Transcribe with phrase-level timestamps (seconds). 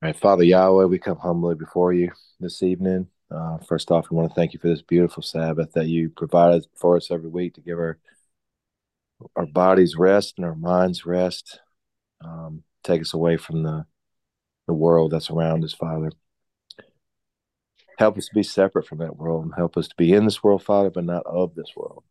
[0.00, 3.08] All right, Father Yahweh, we come humbly before you this evening.
[3.32, 6.62] Uh, first off, we want to thank you for this beautiful Sabbath that you provide
[6.76, 7.98] for us every week to give our
[9.34, 11.58] our bodies rest and our minds rest.
[12.24, 13.86] Um, take us away from the
[14.68, 16.12] the world that's around us, Father.
[17.98, 20.44] Help us to be separate from that world and help us to be in this
[20.44, 22.04] world, Father, but not of this world.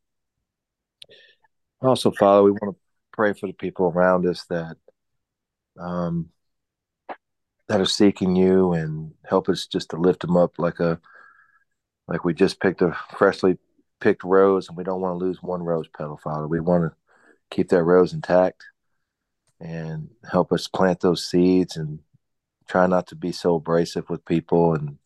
[1.82, 2.82] Also, Father, we want to
[3.14, 4.76] pray for the people around us that
[5.80, 6.32] um,
[7.68, 11.00] that are seeking you and help us just to lift them up like a
[12.08, 13.58] like we just picked a freshly
[14.00, 16.48] picked rose and we don't want to lose one rose petal father.
[16.48, 16.96] We want to
[17.52, 18.64] keep that rose intact
[19.60, 22.00] and help us plant those seeds and
[22.68, 24.98] try not to be so abrasive with people and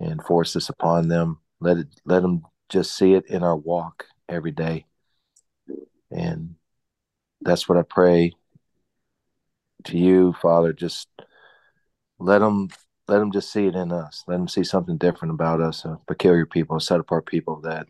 [0.00, 1.40] and force this upon them.
[1.60, 4.86] Let it let them just see it in our walk every day.
[6.10, 6.54] And
[7.42, 8.32] that's what i pray
[9.84, 11.08] to you father just
[12.18, 12.68] let them
[13.06, 14.24] let them just see it in us.
[14.26, 17.86] Let them see something different about us, a peculiar people, a set apart people that,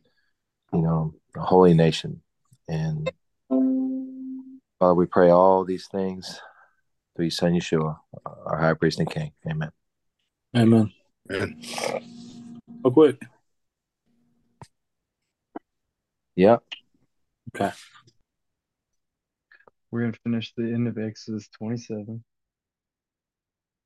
[0.72, 2.22] you know, a holy nation.
[2.68, 3.10] And
[4.78, 6.40] Father, we pray all these things
[7.16, 9.32] through your son Yeshua, our high priest and king.
[9.48, 9.72] Amen.
[10.56, 10.92] Amen.
[11.28, 11.60] Man.
[12.84, 13.20] Real quick.
[16.36, 16.62] Yep.
[17.56, 17.72] Okay.
[19.90, 22.22] We're going to finish the end of Exodus 27.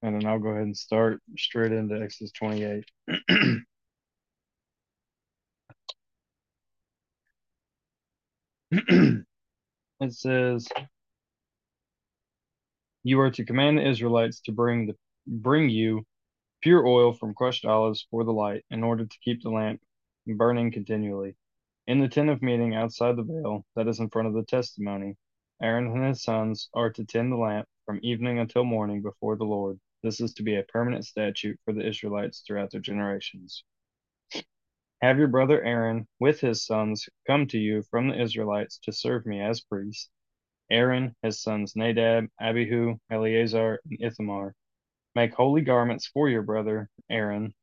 [0.03, 2.85] And then I'll go ahead and start straight into Exodus 28.
[10.01, 10.69] it says,
[13.05, 16.05] You are to command the Israelites to bring the bring you
[16.63, 19.81] pure oil from crushed olives for the light, in order to keep the lamp
[20.27, 21.37] burning continually.
[21.87, 25.17] In the tent of meeting outside the veil that is in front of the testimony,
[25.63, 29.45] Aaron and his sons are to tend the lamp from evening until morning before the
[29.45, 29.79] Lord.
[30.03, 33.63] This is to be a permanent statute for the Israelites throughout their generations.
[35.01, 39.27] Have your brother Aaron with his sons come to you from the Israelites to serve
[39.27, 40.11] me as priests.
[40.71, 44.55] Aaron, his sons Nadab, Abihu, Eleazar, and Ithamar.
[45.15, 47.55] Make holy garments for your brother Aaron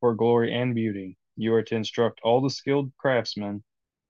[0.00, 1.16] for glory and beauty.
[1.36, 3.62] You are to instruct all the skilled craftsmen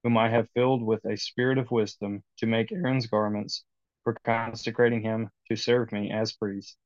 [0.02, 3.64] whom I have filled with a spirit of wisdom to make Aaron's garments
[4.02, 6.76] for consecrating him to serve me as priest.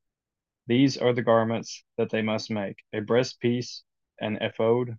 [0.66, 3.82] These are the garments that they must make a breastpiece,
[4.20, 4.96] an ephod,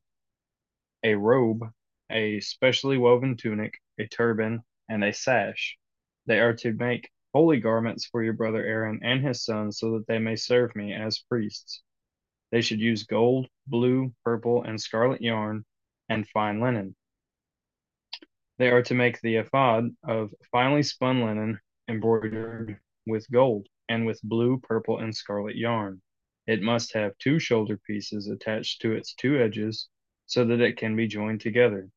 [1.03, 1.63] a robe,
[2.09, 5.77] a specially woven tunic, a turban, and a sash.
[6.25, 10.07] They are to make holy garments for your brother Aaron and his sons so that
[10.07, 11.81] they may serve me as priests.
[12.51, 15.65] They should use gold, blue, purple, and scarlet yarn
[16.09, 16.95] and fine linen.
[18.57, 24.21] They are to make the ephod of finely spun linen embroidered with gold and with
[24.23, 26.01] blue, purple, and scarlet yarn.
[26.45, 29.89] It must have two shoulder pieces attached to its two edges
[30.25, 31.89] so that it can be joined together.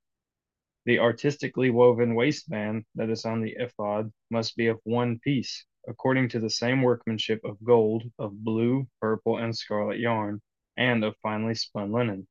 [0.85, 6.29] The artistically woven waistband that is on the ephod must be of one piece, according
[6.29, 10.41] to the same workmanship of gold, of blue, purple, and scarlet yarn,
[10.77, 12.29] and of finely spun linen.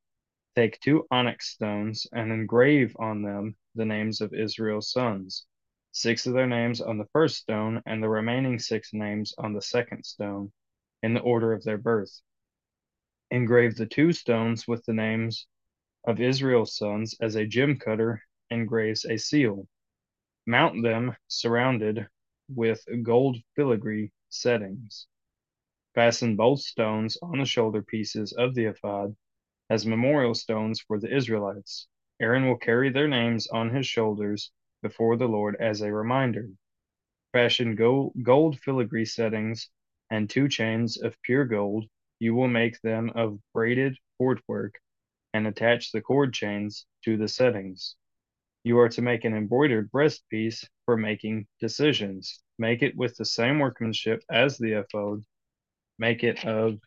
[0.55, 5.45] Take two onyx stones and engrave on them the names of Israel's sons,
[5.95, 9.61] six of their names on the first stone, and the remaining six names on the
[9.61, 10.51] second stone,
[11.01, 12.22] in the order of their birth.
[13.31, 15.47] Engrave the two stones with the names
[16.06, 19.69] of Israel's sons as a gem cutter engraves a seal.
[20.45, 22.06] Mount them surrounded
[22.50, 25.07] with gold filigree settings.
[25.94, 29.16] Fasten both stones on the shoulder pieces of the ephod
[29.69, 31.88] as memorial stones for the Israelites.
[32.19, 34.51] Aaron will carry their names on his shoulders
[34.81, 36.50] before the Lord as a reminder.
[37.31, 39.69] Fashion gold, filigree settings
[40.09, 41.86] and two chains of pure gold.
[42.19, 44.75] You will make them of braided cord work
[45.34, 47.96] and attach the cord chains to the settings.
[48.63, 52.42] You are to make an embroidered breastpiece for making decisions.
[52.57, 55.25] Make it with the same workmanship as the ephod.
[56.00, 56.80] Make it of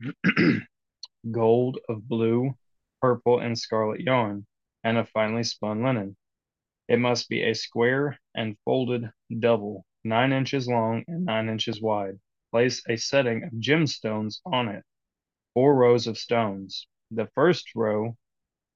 [1.30, 2.54] gold, of blue,
[3.00, 4.46] purple, and scarlet yarn,
[4.84, 6.16] and of finely spun linen.
[6.86, 12.20] It must be a square and folded double, nine inches long and nine inches wide.
[12.50, 14.84] Place a setting of gemstones on it,
[15.54, 16.86] four rows of stones.
[17.10, 18.16] The first row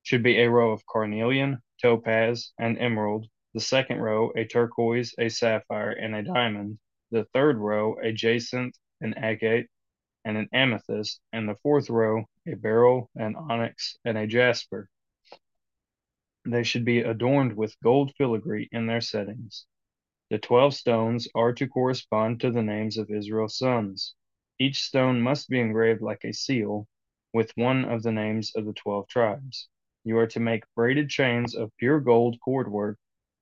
[0.03, 3.27] should be a row of carnelian, topaz, and emerald.
[3.53, 6.79] The second row, a turquoise, a sapphire, and a diamond.
[7.11, 9.69] The third row, a jacinth, an agate,
[10.25, 11.21] and an amethyst.
[11.33, 14.89] And the fourth row, a beryl, an onyx, and a jasper.
[16.51, 19.67] They should be adorned with gold filigree in their settings.
[20.31, 24.15] The twelve stones are to correspond to the names of Israel's sons.
[24.59, 26.89] Each stone must be engraved like a seal
[27.35, 29.69] with one of the names of the twelve tribes.
[30.05, 32.97] You are to make braided chains of pure gold cordwork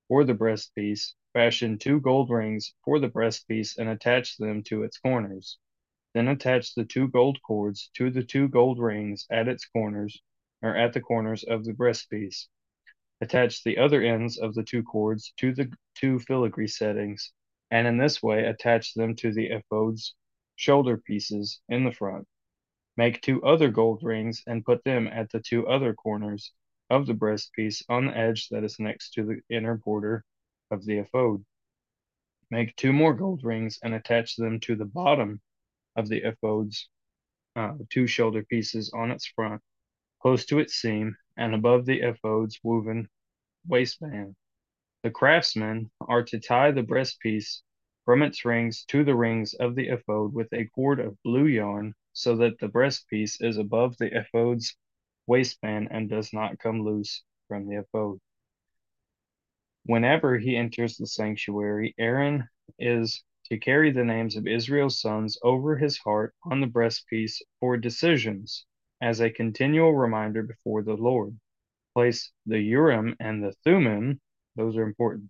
[0.09, 4.97] for the breastpiece, fashion two gold rings for the breastpiece, and attach them to its
[4.97, 5.57] corners.
[6.13, 10.21] Then attach the two gold cords to the two gold rings at its corners,
[10.61, 12.49] or at the corners of the breastpiece.
[13.19, 17.33] Attach the other ends of the two cords to the two filigree settings,
[17.71, 20.13] and in this way attach them to the ephod's
[20.55, 22.27] shoulder pieces in the front.
[22.95, 26.51] Make two other gold rings and put them at the two other corners
[26.89, 30.23] of the breastpiece on the edge that is next to the inner border
[30.71, 31.43] of the ephod.
[32.49, 35.41] Make two more gold rings and attach them to the bottom
[35.95, 36.87] of the ephod's
[37.55, 39.61] uh, two shoulder pieces on its front,
[40.21, 43.07] close to its seam, and above the ephod's woven
[43.67, 44.35] waistband.
[45.03, 47.61] The craftsmen are to tie the breastpiece
[48.05, 51.93] from its rings to the rings of the ephod with a cord of blue yarn
[52.13, 54.75] so that the breastpiece is above the ephod's
[55.27, 58.19] waistband and does not come loose from the ephod.
[59.83, 62.49] Whenever he enters the sanctuary, Aaron
[62.79, 67.77] is to carry the names of Israel's sons over his heart on the breastpiece for
[67.77, 68.65] decisions
[69.01, 71.37] as a continual reminder before the Lord.
[71.93, 74.19] Place the Urim and the Thummim,
[74.55, 75.29] those are important,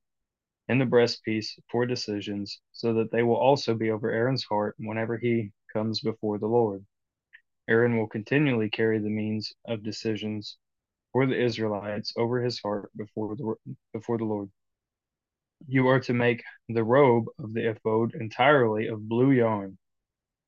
[0.68, 5.18] in the breastpiece for decisions, so that they will also be over Aaron's heart whenever
[5.18, 6.86] he comes before the Lord.
[7.70, 10.58] Aaron will continually carry the means of decisions
[11.12, 13.56] for the Israelites over his heart before the
[13.94, 14.50] before the Lord.
[15.68, 19.78] You are to make the robe of the ephod entirely of blue yarn.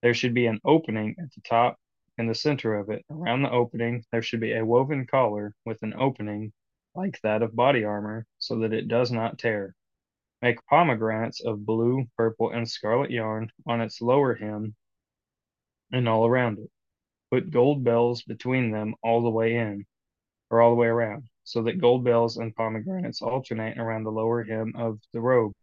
[0.01, 1.77] There should be an opening at the top
[2.19, 3.05] and the center of it.
[3.09, 6.51] Around the opening, there should be a woven collar with an opening
[6.93, 9.73] like that of body armor, so that it does not tear.
[10.41, 14.75] Make pomegranates of blue, purple, and scarlet yarn on its lower hem
[15.93, 16.69] and all around it.
[17.31, 19.85] Put gold bells between them all the way in,
[20.49, 24.43] or all the way around, so that gold bells and pomegranates alternate around the lower
[24.43, 25.53] hem of the robe.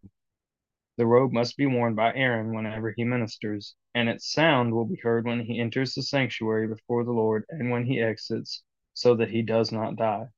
[0.96, 4.96] The robe must be worn by Aaron whenever he ministers, and its sound will be
[5.02, 8.62] heard when he enters the sanctuary before the Lord and when he exits,
[8.94, 10.28] so that he does not die.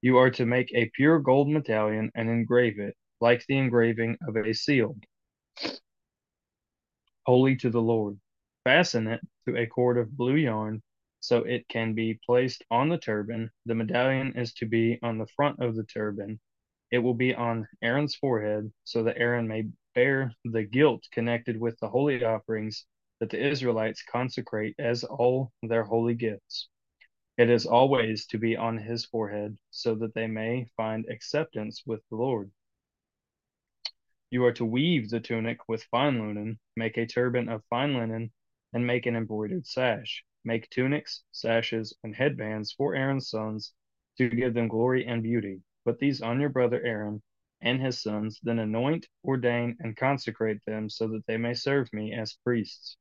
[0.00, 4.36] You are to make a pure gold medallion and engrave it, like the engraving of
[4.36, 4.96] a seal,
[7.26, 8.18] holy to the Lord.
[8.64, 10.82] Fasten it to a cord of blue yarn
[11.20, 13.50] so it can be placed on the turban.
[13.66, 16.40] The medallion is to be on the front of the turban.
[16.92, 21.80] It will be on Aaron's forehead so that Aaron may bear the guilt connected with
[21.80, 22.84] the holy offerings
[23.18, 26.68] that the Israelites consecrate as all their holy gifts.
[27.38, 32.02] It is always to be on his forehead so that they may find acceptance with
[32.10, 32.52] the Lord.
[34.30, 38.32] You are to weave the tunic with fine linen, make a turban of fine linen,
[38.74, 40.24] and make an embroidered sash.
[40.44, 43.72] Make tunics, sashes, and headbands for Aaron's sons
[44.18, 45.62] to give them glory and beauty.
[45.84, 47.22] Put these on your brother Aaron
[47.60, 52.12] and his sons, then anoint, ordain, and consecrate them so that they may serve me
[52.12, 52.96] as priests.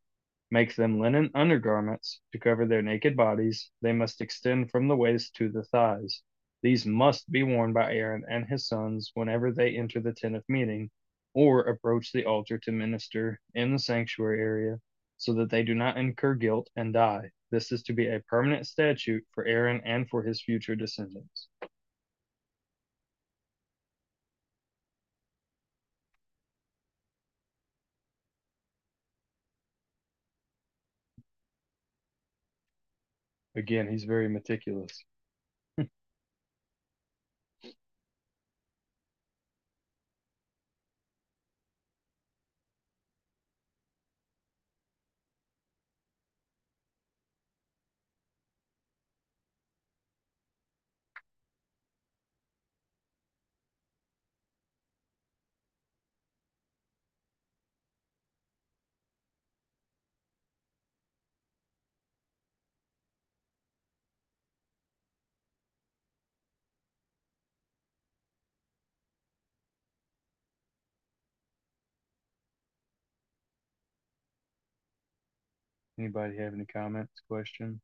[0.50, 3.72] Make them linen undergarments to cover their naked bodies.
[3.82, 6.22] They must extend from the waist to the thighs.
[6.62, 10.44] These must be worn by Aaron and his sons whenever they enter the tent of
[10.48, 10.92] meeting
[11.34, 14.80] or approach the altar to minister in the sanctuary area
[15.18, 17.32] so that they do not incur guilt and die.
[17.52, 21.48] This is to be a permanent statute for Aaron and for his future descendants.
[33.62, 35.04] Again, he's very meticulous.
[76.02, 77.80] Anybody have any comments, questions?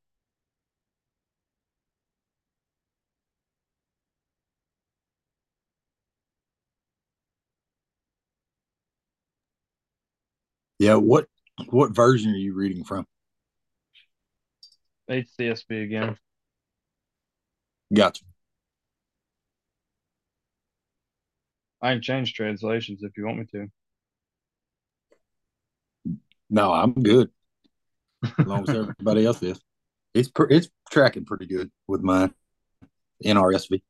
[10.79, 11.27] Yeah, what
[11.69, 13.05] what version are you reading from?
[15.11, 16.17] HCSB again.
[17.93, 18.23] Gotcha.
[21.83, 23.67] I can change translations if you want me to.
[26.49, 27.29] No, I'm good.
[28.23, 29.59] As long as everybody else is.
[30.13, 32.29] It's per, it's tracking pretty good with my
[33.23, 33.81] NRSV.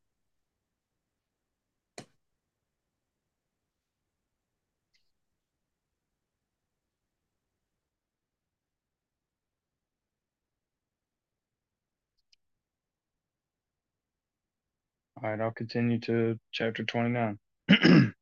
[15.24, 17.40] All right, I'll continue to chapter 29.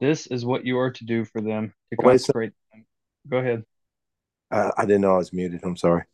[0.00, 2.86] this is what you are to do for them to Wait a consecrate them.
[3.28, 3.64] Go ahead.
[4.50, 5.60] I, I didn't know I was muted.
[5.64, 6.04] I'm sorry.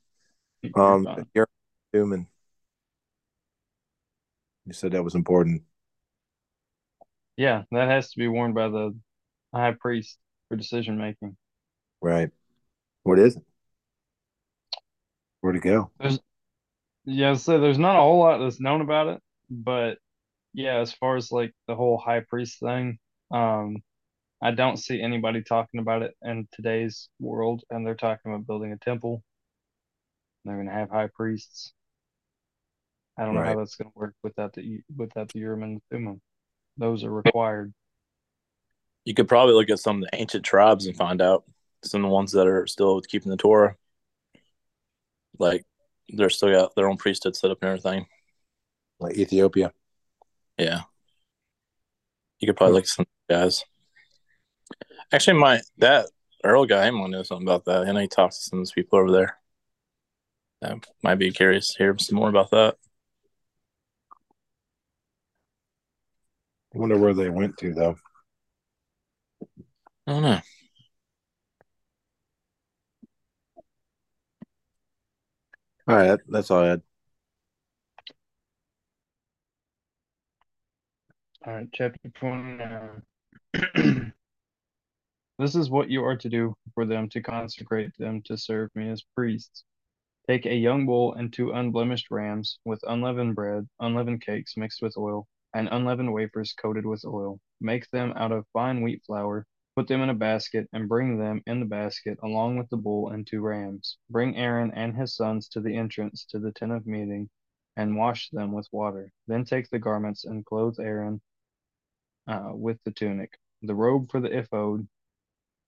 [0.75, 1.49] Um, you're
[1.93, 2.27] human.
[4.67, 5.63] You said that was important.
[7.37, 8.97] Yeah, that has to be worn by the
[9.55, 11.37] high priest for decision making.
[12.01, 12.31] Right.
[13.03, 13.43] What is it?
[15.41, 15.91] Where to it go?
[17.05, 19.99] Yeah, so there's not a whole lot that's known about it, but
[20.55, 22.99] yeah, as far as like the whole high priest thing,
[23.31, 23.79] um,
[24.41, 28.73] I don't see anybody talking about it in today's world, and they're talking about building
[28.73, 29.23] a temple.
[30.45, 31.73] They're gonna have high priests.
[33.19, 36.21] I don't know how that's gonna work without the without the Urim and Thummim.
[36.77, 37.75] Those are required.
[39.05, 41.45] You could probably look at some of the ancient tribes and find out
[41.83, 43.75] some of the ones that are still keeping the Torah.
[45.39, 45.65] Like
[46.09, 48.07] they're still got their own priesthood set up and everything.
[49.01, 49.73] Like Ethiopia.
[50.59, 50.83] Yeah.
[52.39, 52.77] You could probably hmm.
[52.77, 53.65] look at some guys.
[55.13, 56.07] Actually, my that
[56.45, 57.87] Earl guy, I might know something about that.
[57.89, 59.39] I know he talks to some of those people over there.
[60.63, 62.77] I might be curious to hear some more about that.
[66.75, 67.97] I wonder where they went to though.
[70.07, 70.41] I don't know.
[75.89, 76.83] All right, that's all I had.
[81.47, 83.03] All right, chapter 29.
[85.39, 88.89] This is what you are to do for them to consecrate them to serve me
[88.91, 89.63] as priests.
[90.27, 94.97] Take a young bull and two unblemished rams with unleavened bread, unleavened cakes mixed with
[94.97, 97.39] oil, and unleavened wafers coated with oil.
[97.61, 99.47] Make them out of fine wheat flour.
[99.77, 103.11] Put them in a basket and bring them in the basket along with the bull
[103.11, 103.97] and two rams.
[104.11, 107.31] Bring Aaron and his sons to the entrance to the tent of meeting
[107.77, 109.13] and wash them with water.
[109.29, 111.21] Then take the garments and clothe Aaron
[112.27, 114.89] uh, with the tunic, the robe for the ephod,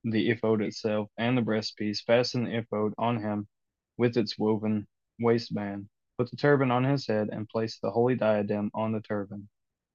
[0.04, 2.02] the ephod itself, and the breastpiece.
[2.02, 3.48] Fasten the ephod on him
[3.96, 4.86] with its woven
[5.18, 5.88] waistband.
[6.16, 9.48] Put the turban on his head and place the holy diadem on the turban.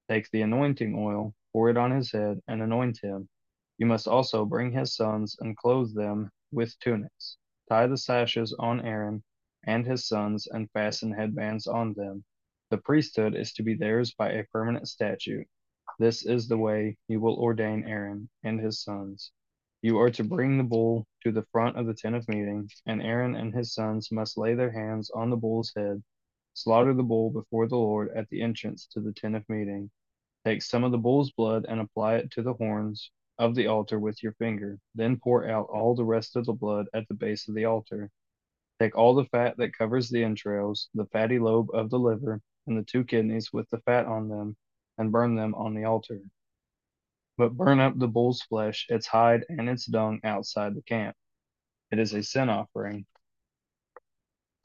[0.09, 3.29] Take the anointing oil, pour it on his head, and anoint him.
[3.77, 7.37] You must also bring his sons and clothe them with tunics.
[7.67, 9.23] Tie the sashes on Aaron
[9.63, 12.23] and his sons and fasten headbands on them.
[12.69, 15.47] The priesthood is to be theirs by a permanent statute.
[15.97, 19.31] This is the way you will ordain Aaron and his sons.
[19.85, 23.03] You are to bring the bull to the front of the tent of meeting, and
[23.03, 26.01] Aaron and his sons must lay their hands on the bull's head.
[26.55, 29.91] Slaughter the bull before the Lord at the entrance to the tent of meeting.
[30.43, 33.99] Take some of the bull's blood and apply it to the horns of the altar
[33.99, 34.79] with your finger.
[34.95, 38.09] Then pour out all the rest of the blood at the base of the altar.
[38.79, 42.75] Take all the fat that covers the entrails, the fatty lobe of the liver, and
[42.75, 44.57] the two kidneys with the fat on them,
[44.97, 46.21] and burn them on the altar.
[47.37, 51.15] But burn up the bull's flesh, its hide, and its dung outside the camp.
[51.91, 53.05] It is a sin offering.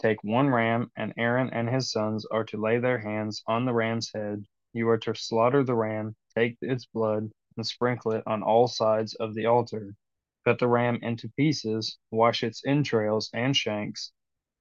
[0.00, 3.74] Take one ram, and Aaron and his sons are to lay their hands on the
[3.74, 4.44] ram's head.
[4.72, 9.14] You are to slaughter the ram, take its blood, and sprinkle it on all sides
[9.16, 9.96] of the altar.
[10.44, 14.12] Cut the ram into pieces, wash its entrails and shanks,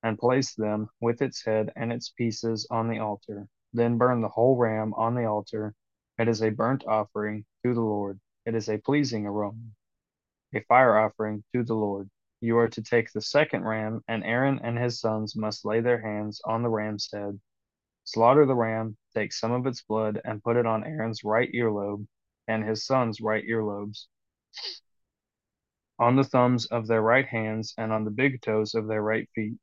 [0.03, 3.47] and place them with its head and its pieces on the altar.
[3.71, 5.75] Then burn the whole ram on the altar.
[6.19, 8.19] It is a burnt offering to the Lord.
[8.45, 9.71] It is a pleasing aroma,
[10.53, 12.09] a fire offering to the Lord.
[12.41, 16.01] You are to take the second ram, and Aaron and his sons must lay their
[16.01, 17.39] hands on the ram's head.
[18.03, 22.05] Slaughter the ram, take some of its blood, and put it on Aaron's right earlobe
[22.49, 24.07] and his sons' right earlobes,
[25.99, 29.29] on the thumbs of their right hands, and on the big toes of their right
[29.35, 29.57] feet.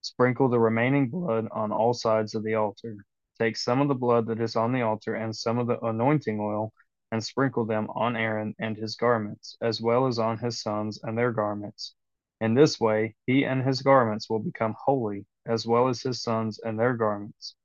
[0.00, 2.96] Sprinkle the remaining blood on all sides of the altar.
[3.40, 6.38] Take some of the blood that is on the altar and some of the anointing
[6.38, 6.74] oil,
[7.10, 11.16] and sprinkle them on Aaron and his garments, as well as on his sons and
[11.16, 11.94] their garments.
[12.42, 16.58] In this way, he and his garments will become holy, as well as his sons
[16.58, 17.56] and their garments.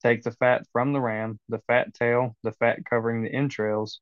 [0.00, 4.00] Take the fat from the ram, the fat tail, the fat covering the entrails,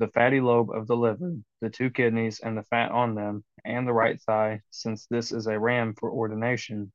[0.00, 3.86] the fatty lobe of the liver, the two kidneys and the fat on them, and
[3.86, 6.90] the right thigh, since this is a ram for ordination.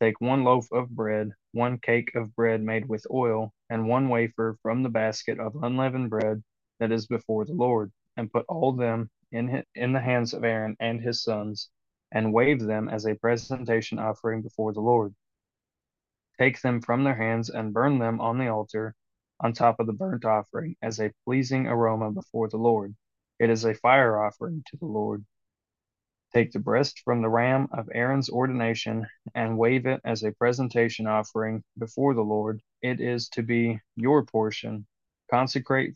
[0.00, 4.58] Take one loaf of bread, one cake of bread made with oil, and one wafer
[4.62, 6.42] from the basket of unleavened bread
[6.80, 10.76] that is before the Lord, and put all them in, in the hands of Aaron
[10.80, 11.70] and his sons.
[12.12, 15.14] and wave them as a presentation offering before the Lord.
[16.38, 18.94] Take them from their hands and burn them on the altar
[19.40, 22.94] on top of the burnt offering as a pleasing aroma before the Lord.
[23.38, 25.24] It is a fire offering to the Lord.
[26.34, 31.06] Take the breast from the ram of Aaron's ordination and wave it as a presentation
[31.06, 32.60] offering before the Lord.
[32.82, 34.84] It is to be your portion.
[35.30, 35.94] Consecrate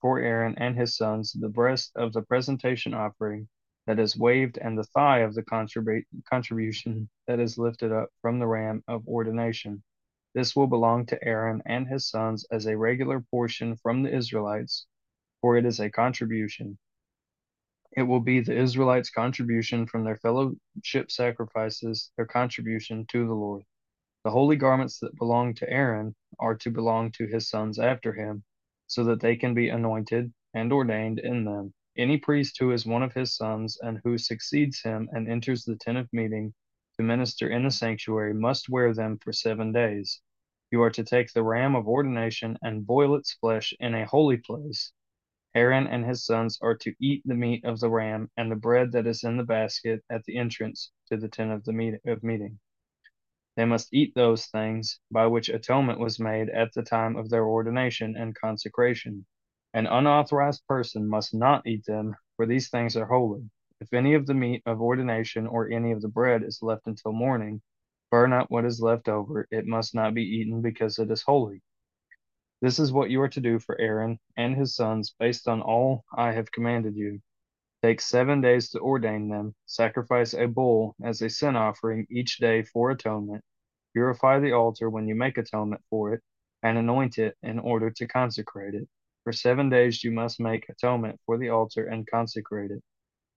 [0.00, 3.48] for Aaron and his sons the breast of the presentation offering
[3.86, 8.40] that is waved and the thigh of the contribu- contribution that is lifted up from
[8.40, 9.84] the ram of ordination.
[10.34, 14.86] This will belong to Aaron and his sons as a regular portion from the Israelites,
[15.40, 16.78] for it is a contribution.
[17.96, 23.64] It will be the Israelites' contribution from their fellowship sacrifices, their contribution to the Lord.
[24.24, 28.44] The holy garments that belong to Aaron are to belong to his sons after him,
[28.86, 31.72] so that they can be anointed and ordained in them.
[31.96, 35.76] Any priest who is one of his sons and who succeeds him and enters the
[35.76, 36.52] tent of meeting
[36.96, 40.20] to minister in the sanctuary must wear them for seven days.
[40.70, 44.36] You are to take the ram of ordination and boil its flesh in a holy
[44.36, 44.92] place.
[45.54, 48.92] Aaron and his sons are to eat the meat of the ram and the bread
[48.92, 52.22] that is in the basket at the entrance to the tent of the meet- of
[52.22, 52.58] meeting.
[53.56, 57.44] They must eat those things by which atonement was made at the time of their
[57.44, 59.26] ordination and consecration.
[59.74, 63.50] An unauthorized person must not eat them, for these things are holy.
[63.80, 67.12] If any of the meat of ordination or any of the bread is left until
[67.12, 67.60] morning,
[68.10, 69.48] burn up what is left over.
[69.50, 71.62] It must not be eaten because it is holy.
[72.60, 76.04] This is what you are to do for Aaron and his sons based on all
[76.12, 77.20] I have commanded you.
[77.82, 79.54] Take seven days to ordain them.
[79.66, 83.44] Sacrifice a bull as a sin offering each day for atonement.
[83.92, 86.22] Purify the altar when you make atonement for it,
[86.64, 88.88] and anoint it in order to consecrate it.
[89.22, 92.82] For seven days you must make atonement for the altar and consecrate it.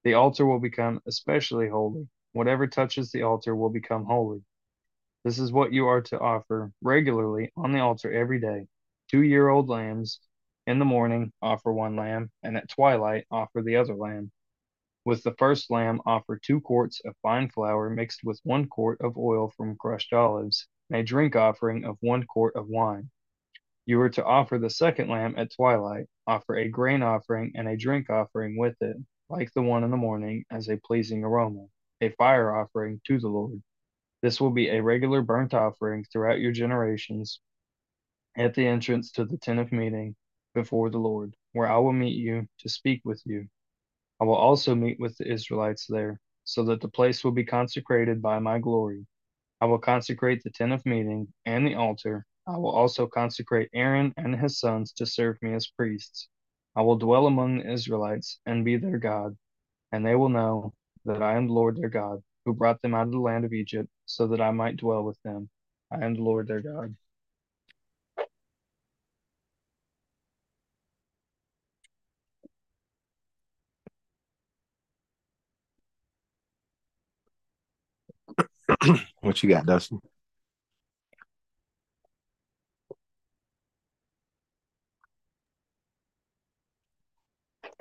[0.03, 2.09] The altar will become especially holy.
[2.31, 4.41] Whatever touches the altar will become holy.
[5.23, 8.67] This is what you are to offer regularly on the altar every day
[9.11, 10.21] two year old lambs.
[10.65, 14.31] In the morning, offer one lamb, and at twilight, offer the other lamb.
[15.03, 19.17] With the first lamb, offer two quarts of fine flour mixed with one quart of
[19.17, 23.09] oil from crushed olives, and a drink offering of one quart of wine.
[23.85, 27.75] You are to offer the second lamb at twilight, offer a grain offering and a
[27.75, 28.95] drink offering with it,
[29.27, 31.65] like the one in the morning, as a pleasing aroma,
[31.99, 33.61] a fire offering to the Lord.
[34.21, 37.41] This will be a regular burnt offering throughout your generations
[38.35, 40.15] at the entrance to the tent of meeting
[40.53, 43.47] before the Lord, where I will meet you to speak with you.
[44.19, 48.21] I will also meet with the Israelites there, so that the place will be consecrated
[48.21, 49.05] by my glory.
[49.59, 52.25] I will consecrate the tent of meeting and the altar.
[52.47, 56.27] I will also consecrate Aaron and his sons to serve me as priests.
[56.75, 59.37] I will dwell among the Israelites and be their God,
[59.91, 60.73] and they will know
[61.05, 63.53] that I am the Lord their God, who brought them out of the land of
[63.53, 65.49] Egypt, so that I might dwell with them.
[65.91, 66.95] I am the Lord their God.
[79.21, 79.99] what you got, Dustin?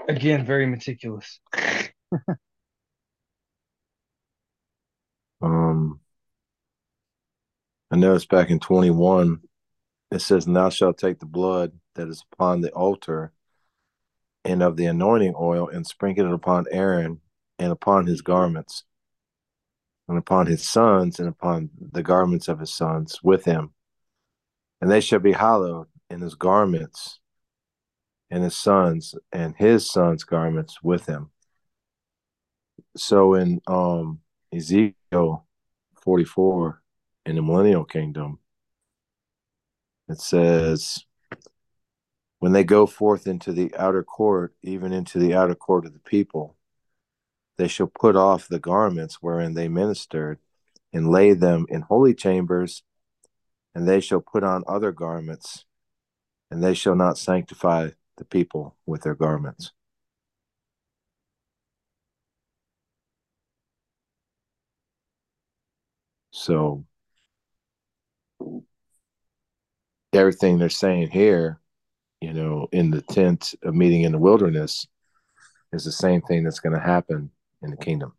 [0.09, 1.41] Again, very meticulous.
[5.43, 6.01] Um,
[7.91, 9.41] I noticed back in 21,
[10.11, 13.33] it says, thou shalt take the blood that is upon the altar
[14.45, 17.23] and of the anointing oil and sprinkle it upon Aaron
[17.59, 18.85] and upon his garments
[20.11, 23.71] and upon his sons and upon the garments of his sons with him.
[24.81, 27.21] And they shall be hallowed in his garments
[28.29, 31.31] and his sons and his sons' garments with him.
[32.97, 34.19] So in um,
[34.53, 35.47] Ezekiel
[36.03, 36.83] 44
[37.27, 38.41] in the millennial kingdom,
[40.09, 41.05] it says,
[42.41, 46.01] when they go forth into the outer court, even into the outer court of the
[46.01, 46.57] people,
[47.61, 50.39] they shall put off the garments wherein they ministered
[50.95, 52.83] and lay them in holy chambers,
[53.75, 55.67] and they shall put on other garments,
[56.51, 59.73] and they shall not sanctify the people with their garments.
[66.31, 66.87] So
[70.15, 71.61] everything they're saying here,
[72.23, 74.87] you know, in the tent of meeting in the wilderness
[75.75, 77.31] is the same thing that's going to happen
[77.63, 78.15] in the kingdom.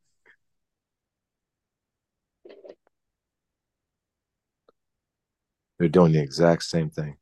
[5.77, 7.17] They're doing the exact same thing.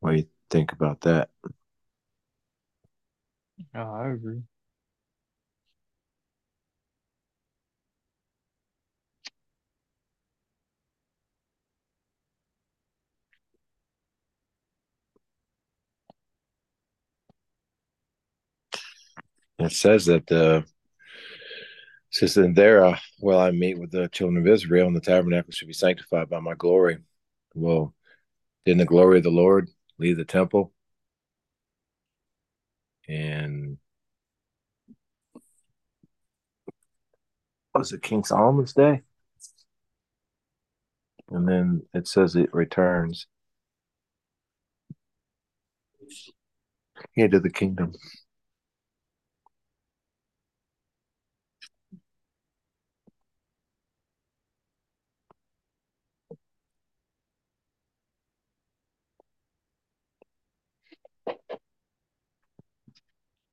[0.00, 1.30] What do you think about that?
[3.74, 4.42] Yeah, I agree.
[19.58, 20.62] It says that uh,
[22.10, 25.52] says in there, uh, well, I meet with the children of Israel, and the tabernacle
[25.52, 26.98] should be sanctified by my glory.
[27.54, 27.94] Well,
[28.64, 30.72] didn't the glory of the Lord leave the temple?
[33.08, 33.78] And
[37.74, 39.02] was it King Solomon's day?
[41.30, 43.26] And then it says it returns
[47.16, 47.92] into the kingdom.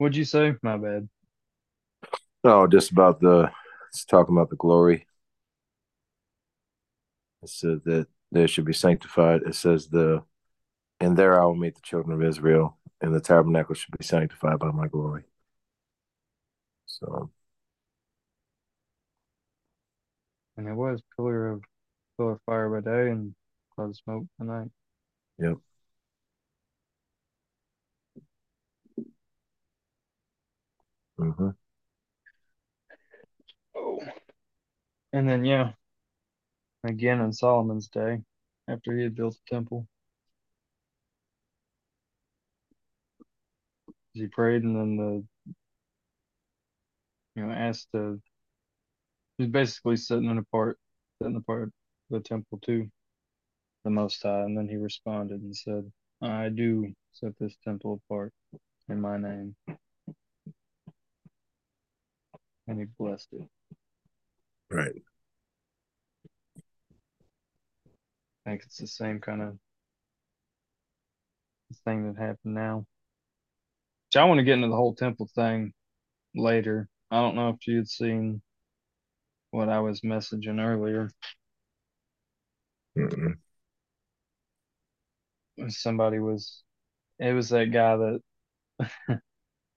[0.01, 0.55] What'd you say?
[0.63, 1.07] My bad.
[2.43, 3.51] Oh, just about the
[3.89, 5.05] it's talking about the glory.
[7.43, 9.43] It says that they should be sanctified.
[9.45, 10.23] It says the
[10.99, 14.57] and there I will meet the children of Israel, and the tabernacle should be sanctified
[14.57, 15.21] by my glory.
[16.87, 17.29] So
[20.57, 21.63] And it was pillar of
[22.17, 23.35] pillar of fire by day and
[23.75, 24.71] cloud of smoke by night.
[25.37, 25.57] Yep.
[31.21, 31.49] Mm-hmm.
[33.75, 33.99] Oh.
[35.13, 35.73] And then yeah,
[36.83, 38.21] again on Solomon's day,
[38.67, 39.87] after he had built the temple.
[44.13, 45.53] He prayed and then the
[47.35, 48.19] you know asked to
[49.37, 50.77] he's basically setting it apart
[51.21, 51.71] setting apart
[52.09, 52.89] the temple to
[53.83, 58.33] the most high and then he responded and said, I do set this temple apart
[58.89, 59.55] in my name.
[62.71, 63.49] And he blessed it.
[64.69, 65.03] Right.
[68.45, 69.57] I think it's the same kind of
[71.83, 72.85] thing that happened now.
[74.07, 75.73] Which I want to get into the whole temple thing
[76.33, 76.87] later.
[77.11, 78.41] I don't know if you had seen
[79.49, 81.11] what I was messaging earlier.
[82.97, 83.37] Mm-mm.
[85.67, 86.63] Somebody was,
[87.19, 89.19] it was that guy that,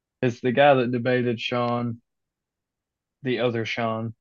[0.22, 2.00] it's the guy that debated Sean,
[3.24, 4.14] the other Sean.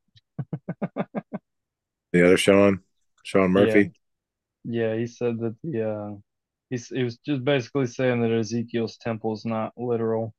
[2.13, 2.81] The other Sean,
[3.23, 3.91] Sean Murphy.
[4.63, 6.15] Yeah, yeah he said that the, uh,
[6.69, 10.33] he's, he was just basically saying that Ezekiel's temple is not literal.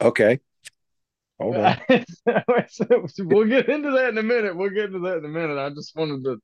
[0.00, 0.40] Okay.
[1.38, 1.78] Hold on.
[3.18, 4.56] we'll get into that in a minute.
[4.56, 5.58] We'll get into that in a minute.
[5.58, 6.38] I just wanted to.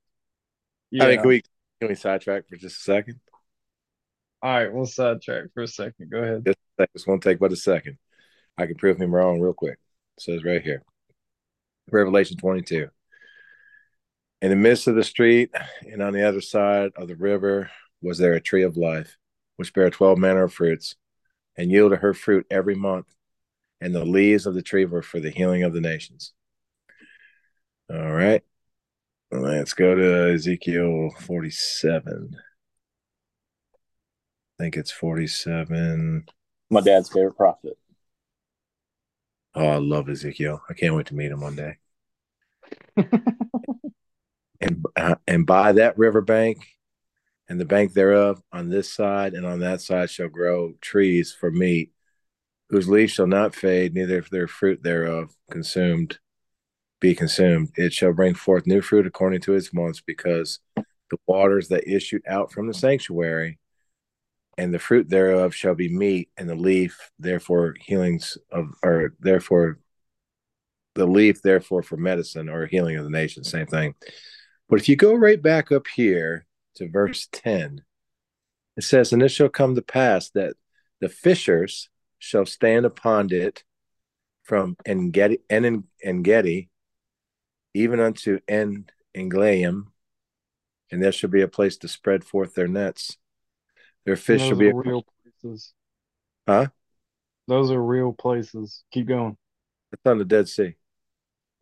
[0.90, 1.04] Yeah.
[1.04, 1.42] I mean, can we
[1.80, 3.20] can we sidetrack for just a second?
[4.42, 6.10] All right, we'll sidetrack for a second.
[6.10, 6.44] Go ahead.
[6.44, 6.54] This,
[6.94, 7.98] just won't take but a second.
[8.56, 9.78] I can prove him wrong real quick.
[10.18, 10.82] Says right here,
[11.90, 12.88] Revelation twenty-two.
[14.42, 15.50] In the midst of the street
[15.82, 17.70] and on the other side of the river
[18.02, 19.16] was there a tree of life,
[19.56, 20.94] which bare twelve manner of fruits,
[21.56, 23.06] and yielded her fruit every month
[23.80, 26.32] and the leaves of the tree were for the healing of the nations.
[27.92, 28.42] All right.
[29.30, 32.36] Let's go to Ezekiel 47.
[34.58, 36.24] I think it's 47.
[36.70, 37.76] My dad's favorite prophet.
[39.56, 40.62] Oh, I love Ezekiel.
[40.68, 41.78] I can't wait to meet him one day.
[44.60, 46.66] and uh, and by that riverbank
[47.48, 51.50] and the bank thereof on this side and on that side shall grow trees for
[51.50, 51.92] meat
[52.68, 56.18] whose leaves shall not fade, neither their fruit thereof consumed
[57.00, 57.70] be consumed.
[57.76, 62.22] It shall bring forth new fruit according to its months, because the waters that issued
[62.26, 63.58] out from the sanctuary
[64.58, 69.78] and the fruit thereof shall be meat, and the leaf therefore healings of or therefore
[70.94, 73.94] the leaf therefore for medicine or healing of the nation, same thing.
[74.68, 77.82] But if you go right back up here to verse 10,
[78.76, 80.54] it says, And it shall come to pass that
[81.00, 83.62] the fishers shall stand upon it
[84.42, 86.70] from Engedi, En Engedi
[87.76, 93.18] even unto En and there shall be a place to spread forth their nets.
[94.06, 95.04] Their fish shall be real
[95.42, 95.74] places.
[96.48, 96.68] Huh?
[97.48, 98.84] Those are real places.
[98.92, 99.36] Keep going.
[99.92, 100.76] It's on the Dead Sea.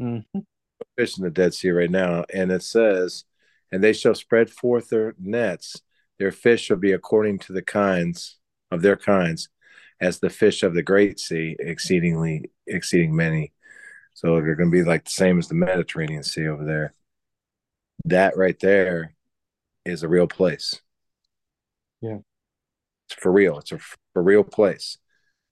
[0.01, 0.41] Mm-hmm.
[0.97, 3.25] Fish in the Dead Sea right now, and it says,
[3.73, 5.83] "And they shall spread forth their nets.
[6.19, 8.39] Their fish shall be according to the kinds
[8.71, 9.49] of their kinds,
[10.01, 13.53] as the fish of the great sea, exceedingly exceeding many.
[14.13, 16.95] So they're going to be like the same as the Mediterranean Sea over there.
[18.05, 19.15] That right there
[19.85, 20.81] is a real place.
[22.01, 22.19] Yeah.
[23.09, 23.59] It's for real.
[23.59, 24.99] It's a for real place.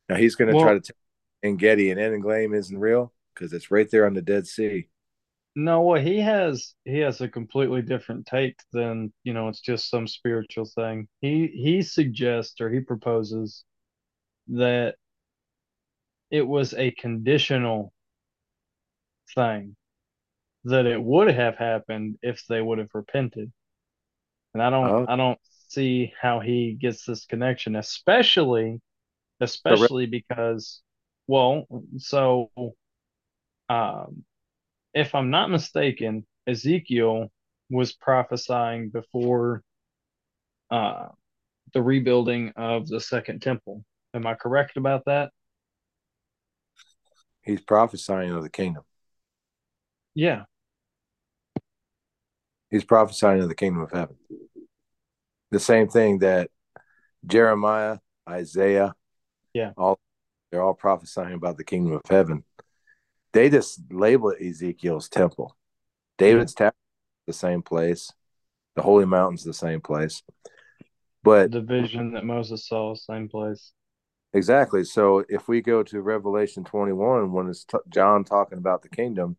[0.08, 0.96] Now he's going to Well- try to tell
[1.42, 4.88] En Gedi and Eneglaim isn't real because it's right there on the Dead Sea.
[5.54, 9.90] No, well, he has he has a completely different take than, you know, it's just
[9.90, 11.08] some spiritual thing.
[11.20, 13.64] He he suggests or he proposes
[14.48, 14.96] that
[16.30, 17.92] it was a conditional
[19.34, 19.76] thing,
[20.64, 23.52] that it would have happened if they would have repented.
[24.54, 25.06] And I don't Oh.
[25.06, 25.38] I don't
[25.72, 28.80] see how he gets this connection, especially
[29.40, 30.82] especially because
[31.26, 31.66] well,
[31.98, 32.50] so
[33.68, 34.24] um
[34.94, 37.30] if I'm not mistaken, Ezekiel
[37.70, 39.62] was prophesying before
[40.70, 41.08] uh
[41.74, 43.84] the rebuilding of the second temple.
[44.14, 45.30] Am I correct about that?
[47.42, 48.84] He's prophesying of the kingdom.
[50.14, 50.44] Yeah.
[52.70, 54.16] He's prophesying of the kingdom of heaven.
[55.52, 56.50] The same thing that
[57.26, 58.94] Jeremiah, Isaiah,
[59.52, 59.72] Yeah.
[59.76, 60.00] all
[60.50, 62.44] they're all prophesying about the kingdom of heaven.
[63.32, 65.56] They just label it Ezekiel's temple.
[66.18, 66.76] David's temple
[67.26, 68.12] the same place.
[68.74, 70.22] The holy mountain's the same place.
[71.22, 73.72] But The vision that Moses saw, same place.
[74.34, 74.84] Exactly.
[74.84, 79.36] So if we go to Revelation 21, when it's t- John talking about the kingdom,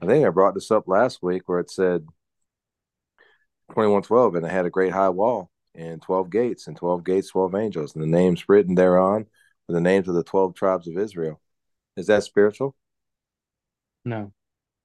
[0.00, 2.06] I think I brought this up last week where it said
[3.74, 7.54] 2112, and it had a great high wall and 12 gates, and 12 gates, 12
[7.56, 9.26] angels, and the names written thereon
[9.66, 11.40] were the names of the 12 tribes of Israel.
[11.96, 12.76] Is that spiritual?
[14.04, 14.32] No.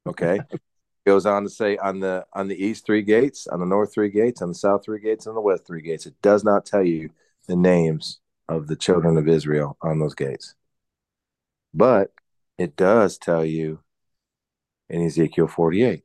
[0.07, 0.39] Okay.
[1.05, 4.09] Goes on to say on the on the east three gates, on the north three
[4.09, 6.05] gates, on the south three gates, on the west three gates.
[6.05, 7.11] It does not tell you
[7.47, 10.55] the names of the children of Israel on those gates.
[11.73, 12.11] But
[12.57, 13.79] it does tell you
[14.89, 16.03] in Ezekiel 48,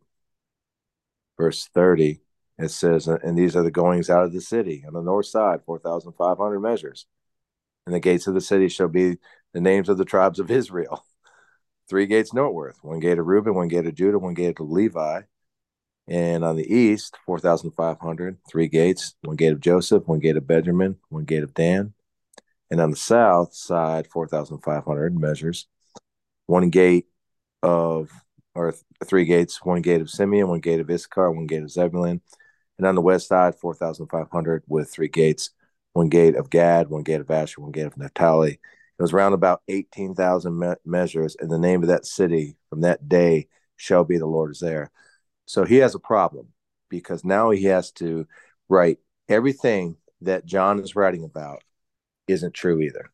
[1.36, 2.20] verse 30,
[2.58, 5.60] it says, And these are the goings out of the city on the north side,
[5.66, 7.06] 4,500 measures.
[7.86, 9.16] And the gates of the city shall be
[9.52, 11.04] the names of the tribes of Israel.
[11.88, 15.22] Three gates northward, one gate of Reuben, one gate of Judah, one gate of Levi.
[16.06, 20.96] And on the east, 4,500, three gates, one gate of Joseph, one gate of Benjamin,
[21.08, 21.94] one gate of Dan.
[22.70, 25.66] And on the south side, 4,500 measures,
[26.46, 27.06] one gate
[27.62, 28.10] of,
[28.54, 31.70] or th- three gates, one gate of Simeon, one gate of Issachar, one gate of
[31.70, 32.20] Zebulun.
[32.78, 35.50] And on the west side, 4,500 with three gates,
[35.92, 38.52] one gate of Gad, one gate of Asher, one gate of Naphtali.
[38.52, 43.08] It was round about 18,000 me- measures, and the name of that city from that
[43.08, 44.90] day shall be the Lord is there.
[45.46, 46.48] So he has a problem
[46.88, 48.26] because now he has to
[48.68, 51.62] write everything that John is writing about
[52.26, 53.10] isn't true either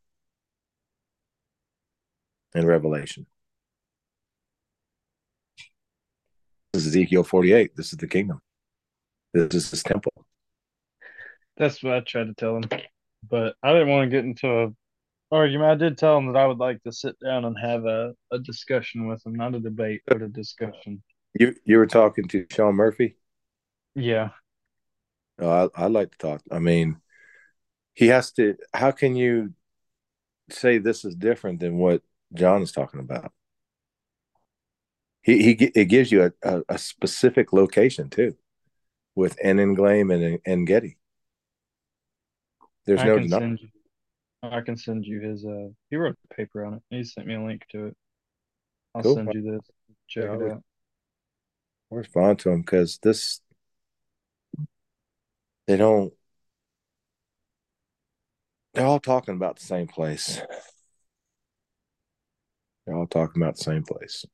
[2.55, 3.27] in Revelation.
[6.73, 7.77] This is Ezekiel 48.
[7.77, 8.41] This is the kingdom.
[9.33, 10.13] This is his temple.
[11.57, 12.65] That's what I tried to tell him.
[13.29, 14.69] But I didn't want to get into a
[15.31, 15.71] argument.
[15.71, 18.39] I did tell him that I would like to sit down and have a, a
[18.39, 21.03] discussion with him, not a debate, but a discussion.
[21.39, 23.17] You you were talking to Sean Murphy.
[23.95, 24.31] Yeah.
[25.39, 26.43] Oh, I, I'd like to talk.
[26.51, 27.01] I mean,
[27.95, 28.57] he has to.
[28.75, 29.55] How can you
[30.51, 32.03] say this is different than what
[32.35, 33.33] John is talking about?
[35.23, 38.37] He he it gives you a, a, a specific location too,
[39.15, 40.97] with Enenglaim and and Gedi.
[42.87, 43.57] There's I no can denying.
[43.57, 43.69] send you
[44.43, 46.83] I can send you his uh he wrote a paper on it.
[46.91, 47.97] He sent me a link to it.
[48.95, 49.17] I'll Cool.
[49.17, 49.61] send you this.
[50.09, 50.63] Check Yeah, it out.
[51.91, 53.41] Respond to him because this
[55.67, 56.13] they don't.
[58.75, 60.41] They're all talking about the same place.
[62.87, 64.25] They're all talking about the same place.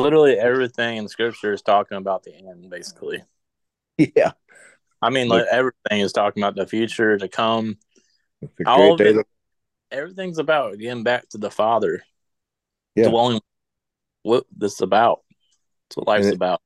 [0.00, 3.22] Literally everything in scripture is talking about the end, basically.
[3.98, 4.32] Yeah,
[5.02, 7.76] I mean, like everything is talking about the future to come.
[8.40, 9.20] it's All great of day.
[9.20, 9.26] it,
[9.90, 12.02] everything's about getting back to the Father.
[12.94, 13.08] Yeah.
[13.08, 13.40] Dwelling
[14.22, 15.22] what this is about.
[15.88, 16.60] That's what life's And it- about.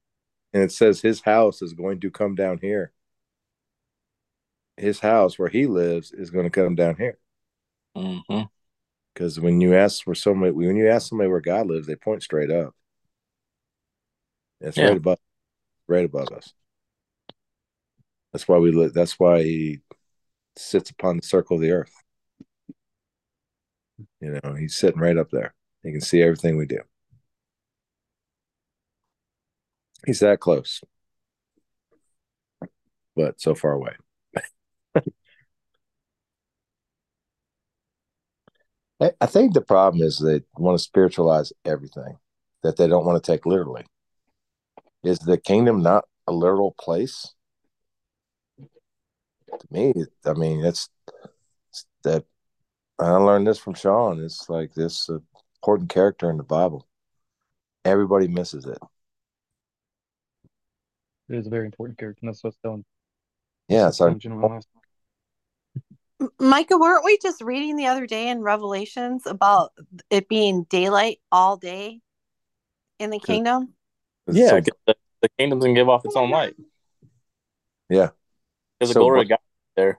[0.52, 2.92] and it says his house is going to come down here.
[4.76, 7.18] His house where he lives is going to come down here.
[7.96, 8.42] hmm
[9.12, 12.22] Because when you ask for somebody, when you ask somebody where God lives, they point
[12.22, 12.74] straight up.
[14.60, 14.88] It's Yeah.
[14.88, 15.18] right above,
[15.88, 16.54] right above us.
[18.32, 18.92] That's why we live.
[18.94, 19.80] That's why he
[20.56, 21.94] sits upon the circle of the earth.
[24.20, 25.54] You know, he's sitting right up there.
[25.82, 26.80] He can see everything we do.
[30.06, 30.82] He's that close,
[33.16, 33.92] but so far away.
[39.00, 42.18] I I think the problem is they want to spiritualize everything
[42.62, 43.84] that they don't want to take literally.
[45.04, 47.34] Is the kingdom not a literal place?
[49.58, 49.92] to me,
[50.24, 50.88] I mean, that's
[52.02, 52.24] that.
[52.98, 54.22] I learned this from Sean.
[54.22, 55.18] It's like this uh,
[55.56, 56.86] important character in the Bible.
[57.84, 58.78] Everybody misses it.
[61.28, 62.84] It is a very important character, and that's what's telling.
[63.68, 64.16] Yeah, it's our,
[66.38, 69.72] Micah, weren't we just reading the other day in Revelations about
[70.10, 72.00] it being daylight all day
[73.00, 73.73] in the kingdom?
[74.26, 76.54] Yeah, so- the, the kingdom can give off its own light.
[77.88, 78.10] yeah.
[78.78, 79.38] Because the So glory what- of God
[79.76, 79.98] there.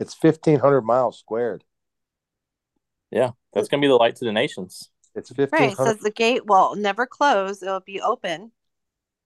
[0.00, 1.64] It's fifteen hundred miles squared.
[3.10, 4.90] Yeah, that's gonna be the light to the nations.
[5.14, 5.72] It's fifteen Right.
[5.72, 5.94] It hundred.
[5.94, 8.52] says the gate will never close, it'll be open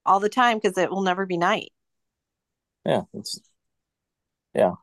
[0.07, 1.73] all the time because it will never be night.
[2.87, 3.39] Yeah, it's
[4.55, 4.75] yeah.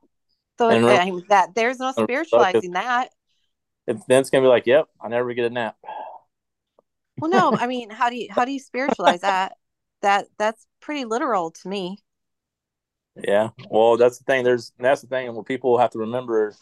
[0.59, 3.09] So And it- re- that there's no and spiritualizing that.
[3.87, 5.75] it, then it's gonna be like, yep, I never get a nap.
[7.21, 9.53] Well, no, I mean, how do you how do you spiritualize that?
[10.01, 11.97] That that's pretty literal to me.
[13.15, 13.49] Yeah.
[13.69, 14.43] Well, that's the thing.
[14.43, 15.27] There's that's the thing.
[15.27, 16.55] And what people have to remember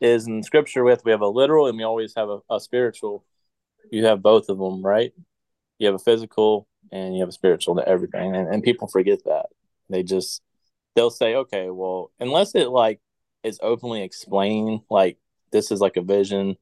[0.00, 3.24] is in scripture with we have a literal and we always have a, a spiritual.
[3.90, 5.12] You have both of them, right?
[5.78, 8.34] You have a physical and you have a spiritual to everything.
[8.34, 9.46] And, and people forget that.
[9.88, 10.42] They just
[10.96, 13.00] they'll say, okay, well, unless it like
[13.42, 15.18] is openly explained, like
[15.52, 16.56] this is like a vision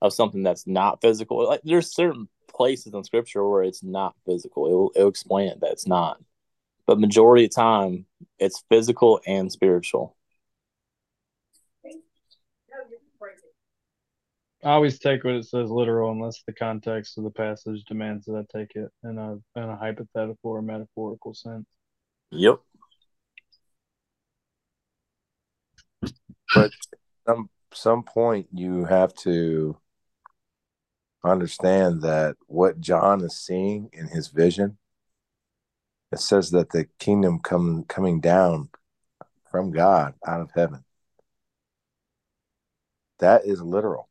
[0.00, 1.46] of something that's not physical.
[1.46, 4.66] Like there's certain places in scripture where it's not physical.
[4.66, 6.20] It'll, it'll explain it that it's not.
[6.86, 8.04] But majority of time,
[8.38, 10.16] it's physical and spiritual.
[14.64, 18.34] I always take what it says literal unless the context of the passage demands that
[18.34, 21.64] I take it in a in a hypothetical or metaphorical sense.
[22.32, 22.58] Yep.
[26.54, 26.72] But
[27.24, 29.76] some some point you have to
[31.24, 34.78] understand that what John is seeing in his vision,
[36.12, 38.70] it says that the kingdom come coming down
[39.50, 40.84] from God out of heaven.
[43.18, 44.08] That is literal.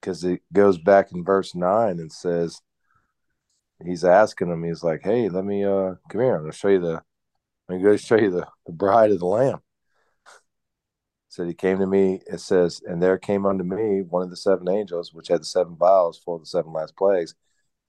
[0.00, 2.60] Because it goes back in verse nine and says,
[3.84, 6.80] he's asking him, he's like, Hey, let me uh come here, I'm gonna show you
[6.80, 7.02] the
[7.68, 9.60] I'm gonna go show you the, the bride of the lamb.
[11.28, 14.36] Said he came to me, it says, and there came unto me one of the
[14.36, 17.34] seven angels, which had the seven vials full of the seven last plagues.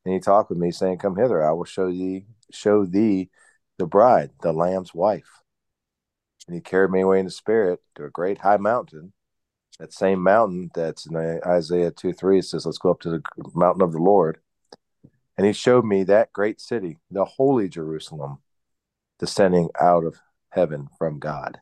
[0.04, 3.30] And he talked with me, saying, Come hither, I will show thee show thee
[3.78, 5.42] the bride, the lamb's wife.
[6.48, 9.14] And he carried me away in the spirit to a great high mountain.
[9.80, 13.22] That same mountain that's in Isaiah 2 3 says, Let's go up to the
[13.54, 14.40] mountain of the Lord.
[15.38, 18.40] And he showed me that great city, the holy Jerusalem,
[19.20, 21.62] descending out of heaven from God.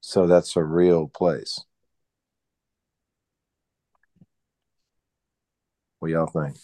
[0.00, 1.60] So that's a real place.
[5.98, 6.56] What y'all think?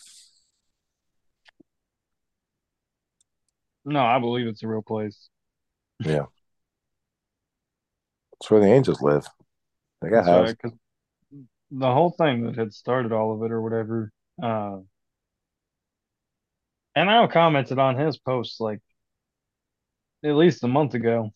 [3.84, 5.28] No, I believe it's a real place.
[6.00, 6.24] Yeah.
[8.40, 9.26] It's where the angels live.
[10.00, 10.72] They got That's right,
[11.70, 14.78] the whole thing that had started all of it or whatever, uh,
[16.94, 18.80] and I commented on his post like
[20.24, 21.30] at least a month ago,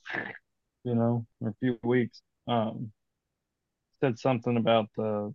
[0.84, 2.22] you know, or a few weeks.
[2.48, 2.92] Um,
[4.00, 5.34] said something about the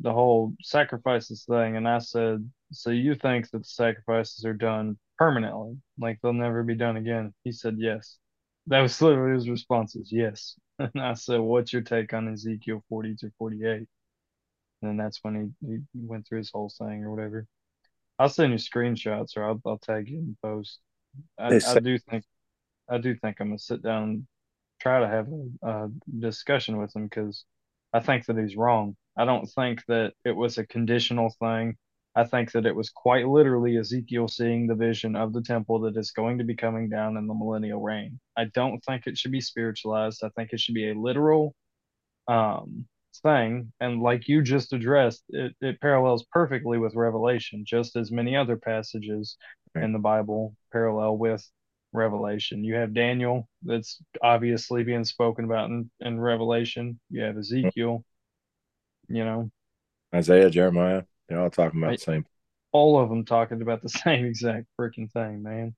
[0.00, 4.98] the whole sacrifices thing, and I said, "So you think that the sacrifices are done
[5.18, 8.18] permanently, like they'll never be done again?" He said, "Yes."
[8.68, 10.56] That was literally his response is yes.
[10.78, 13.88] And I said, "What's your take on Ezekiel 40 to 48?"
[14.82, 17.46] And that's when he, he went through his whole thing or whatever.
[18.18, 20.80] I'll send you screenshots or I'll, I'll tag you in the post.
[21.38, 22.24] I, I do think
[22.90, 24.26] I do think I'm gonna sit down
[24.80, 25.88] try to have a, a
[26.18, 27.44] discussion with him because
[27.92, 28.96] I think that he's wrong.
[29.16, 31.76] I don't think that it was a conditional thing.
[32.14, 35.96] I think that it was quite literally Ezekiel seeing the vision of the temple that
[35.96, 38.18] is going to be coming down in the millennial reign.
[38.36, 40.22] I don't think it should be spiritualized.
[40.24, 41.54] I think it should be a literal
[42.26, 42.86] um,
[43.22, 43.72] thing.
[43.80, 48.56] And like you just addressed, it, it parallels perfectly with Revelation, just as many other
[48.56, 49.36] passages
[49.74, 51.48] in the Bible parallel with
[51.92, 52.64] Revelation.
[52.64, 57.00] You have Daniel, that's obviously being spoken about in, in Revelation.
[57.10, 58.04] You have Ezekiel,
[59.08, 59.50] you know,
[60.14, 61.98] Isaiah, Jeremiah, they're all talking about Right.
[61.98, 62.26] the same.
[62.72, 65.74] all of them talking about the same exact freaking thing, man.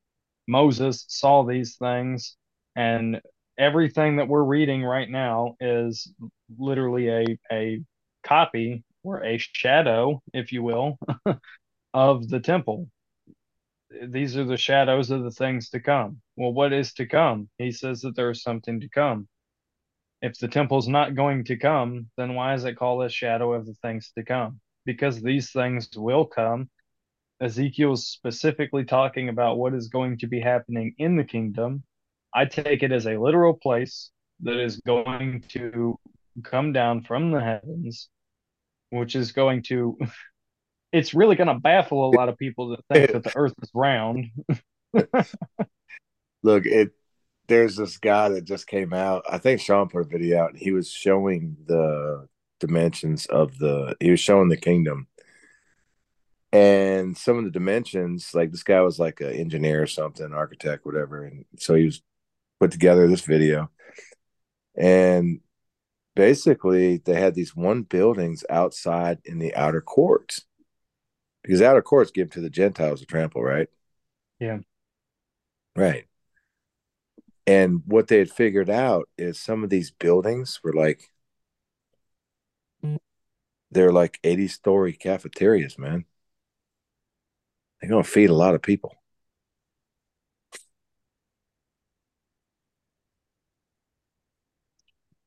[0.48, 2.36] Moses saw these things,
[2.76, 3.20] and
[3.58, 6.12] everything that we're reading right now is
[6.58, 7.82] literally a a
[8.24, 10.98] copy or a shadow, if you will,
[11.94, 12.88] of the temple.
[14.08, 16.20] These are the shadows of the things to come.
[16.36, 17.48] Well, what is to come?
[17.58, 19.28] He says that there is something to come.
[20.22, 23.66] If the temple's not going to come, then why is it called a shadow of
[23.66, 24.60] the things to come?
[24.84, 26.68] because these things will come.
[27.40, 31.82] Ezekiel's specifically talking about what is going to be happening in the kingdom.
[32.34, 34.10] I take it as a literal place
[34.40, 35.98] that is going to
[36.44, 38.08] come down from the heavens,
[38.90, 39.98] which is going to
[40.92, 43.70] it's really going to baffle a lot of people that think that the earth is
[43.74, 44.26] round.
[46.42, 46.92] Look, it
[47.48, 49.24] there's this guy that just came out.
[49.28, 52.28] I think Sean put a video out and he was showing the
[52.60, 55.06] dimensions of the he was showing the kingdom.
[56.52, 60.84] And some of the dimensions, like this guy was like an engineer or something, architect,
[60.84, 61.24] whatever.
[61.24, 62.02] And so he was
[62.58, 63.70] put together this video.
[64.76, 65.40] And
[66.16, 70.42] basically they had these one buildings outside in the outer courts
[71.42, 73.68] because outer courts give to the Gentiles to trample, right?
[74.38, 74.58] Yeah.
[75.76, 76.06] Right.
[77.46, 81.10] And what they had figured out is some of these buildings were like
[83.70, 86.04] they're like 80 story cafeterias, man.
[87.80, 88.94] They're gonna feed a lot of people.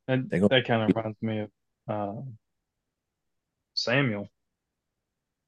[0.07, 1.49] And that kind of reminds me of
[1.88, 2.22] uh,
[3.74, 4.30] Samuel.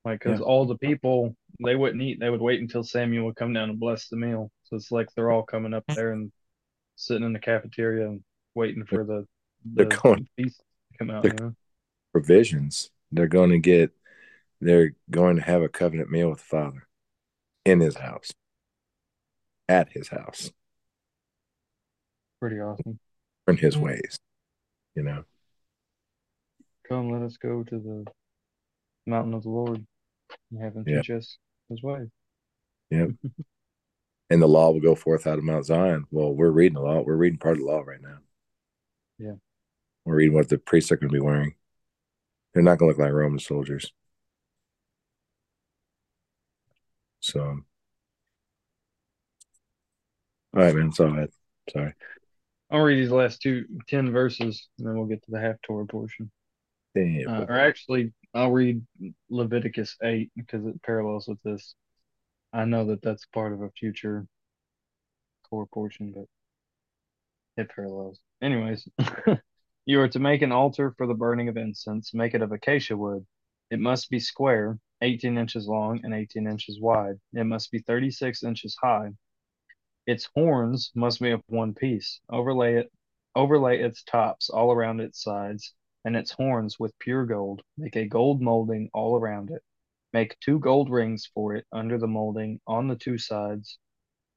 [0.06, 2.20] Like, because all the people, they wouldn't eat.
[2.20, 4.52] They would wait until Samuel would come down and bless the meal.
[4.66, 6.32] So it's like they're all coming up there and
[6.96, 9.26] sitting in the cafeteria and waiting for the,
[9.66, 10.60] They're going- feast
[10.92, 11.24] to come out.
[11.24, 11.56] You know?
[12.12, 12.92] Provisions.
[13.12, 13.92] They're going to get
[14.62, 16.88] they're going to have a covenant meal with the Father
[17.66, 18.32] in his house.
[19.68, 20.52] At his house.
[22.40, 23.00] Pretty awesome.
[23.48, 24.18] In his ways.
[24.96, 25.24] You know.
[26.88, 28.06] Come, let us go to the
[29.06, 29.86] mountain of the Lord
[30.52, 30.98] and have him Yeah.
[31.02, 31.38] teach us
[31.70, 32.10] his way.
[32.92, 33.18] and
[34.30, 36.06] the law will go forth out of Mount Zion.
[36.12, 37.02] Well, we're reading the law.
[37.02, 38.18] We're reading part of the law right now.
[39.18, 39.36] Yeah.
[40.06, 41.56] We're reading what the priests are going to be wearing.
[42.54, 43.92] They're not going to look like Roman soldiers.
[47.20, 47.64] So, all
[50.54, 50.88] right, man.
[50.90, 51.30] It's all right.
[51.72, 51.94] Sorry.
[52.70, 56.32] I'll read these last two, 10 verses, and then we'll get to the Haftorah portion.
[56.94, 57.28] Damn.
[57.28, 58.86] Uh, or actually, I'll read
[59.30, 61.74] Leviticus 8 because it parallels with this.
[62.52, 64.28] I know that that's part of a future
[65.50, 66.26] core portion, but
[67.56, 68.20] it parallels.
[68.42, 68.88] Anyways,
[69.86, 72.14] you are to make an altar for the burning of incense.
[72.14, 73.26] Make it of acacia wood.
[73.72, 77.16] It must be square, 18 inches long and 18 inches wide.
[77.34, 79.12] It must be 36 inches high.
[80.06, 82.20] Its horns must be of one piece.
[82.30, 82.92] Overlay it,
[83.34, 85.74] overlay its tops all around its sides
[86.06, 87.64] and its horns with pure gold.
[87.78, 89.62] Make a gold molding all around it.
[90.14, 93.80] Make two gold rings for it under the molding on the two sides,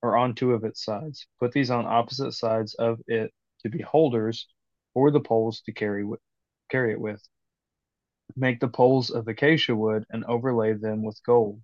[0.03, 1.29] or on two of its sides.
[1.39, 4.49] Put these on opposite sides of it to be holders
[4.95, 6.21] for the poles to carry with,
[6.71, 7.23] carry it with.
[8.35, 11.61] Make the poles of acacia wood and overlay them with gold.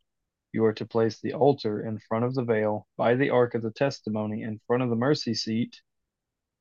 [0.53, 3.63] You are to place the altar in front of the veil by the ark of
[3.63, 5.81] the testimony in front of the mercy seat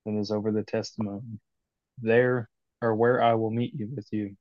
[0.06, 1.39] that is over the testimony.
[2.02, 2.50] There
[2.84, 4.36] or where I will meet you with you.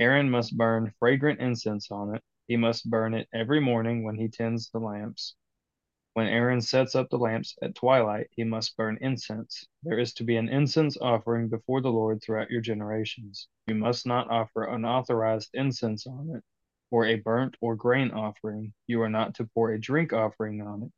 [0.00, 2.22] Aaron must burn fragrant incense on it.
[2.48, 5.36] He must burn it every morning when he tends the lamps.
[6.14, 9.66] When Aaron sets up the lamps at twilight, he must burn incense.
[9.84, 13.46] There is to be an incense offering before the Lord throughout your generations.
[13.68, 16.42] You must not offer unauthorized incense on it,
[16.90, 18.74] or a burnt or grain offering.
[18.88, 20.92] You are not to pour a drink offering on it.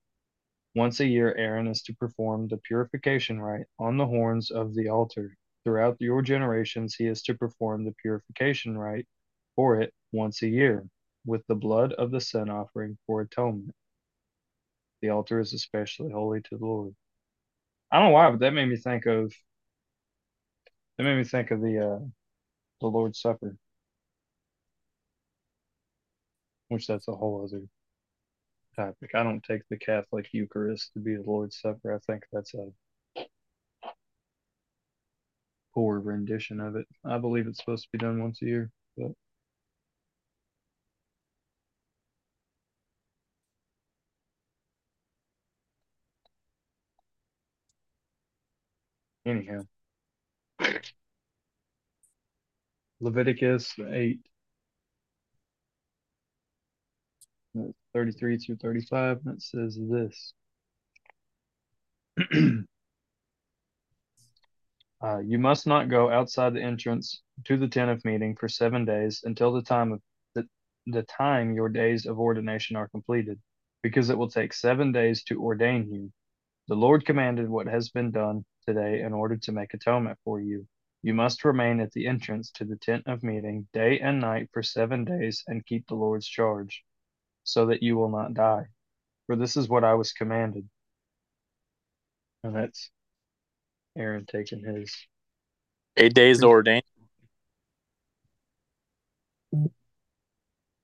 [0.74, 4.88] Once a year, Aaron is to perform the purification rite on the horns of the
[4.88, 5.36] altar.
[5.64, 9.06] Throughout your generations, he is to perform the purification rite
[9.56, 10.86] for it once a year,
[11.24, 13.74] with the blood of the sin offering for atonement.
[15.00, 16.94] The altar is especially holy to the Lord.
[17.90, 19.32] I don't know why, but that made me think of
[20.96, 21.98] that made me think of the uh,
[22.80, 23.56] the Lord's Supper,
[26.68, 27.62] which that's a whole other
[28.76, 29.10] topic.
[29.14, 31.94] I don't take the Catholic Eucharist to be the Lord's Supper.
[31.94, 32.70] I think that's a
[35.74, 36.86] poor rendition of it.
[37.04, 39.12] I believe it's supposed to be done once a year, but
[49.26, 49.60] anyhow.
[53.00, 54.18] Leviticus 8,
[57.58, 57.62] uh,
[57.92, 60.34] 33 through 35, and it says this.
[65.04, 68.86] Uh, you must not go outside the entrance to the tent of meeting for seven
[68.86, 70.00] days until the time of
[70.34, 70.48] the,
[70.86, 73.38] the time your days of ordination are completed,
[73.82, 76.10] because it will take seven days to ordain you.
[76.68, 80.66] The Lord commanded what has been done today in order to make atonement for you.
[81.02, 84.62] You must remain at the entrance to the tent of meeting day and night for
[84.62, 86.82] seven days and keep the Lord's charge,
[87.42, 88.68] so that you will not die.
[89.26, 90.66] For this is what I was commanded.
[92.42, 92.90] And that's
[93.96, 94.94] Aaron taking his.
[95.96, 96.82] Eight days ordained.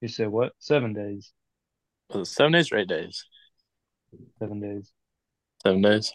[0.00, 0.52] You said what?
[0.58, 1.32] Seven days.
[2.14, 3.24] Was it seven days or eight days?
[4.38, 4.92] Seven days.
[5.62, 6.12] Seven days.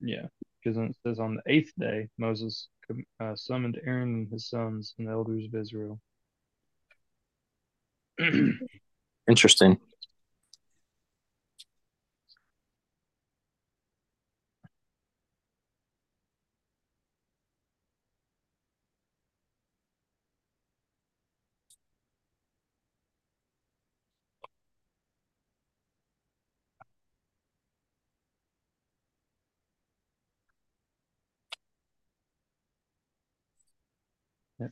[0.00, 0.26] Yeah,
[0.62, 2.68] because it says on the eighth day, Moses
[3.20, 6.00] uh, summoned Aaron and his sons and the elders of Israel.
[9.28, 9.78] Interesting.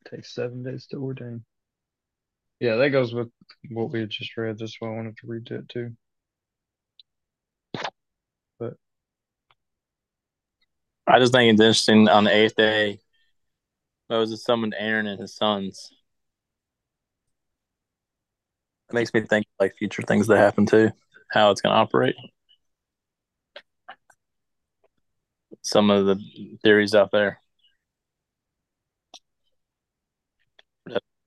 [0.05, 1.45] Takes seven days to ordain.
[2.61, 3.29] Yeah, that goes with
[3.71, 4.59] what we had just read.
[4.59, 5.97] That's why I wanted to read that too.
[8.59, 8.75] But
[11.07, 13.01] I just think it's interesting on the eighth day,
[14.09, 15.91] Moses summoned Aaron and his sons.
[18.89, 20.93] It makes me think like future things that happen too,
[21.31, 22.15] how it's going to operate.
[25.63, 26.17] Some of the
[26.63, 27.42] theories out there.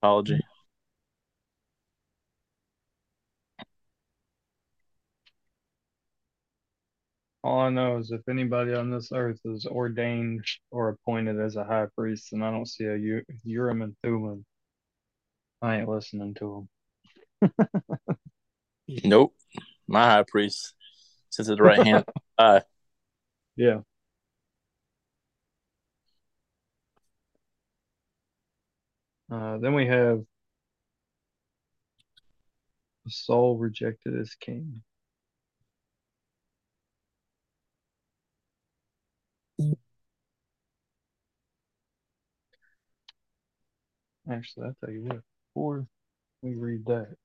[0.05, 0.39] Apology.
[7.43, 11.63] all I know is if anybody on this earth is ordained or appointed as a
[11.63, 14.45] high priest, and I don't see a U- Urim and Thummim,
[15.63, 16.67] I ain't listening to
[17.41, 17.51] them.
[19.03, 19.33] Nope.
[19.87, 20.75] My high priest
[21.31, 22.05] sits at the right hand.
[22.37, 22.59] Uh,
[23.55, 23.79] Yeah.
[29.31, 30.23] Uh, then we have
[33.07, 34.83] Saul rejected as king.
[44.29, 45.21] Actually, I'll tell you what,
[45.53, 45.87] before
[46.41, 47.15] we read that,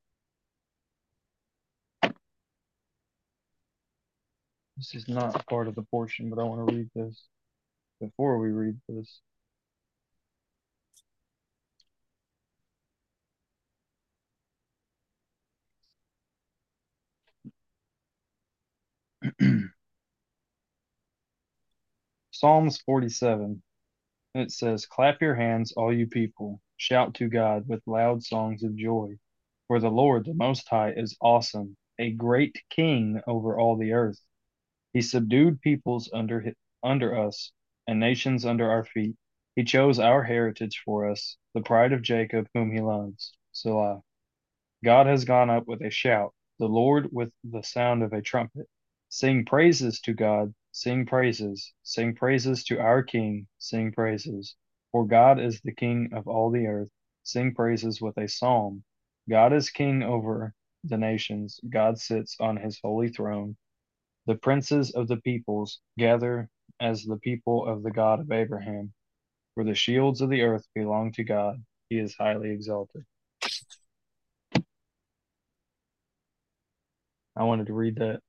[4.77, 7.27] this is not part of the portion, but I want to read this
[8.01, 9.21] before we read this.
[22.41, 23.63] Psalms 47.
[24.35, 26.63] It says, Clap your hands, all you people.
[26.79, 29.19] Shout to God with loud songs of joy.
[29.69, 34.19] For the Lord, the Most High, is awesome, a great king over all the earth.
[34.95, 37.53] He subdued peoples under, under us
[37.87, 39.17] and nations under our feet.
[39.55, 43.35] He chose our heritage for us, the pride of Jacob, whom he loves.
[43.53, 44.01] Selah.
[44.83, 48.67] God has gone up with a shout, the Lord with the sound of a trumpet.
[49.11, 54.57] Sing praises to God, sing praises, sing praises to our King, sing praises.
[54.93, 56.91] For God is the King of all the earth.
[57.23, 58.83] Sing praises with a psalm.
[59.29, 60.55] God is King over
[60.85, 61.61] the nations.
[61.69, 63.57] God sits on his holy throne.
[64.27, 66.49] The princes of the peoples gather
[66.81, 68.93] as the people of the God of Abraham.
[69.55, 71.63] For the shields of the earth belong to God.
[71.89, 73.05] He is highly exalted.
[77.37, 78.23] I wanted to read that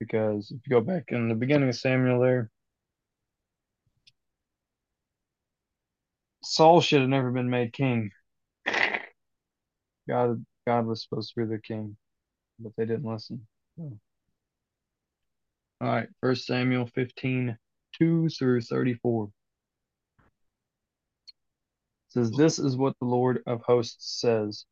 [0.00, 2.50] because if you go back in the beginning of Samuel there,
[6.42, 8.10] Saul should have never been made king.
[10.08, 11.96] God God was supposed to be the king,
[12.58, 13.46] but they didn't listen.
[13.76, 13.98] So.
[15.82, 17.56] All right, first Samuel 15,
[17.98, 19.24] 2 through 34.
[19.24, 19.30] It
[22.08, 24.66] says, This is what the Lord of hosts says.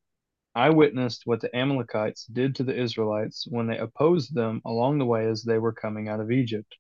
[0.55, 5.07] I witnessed what the Amalekites did to the Israelites when they opposed them along the
[5.07, 6.77] way as they were coming out of Egypt.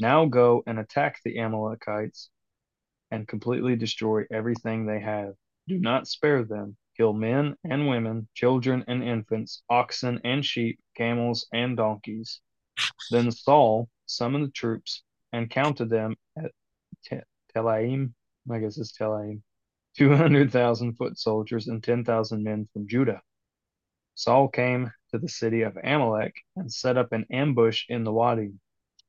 [0.00, 2.30] Now go and attack the Amalekites
[3.10, 5.34] and completely destroy everything they have.
[5.66, 6.76] Do not spare them.
[6.96, 12.40] Kill men and women, children and infants, oxen and sheep, camels and donkeys.
[13.10, 15.02] Then Saul summoned the troops
[15.32, 16.52] and counted them at
[17.54, 18.14] Telaim,
[18.50, 19.42] I guess it's Telaim,
[19.98, 23.20] 200,000 foot soldiers and 10,000 men from Judah.
[24.14, 28.52] Saul came to the city of Amalek and set up an ambush in the wadi.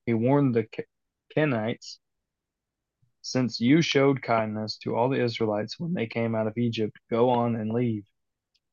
[0.07, 0.67] He warned the
[1.35, 1.99] Kenites
[3.21, 7.29] Since you showed kindness to all the Israelites when they came out of Egypt, go
[7.29, 8.05] on and leave.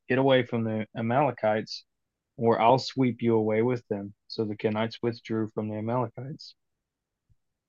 [0.08, 1.84] Get away from the Amalekites,
[2.38, 4.14] or I'll sweep you away with them.
[4.28, 6.54] So the Kenites withdrew from the Amalekites.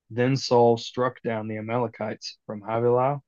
[0.10, 3.22] Then Saul struck down the Amalekites from Havilah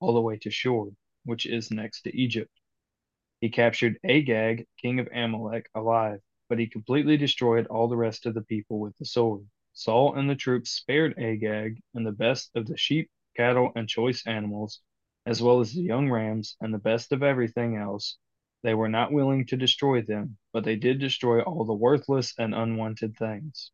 [0.00, 0.90] all the way to Shur,
[1.24, 2.50] which is next to Egypt.
[3.40, 8.34] He captured Agag, king of Amalek, alive, but he completely destroyed all the rest of
[8.34, 9.46] the people with the sword.
[9.72, 14.26] Saul and the troops spared Agag and the best of the sheep, cattle, and choice
[14.26, 14.80] animals,
[15.26, 18.16] as well as the young rams and the best of everything else.
[18.62, 22.54] They were not willing to destroy them, but they did destroy all the worthless and
[22.54, 23.70] unwanted things.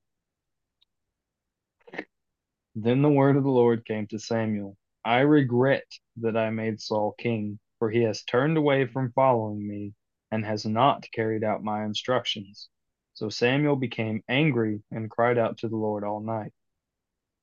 [2.75, 5.85] Then the word of the Lord came to Samuel I regret
[6.19, 9.95] that I made Saul king, for he has turned away from following me
[10.31, 12.69] and has not carried out my instructions.
[13.15, 16.53] So Samuel became angry and cried out to the Lord all night.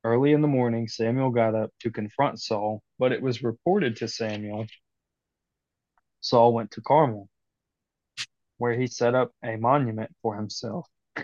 [0.04, 4.08] Early in the morning, Samuel got up to confront Saul, but it was reported to
[4.08, 4.66] Samuel
[6.22, 7.30] Saul went to Carmel,
[8.58, 10.88] where he set up a monument for himself.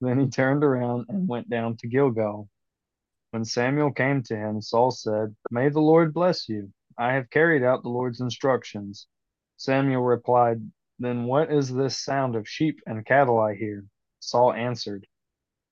[0.00, 2.48] then he turned around and went down to Gilgal.
[3.32, 6.70] When Samuel came to him, Saul said, May the Lord bless you.
[6.98, 9.06] I have carried out the Lord's instructions.
[9.56, 13.86] Samuel replied, Then what is this sound of sheep and cattle I hear?
[14.20, 15.06] Saul answered,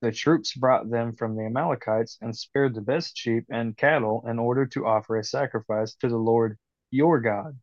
[0.01, 4.39] The troops brought them from the Amalekites and spared the best sheep and cattle in
[4.39, 6.57] order to offer a sacrifice to the Lord
[6.89, 7.59] your God.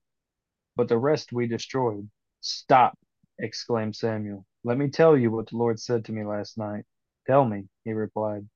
[0.77, 2.09] But the rest we destroyed.
[2.41, 2.97] Stop,
[3.41, 4.47] exclaimed Samuel.
[4.63, 6.85] Let me tell you what the Lord said to me last night.
[7.27, 8.49] Tell me, he replied.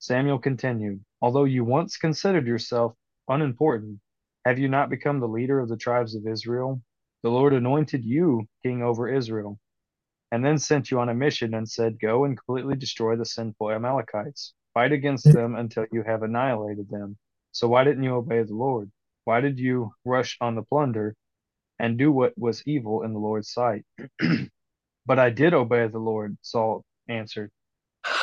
[0.00, 2.94] Samuel continued, Although you once considered yourself
[3.28, 4.00] unimportant,
[4.44, 6.82] have you not become the leader of the tribes of Israel?
[7.22, 9.58] The Lord anointed you king over Israel,
[10.30, 13.72] and then sent you on a mission and said, Go and completely destroy the sinful
[13.72, 14.54] Amalekites.
[14.74, 17.16] Fight against them until you have annihilated them.
[17.52, 18.92] So why didn't you obey the Lord?
[19.24, 21.16] Why did you rush on the plunder
[21.78, 23.84] and do what was evil in the Lord's sight?
[25.06, 27.50] but I did obey the Lord, Saul answered.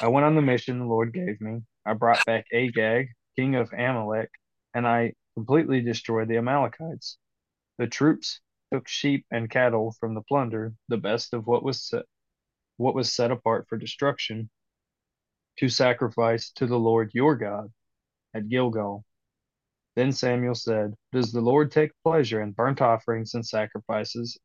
[0.02, 1.62] I went on the mission the Lord gave me.
[1.86, 4.30] I brought back Agag, king of Amalek,
[4.74, 7.18] and I completely destroyed the Amalekites.
[7.78, 12.06] The troops took sheep and cattle from the plunder, the best of what was set,
[12.78, 14.50] what was set apart for destruction,
[15.58, 17.72] to sacrifice to the Lord your God
[18.34, 19.06] at Gilgal.
[19.96, 24.38] Then Samuel said, Does the Lord take pleasure in burnt offerings and sacrifices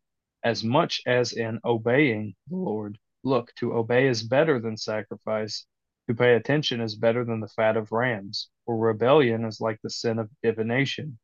[0.44, 2.98] as much as in obeying the Lord?
[3.22, 5.66] Look, to obey is better than sacrifice.
[6.08, 8.48] To pay attention is better than the fat of rams.
[8.64, 11.18] For rebellion is like the sin of divination.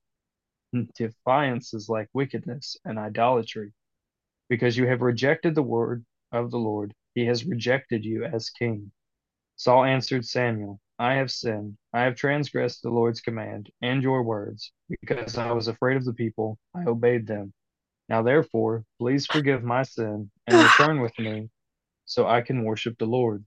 [0.97, 3.73] Defiance is like wickedness and idolatry.
[4.49, 8.93] Because you have rejected the word of the Lord, he has rejected you as king.
[9.57, 11.79] Saul answered Samuel, I have sinned.
[11.93, 14.71] I have transgressed the Lord's command and your words.
[14.89, 17.55] Because I was afraid of the people, I obeyed them.
[18.09, 21.49] Now therefore, please forgive my sin and return with me
[22.07, 23.45] so I can worship the Lord.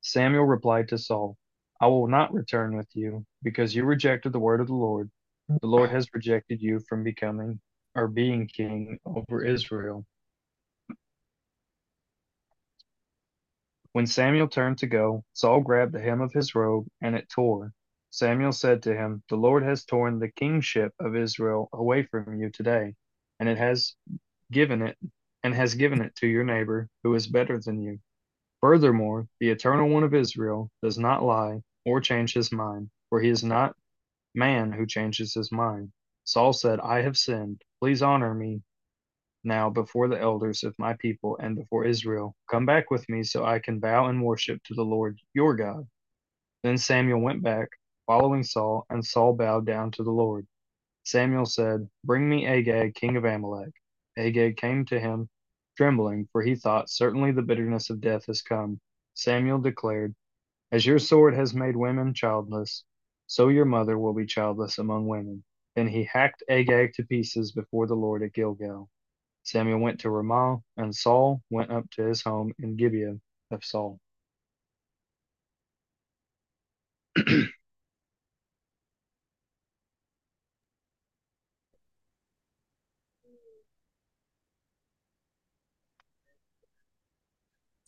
[0.00, 1.36] Samuel replied to Saul,
[1.80, 5.10] I will not return with you, because you rejected the word of the Lord.
[5.48, 7.60] The Lord has rejected you from becoming
[7.94, 10.06] or being king over Israel.
[13.92, 17.72] When Samuel turned to go, Saul grabbed the hem of his robe, and it tore.
[18.10, 22.50] Samuel said to him, The Lord has torn the kingship of Israel away from you
[22.50, 22.94] today,
[23.38, 23.96] and it has
[24.50, 24.96] given it
[25.44, 27.98] and has given it to your neighbor who is better than you.
[28.62, 33.30] Furthermore, the eternal one of Israel does not lie or change his mind, for he
[33.30, 33.76] is not
[34.34, 35.92] man who changes his mind.
[36.24, 37.62] Saul said, I have sinned.
[37.80, 38.62] Please honor me
[39.44, 42.34] now before the elders of my people and before Israel.
[42.50, 45.86] Come back with me so I can bow and worship to the Lord your God.
[46.64, 47.68] Then Samuel went back,
[48.06, 50.46] following Saul, and Saul bowed down to the Lord.
[51.04, 53.72] Samuel said, Bring me Agag, king of Amalek.
[54.16, 55.28] Agag came to him
[55.76, 58.80] trembling, for he thought, Certainly the bitterness of death has come.
[59.14, 60.14] Samuel declared,
[60.72, 62.84] As your sword has made women childless,
[63.26, 65.44] so your mother will be childless among women.
[65.76, 68.90] Then he hacked Agag to pieces before the Lord at Gilgal.
[69.44, 73.18] Samuel went to Ramah, and Saul went up to his home in Gibeah
[73.50, 74.00] of Saul.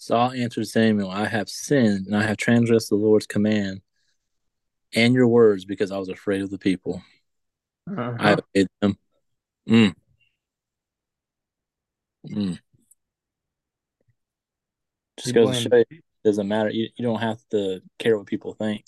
[0.02, 3.82] Saul answered Samuel, I have sinned, and I have transgressed the Lord's command
[4.96, 7.00] and your words because I was afraid of the people.
[7.88, 8.16] Uh-huh.
[8.18, 8.98] I obeyed them.
[9.68, 9.94] Mm.
[12.28, 12.58] Mm.
[15.20, 16.70] Just goes to show you, it doesn't matter.
[16.70, 18.84] You, you don't have to care what people think.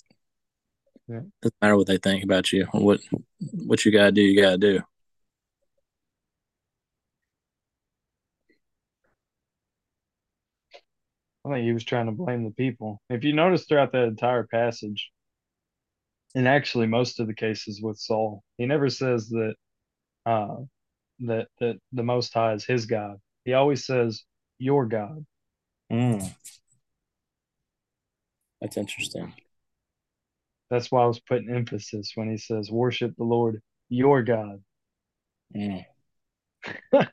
[1.07, 1.21] Yeah.
[1.41, 2.65] Doesn't matter what they think about you.
[2.73, 2.99] What
[3.39, 4.81] what you gotta do, you gotta do.
[11.45, 13.01] I think he was trying to blame the people.
[13.09, 15.11] If you notice throughout that entire passage,
[16.33, 19.55] and actually most of the cases with Saul, he never says that
[20.25, 20.55] uh,
[21.19, 23.17] that that the Most High is his God.
[23.45, 24.23] He always says
[24.57, 25.25] your God.
[25.91, 26.33] Mm.
[28.59, 29.33] That's interesting.
[30.71, 34.63] That's why I was putting emphasis when he says worship the Lord your God.
[35.55, 35.85] Mm.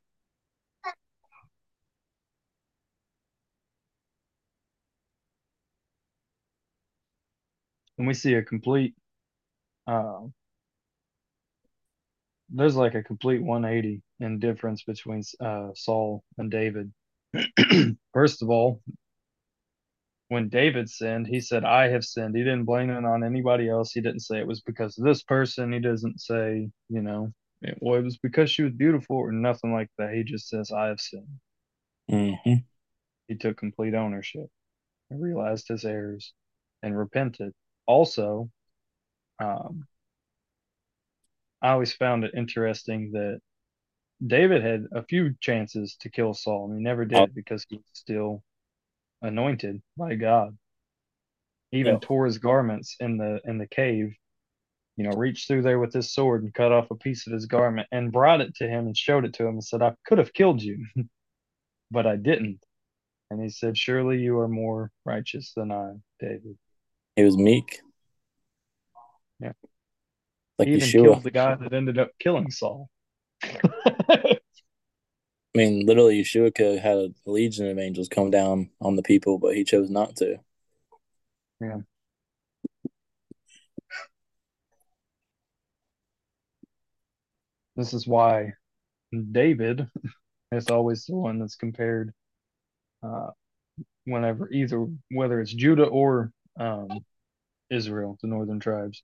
[7.98, 8.94] And we see a complete
[9.86, 10.22] uh,
[12.50, 16.92] there's like a complete 180 in difference between uh, Saul and David.
[18.14, 18.82] First of all,
[20.28, 22.36] when David sinned, he said, I have sinned.
[22.36, 23.92] He didn't blame it on anybody else.
[23.92, 25.72] He didn't say it was because of this person.
[25.72, 27.32] He doesn't say, you know,
[27.62, 30.14] it, well, it was because she was beautiful or nothing like that.
[30.14, 31.28] He just says, I have sinned.
[32.08, 32.64] hmm
[33.26, 34.48] He took complete ownership
[35.10, 36.34] and realized his errors
[36.82, 37.54] and repented.
[37.86, 38.50] Also,
[39.38, 39.86] um,
[41.62, 43.40] I always found it interesting that
[44.24, 47.26] David had a few chances to kill Saul, and he never did Oh.
[47.34, 48.42] because he was still
[49.22, 50.56] anointed by God.
[51.70, 51.98] He even Yeah.
[52.00, 54.14] tore his garments in the in the cave,
[54.96, 57.46] you know, reached through there with his sword and cut off a piece of his
[57.46, 60.18] garment and brought it to him and showed it to him and said, I could
[60.18, 60.86] have killed you,
[61.90, 62.64] but I didn't.
[63.30, 66.58] And he said, Surely you are more righteous than I, David.
[67.16, 67.80] He was meek.
[69.40, 69.52] Yeah.
[70.58, 71.04] Like he even Yeshua.
[71.04, 72.88] killed the guy that ended up killing Saul.
[75.54, 79.02] I mean, literally, Yeshua could have had a legion of angels come down on the
[79.02, 80.38] people, but he chose not to.
[81.60, 81.78] Yeah.
[87.76, 88.52] This is why
[89.32, 89.86] David
[90.52, 92.12] is always the one that's compared
[93.02, 93.30] uh,
[94.04, 96.88] whenever either whether it's Judah or um,
[97.70, 99.02] Israel, the northern tribes.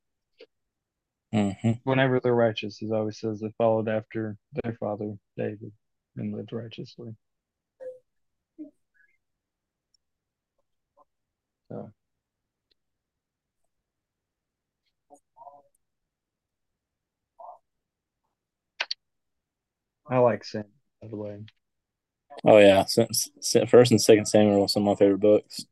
[1.32, 1.50] hmm
[1.84, 5.72] Whenever they're righteous, he always says they followed after their father David
[6.16, 7.14] and lived righteously.
[11.70, 11.90] So
[20.10, 20.64] I like Sam,
[21.02, 21.38] by the way.
[22.44, 22.84] Oh yeah,
[23.66, 25.64] first and second Samuel are some of my favorite books.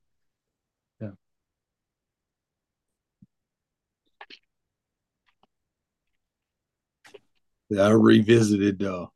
[7.71, 9.07] I revisited uh,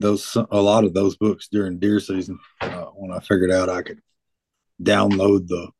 [0.00, 3.82] those a lot of those books during deer season uh, when I figured out I
[3.82, 4.00] could
[4.82, 5.70] download the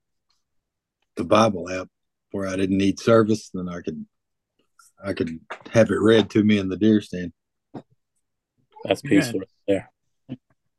[1.17, 1.89] the Bible app
[2.31, 4.07] where I didn't need service, then I could
[5.05, 5.41] I could
[5.71, 7.33] have it read to me in the deer stand.
[8.85, 9.91] That's peaceful right there.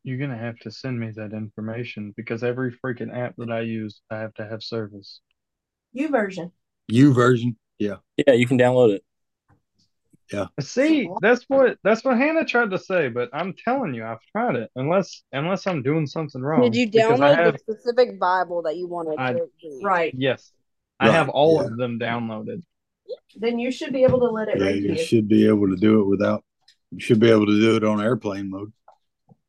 [0.03, 4.01] You're gonna have to send me that information because every freaking app that I use,
[4.09, 5.19] I have to have service.
[5.95, 6.51] YouVersion.
[6.87, 9.03] U version, yeah, Yeah, you can download it.
[10.59, 14.55] See, that's what that's what Hannah tried to say, but I'm telling you, I've tried
[14.55, 14.69] it.
[14.75, 16.61] Unless unless I'm doing something wrong.
[16.61, 19.81] Did you download have, the specific Bible that you wanted I- to read?
[19.83, 20.13] Right.
[20.15, 20.51] Yes,
[20.99, 21.67] I have all yeah.
[21.67, 22.63] of them downloaded.
[23.35, 24.65] Then you should be able to let it yeah.
[24.67, 25.03] read You you.
[25.03, 26.43] should be able to do it without.
[26.91, 28.71] You should be able to do it on airplane mode.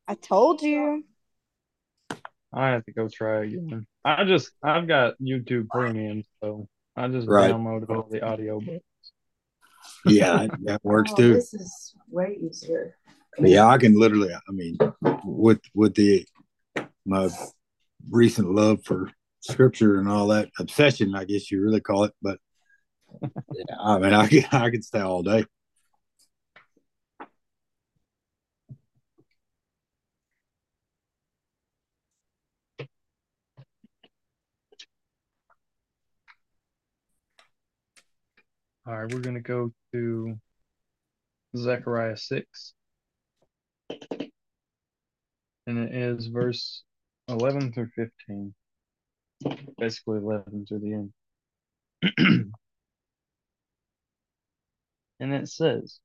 [0.07, 1.03] I told you.
[2.53, 3.85] I have to go try again.
[4.03, 7.51] I just I've got YouTube Premium, so I just Right.
[7.51, 8.83] downloaded all the audio books.
[10.05, 11.33] Yeah, that works Oh, too.
[11.35, 12.95] This is way easier.
[13.39, 14.33] Yeah, I can literally.
[14.33, 14.77] I mean,
[15.23, 16.25] with with the
[17.05, 17.29] my
[18.09, 22.13] recent love for scripture and all that obsession, I guess you really call it.
[22.21, 22.39] But
[23.21, 25.45] yeah, I mean, I can I could stay all day.
[38.91, 40.37] All right, we're gonna go to
[41.55, 42.73] Zechariah six,
[45.65, 46.83] and it is verse
[47.29, 48.53] eleven through fifteen,
[49.77, 51.13] basically eleven through the end.
[55.21, 56.01] and it says,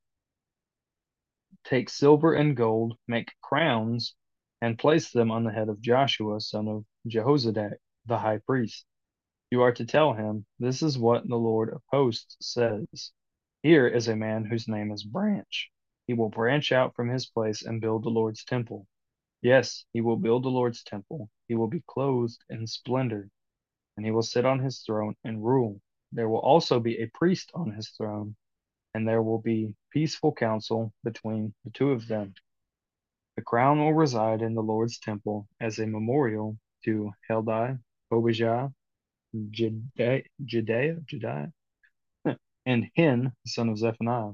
[1.64, 4.14] "Take silver and gold, make crowns,
[4.62, 8.86] and place them on the head of Joshua, son of Jehozadak, the high priest."
[9.48, 13.12] You are to tell him, This is what the Lord of hosts says.
[13.62, 15.70] Here is a man whose name is Branch.
[16.08, 18.88] He will branch out from his place and build the Lord's temple.
[19.40, 21.30] Yes, he will build the Lord's temple.
[21.46, 23.30] He will be clothed in splendor,
[23.96, 25.80] and he will sit on his throne and rule.
[26.10, 28.34] There will also be a priest on his throne,
[28.94, 32.34] and there will be peaceful counsel between the two of them.
[33.36, 37.78] The crown will reside in the Lord's temple as a memorial to Heldai,
[38.10, 38.74] Hobijah,
[39.50, 41.52] Judea, Judea, Judea,
[42.66, 44.32] and Hin, son of Zephaniah.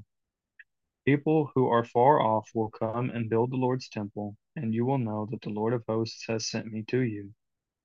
[1.04, 4.98] People who are far off will come and build the Lord's temple, and you will
[4.98, 7.32] know that the Lord of hosts has sent me to you.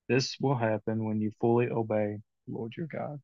[0.08, 3.20] This will happen when you fully obey the Lord your God.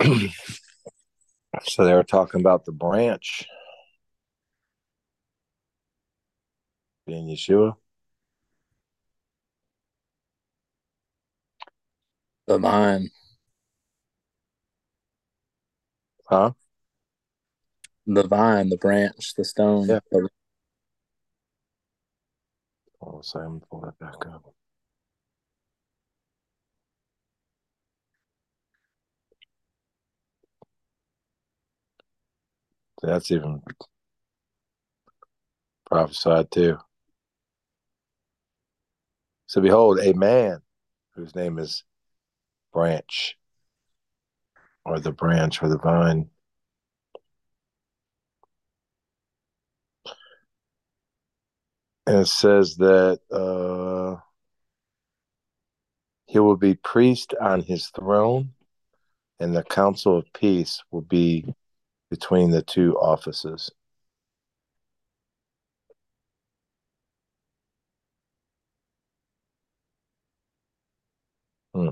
[1.64, 3.46] so they were talking about the branch
[7.06, 7.76] being Yeshua.
[12.46, 13.10] The vine,
[16.26, 16.52] Huh?
[18.06, 19.88] the vine, the branch, the stone.
[19.88, 20.00] Yeah.
[20.10, 20.28] the-
[23.00, 24.54] Oh, sorry, I'm gonna pull that back up.
[33.02, 33.62] That's even
[35.86, 36.78] prophesied too.
[39.46, 40.60] So behold, a man
[41.14, 41.84] whose name is
[42.72, 43.36] Branch,
[44.84, 46.28] or the branch, or the vine.
[52.06, 54.20] And it says that uh,
[56.26, 58.52] he will be priest on his throne,
[59.40, 61.54] and the council of peace will be
[62.10, 63.70] between the two offices.
[71.74, 71.88] Hmm.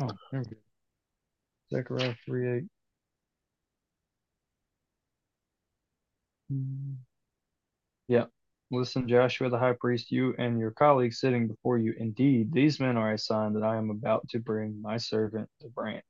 [0.00, 0.56] Oh, there we.
[1.70, 2.64] Zechariah 3 8.
[6.48, 6.94] Hmm.
[8.08, 8.26] Yeah.
[8.70, 11.94] Listen, Joshua the high priest, you and your colleagues sitting before you.
[11.98, 15.68] Indeed, these men are a sign that I am about to bring my servant the
[15.68, 16.04] branch.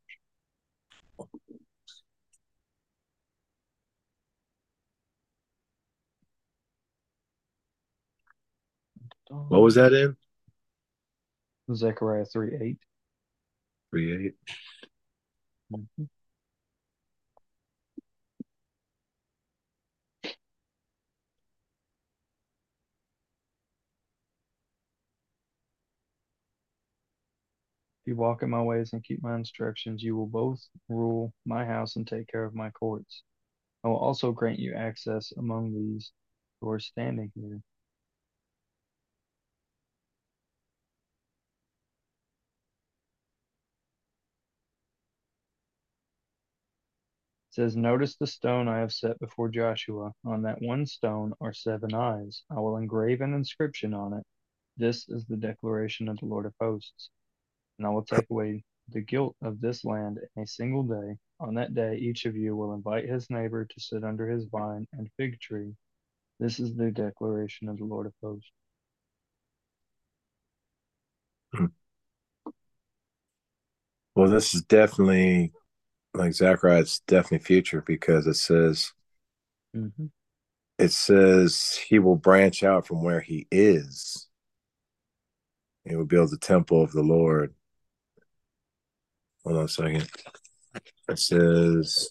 [9.28, 10.16] What was that in?
[11.74, 12.78] Zechariah 3 8.
[13.90, 14.34] Three eight.
[15.70, 16.17] Mhm.
[28.08, 31.96] You walk in my ways and keep my instructions, you will both rule my house
[31.96, 33.22] and take care of my courts.
[33.84, 36.12] I will also grant you access among these
[36.60, 37.60] who are standing here.
[47.50, 50.12] Says, Notice the stone I have set before Joshua.
[50.24, 52.42] On that one stone are seven eyes.
[52.50, 54.24] I will engrave an inscription on it.
[54.78, 57.10] This is the declaration of the Lord of hosts.
[57.78, 61.16] And I will take away the guilt of this land in a single day.
[61.40, 64.86] On that day, each of you will invite his neighbor to sit under his vine
[64.92, 65.74] and fig tree.
[66.40, 68.50] This is the declaration of the Lord of hosts.
[74.14, 75.52] Well, this is definitely
[76.14, 76.80] like Zechariah.
[76.80, 78.92] It's definitely future because it says
[79.76, 80.06] Mm-hmm.
[80.78, 84.28] it says he will branch out from where he is.
[85.84, 87.54] He will build the temple of the Lord.
[89.44, 90.08] Hold on a second.
[91.08, 92.10] It says,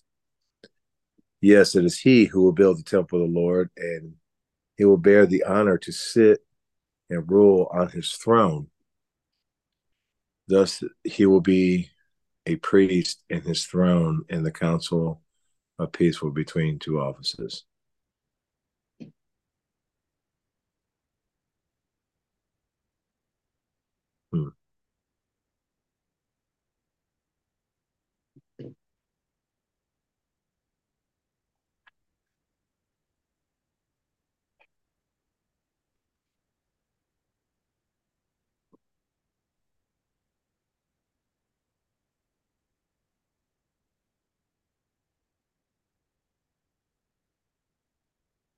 [1.42, 4.14] Yes, it is he who will build the temple of the Lord, and
[4.76, 6.40] he will bear the honor to sit
[7.10, 8.68] and rule on his throne.
[10.48, 11.92] Thus, he will be
[12.46, 15.22] a priest in his throne, and the council
[15.78, 17.66] of peace will be between two offices.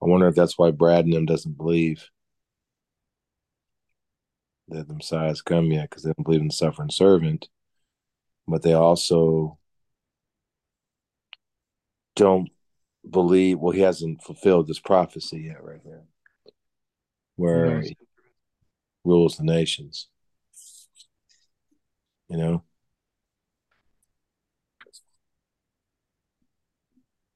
[0.10, 2.10] Wonder if that's why Brad and them doesn't believe
[4.68, 7.50] that the Messiah has come yet, because they don't believe in the suffering servant,
[8.48, 9.58] but they also
[12.16, 12.50] don't
[13.10, 13.60] believe.
[13.60, 16.04] Well, he hasn't fulfilled this prophecy yet, right here,
[17.36, 17.98] where he
[19.04, 20.08] rules the nations.
[22.28, 22.64] You know,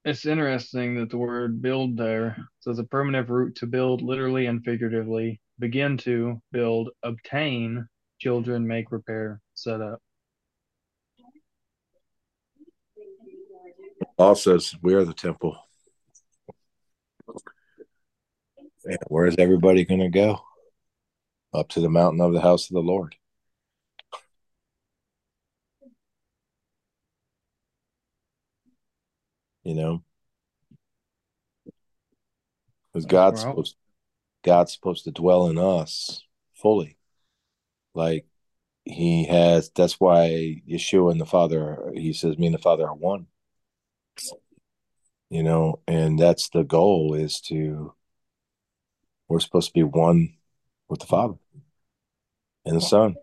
[0.05, 4.63] it's interesting that the word build there says a permanent root to build literally and
[4.63, 7.87] figuratively, begin to build, obtain,
[8.19, 9.99] children, make, repair, set up.
[14.17, 15.57] Paul says we are the temple.
[18.85, 20.41] And where's everybody going to go?
[21.53, 23.15] Up to the mountain of the house of the Lord.
[29.63, 30.03] You know,
[32.91, 33.75] because God's I- supposed
[34.43, 36.97] God's supposed to dwell in us fully,
[37.93, 38.25] like
[38.83, 39.71] He has.
[39.73, 41.91] That's why Yeshua and the Father.
[41.93, 43.27] He says, "Me and the Father are one."
[45.29, 47.93] You know, and that's the goal: is to
[49.27, 50.35] we're supposed to be one
[50.89, 51.35] with the Father
[52.65, 53.15] and the Son.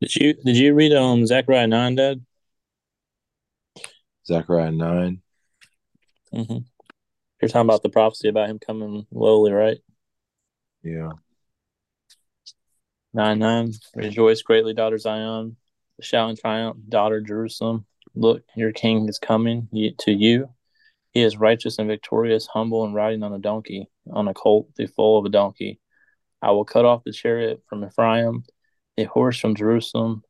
[0.00, 2.24] Did you did you read um Zechariah nine, Dad?
[4.26, 5.22] Zechariah nine.
[6.32, 6.58] Mm-hmm.
[7.40, 9.78] You're talking about the prophecy about him coming lowly, right?
[10.82, 11.12] Yeah.
[13.12, 13.72] Nine nine.
[13.96, 15.56] Rejoice greatly, daughter Zion.
[16.00, 17.84] Shout in triumph, daughter Jerusalem.
[18.14, 20.50] Look, your king is coming to you.
[21.10, 24.86] He is righteous and victorious, humble and riding on a donkey, on a colt, the
[24.86, 25.80] foal of a donkey.
[26.40, 28.44] I will cut off the chariot from Ephraim,
[28.98, 30.24] the horse from Jerusalem.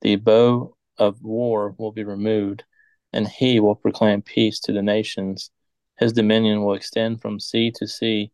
[0.00, 2.62] The bow of war will be removed,
[3.12, 5.50] and he will proclaim peace to the nations.
[5.98, 8.30] His dominion will extend from sea to sea,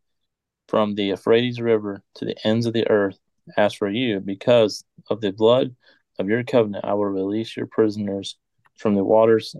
[0.69, 3.19] from the Euphrates River to the ends of the earth.
[3.57, 5.75] As for you, because of the blood
[6.19, 8.37] of your covenant, I will release your prisoners
[8.77, 9.57] from the waters,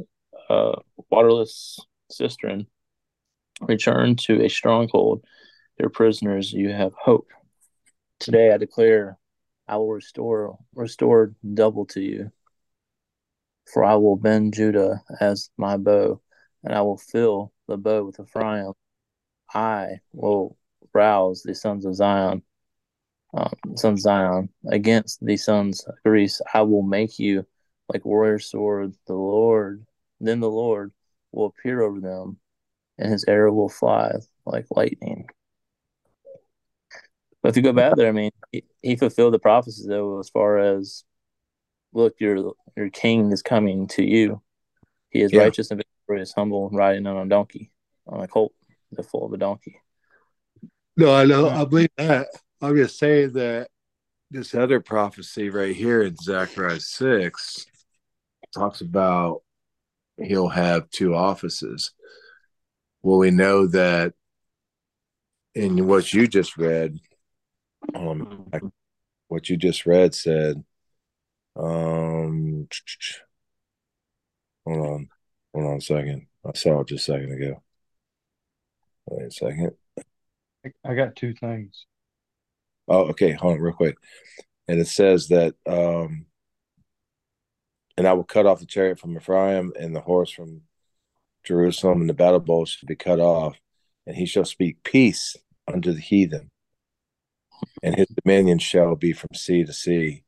[0.51, 0.77] uh,
[1.11, 2.67] waterless cistern.
[3.63, 5.25] Return to a stronghold,
[5.79, 6.53] your prisoners.
[6.53, 7.29] You have hope.
[8.21, 9.19] Today I declare,
[9.69, 12.33] I will restore restore double to you.
[13.73, 16.21] For I will bend Judah as my bow,
[16.65, 18.73] and I will fill the bow with Ephraim.
[19.55, 20.57] I will
[20.93, 22.43] rouse the sons of Zion,
[23.35, 26.41] um, sons of Zion against the sons of Greece.
[26.53, 27.47] I will make you
[27.89, 28.95] like warrior sword.
[29.07, 29.87] The Lord,
[30.21, 30.93] then the Lord
[31.31, 32.39] will appear over them,
[32.99, 34.13] and his arrow will fly
[34.45, 35.29] like lightning.
[37.43, 40.29] But if you go back there, I mean, he, he fulfilled the prophecy though, as
[40.29, 41.05] far as
[41.93, 44.41] look, your your king is coming to you.
[45.11, 45.41] He is Yeah.
[45.41, 47.71] righteous and victorious, humble, riding on a donkey,
[48.07, 48.53] on a colt,
[48.93, 49.81] the foal of a donkey.
[50.97, 51.49] No, I know.
[51.49, 51.59] Right.
[51.61, 52.29] I believe that.
[52.61, 53.69] I'm just saying that
[54.31, 57.67] this other prophecy right here in Zechariah 6
[58.55, 59.43] talks about
[60.23, 61.93] he'll have two offices.
[63.03, 64.15] Well, we know that
[65.55, 66.99] in what you just read,
[67.95, 68.47] um,
[69.29, 70.63] what you just read said,
[71.57, 72.69] um,
[74.65, 75.09] hold on,
[75.55, 76.27] hold on a second.
[76.45, 77.63] I saw it just a second ago.
[79.07, 79.73] Wait a second.
[80.65, 81.87] I- I got two things.
[82.89, 83.33] Oh, okay.
[83.33, 83.97] Hold on, real quick.
[84.69, 86.27] And it says that, um,
[87.97, 90.63] and I will cut off the chariot from Ephraim and the horse from
[91.45, 93.59] Jerusalem, and the battle bow shall be cut off,
[94.07, 96.51] and he shall speak peace unto the heathen,
[97.83, 100.25] and his dominion shall be from sea to sea.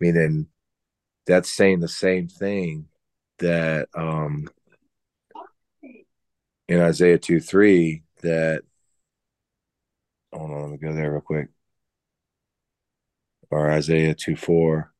[0.00, 0.46] Meaning,
[1.26, 2.86] that's saying the same thing
[3.38, 4.48] that um,
[6.68, 8.62] in Isaiah 2 3 that,
[10.32, 11.48] hold on, let me go there real quick.
[13.50, 14.92] Or Isaiah 2 4.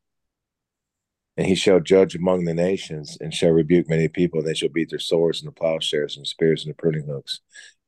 [1.37, 4.39] And he shall judge among the nations and shall rebuke many people.
[4.39, 7.39] And they shall beat their swords and the plowshares and spears and the pruning hooks.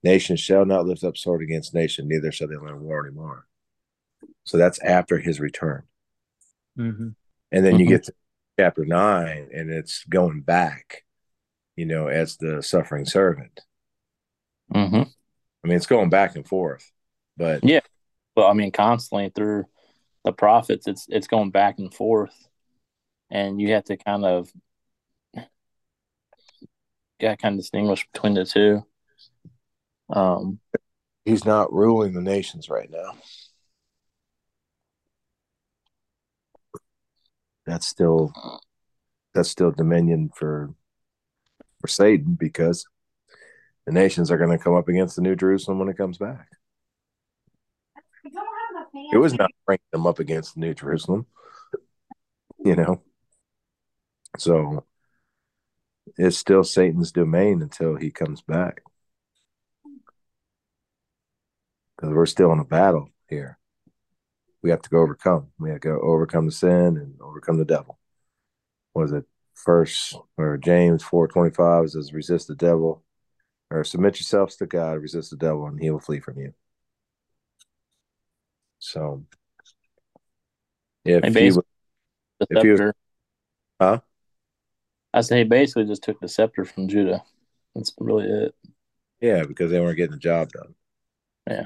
[0.04, 3.46] Nation shall not lift up sword against nation, neither shall they learn war anymore.
[4.44, 5.84] So that's after his return.
[6.78, 7.10] Mm-hmm.
[7.52, 7.90] And then you Mhm.
[7.90, 8.14] get to
[8.60, 11.06] chapter nine, and it's going back,
[11.76, 13.62] you know, as the suffering servant.
[14.74, 14.96] Mm-hmm.
[15.64, 16.92] I mean, it's going back and forth,
[17.38, 17.82] but Yeah.
[18.34, 19.66] But I mean, constantly through
[20.24, 22.34] the prophets, it's it's going back and forth,
[23.30, 24.50] and you have to kind of
[27.20, 28.86] got kind of distinguish between the two.
[30.10, 30.60] Um,
[31.26, 33.14] he's not ruling the nations right now.
[37.66, 38.34] That's still
[39.34, 40.74] that's still dominion for
[41.80, 42.86] for Satan because
[43.86, 46.48] the nations are going to come up against the New Jerusalem when it comes back.
[49.14, 51.26] It was not bringing them up against the New Jerusalem,
[52.64, 53.02] you know.
[54.38, 54.86] So
[56.18, 58.82] it's still Satan's domain until he comes back.
[61.96, 63.58] Because we're still in a battle here.
[64.64, 65.48] We have to go overcome.
[65.60, 67.98] We have to go overcome the sin and overcome the devil.
[68.94, 73.04] was it first or James four twenty five says resist the devil
[73.70, 76.54] or submit yourselves to God, resist the devil, and he will flee from you.
[78.80, 79.24] So
[81.06, 81.66] if And he basically, would,
[82.40, 82.96] the if you- scepter.
[83.80, 84.00] huh?
[85.14, 87.24] I say he basically just took the scepter from Judah.
[87.76, 88.56] That's really it.
[89.20, 90.74] Yeah, because they weren't getting the job done.
[91.48, 91.66] Yeah.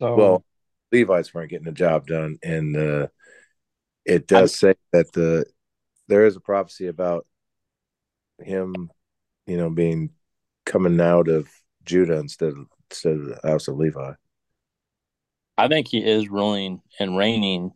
[0.00, 0.44] So Well,
[0.92, 3.08] Levites weren't getting the job done, and uh,
[4.04, 5.44] it does say that the
[6.08, 7.26] there is a prophecy about
[8.40, 8.90] him,
[9.46, 10.10] you know, being
[10.64, 11.48] coming out of
[11.84, 14.12] Judah instead of instead of the house of Levi.
[15.58, 17.72] I think he is ruling and reigning,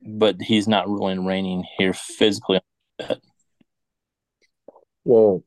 [0.00, 2.60] but he's not ruling and reigning here physically.
[5.04, 5.44] Well,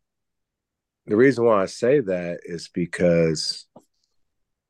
[1.06, 3.66] the reason why I say that is because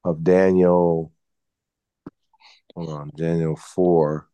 [0.03, 1.11] of Daniel.
[2.75, 4.27] Hold on, Daniel four.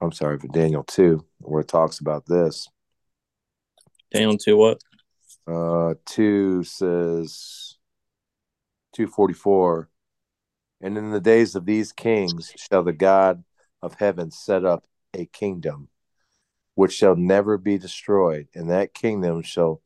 [0.00, 2.68] I'm sorry, for Daniel two, where it talks about this.
[4.12, 4.80] Daniel two what?
[5.46, 7.76] Uh, two says
[8.92, 9.90] two forty four,
[10.80, 13.44] and in the days of these kings shall the God
[13.80, 15.88] of heaven set up a kingdom,
[16.74, 19.82] which shall never be destroyed, and that kingdom shall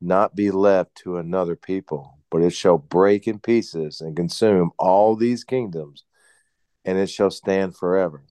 [0.00, 5.16] not be left to another people, but it shall break in pieces and consume all
[5.16, 6.04] these kingdoms,
[6.84, 8.24] and it shall stand forever.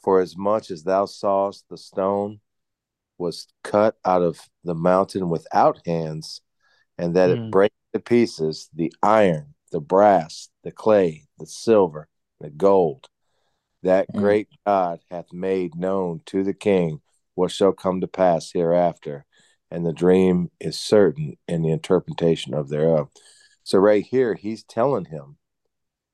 [0.00, 2.40] For as much as thou sawest the stone
[3.18, 6.40] was cut out of the mountain without hands,
[6.98, 7.46] and that Hmm.
[7.46, 12.08] it break to pieces the iron, the brass, the clay, the silver,
[12.40, 13.08] the gold.
[13.82, 14.20] That Hmm.
[14.20, 17.00] great God hath made known to the king
[17.34, 19.26] what shall come to pass hereafter,
[19.70, 23.10] and the dream is certain in the interpretation of thereof.
[23.64, 25.38] So right here, he's telling him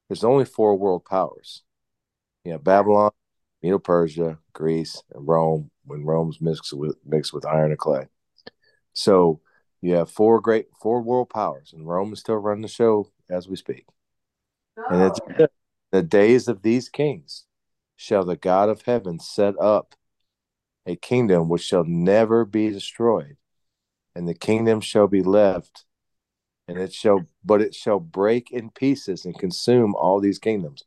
[0.09, 1.62] there's only four world powers.
[2.44, 3.11] You know, Babylon,
[3.62, 8.07] Medo Persia, Greece, and Rome, when Rome's mixed with mixed with iron and clay.
[8.92, 9.40] So
[9.80, 13.48] you have four great four world powers, and Rome is still running the show as
[13.48, 13.84] we speak.
[14.88, 15.46] And it's oh.
[15.90, 17.46] the days of these kings
[17.96, 19.94] shall the God of heaven set up
[20.86, 23.36] a kingdom which shall never be destroyed,
[24.14, 25.84] and the kingdom shall be left,
[26.70, 30.84] and it shall but it shall break in pieces and consume all these kingdoms.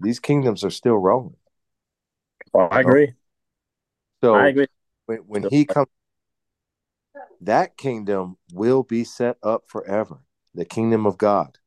[0.00, 1.36] These kingdoms are still rolling.
[2.52, 3.12] Well, I agree.
[4.22, 4.68] So I agree.
[5.04, 5.88] when, when he comes
[7.42, 10.20] that kingdom will be set up forever
[10.54, 11.58] the kingdom of god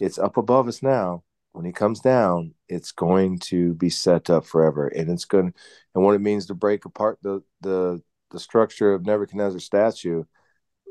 [0.00, 4.44] it's up above us now when he comes down it's going to be set up
[4.44, 5.54] forever and it's going
[5.94, 10.24] and what it means to break apart the the the structure of nebuchadnezzar's statue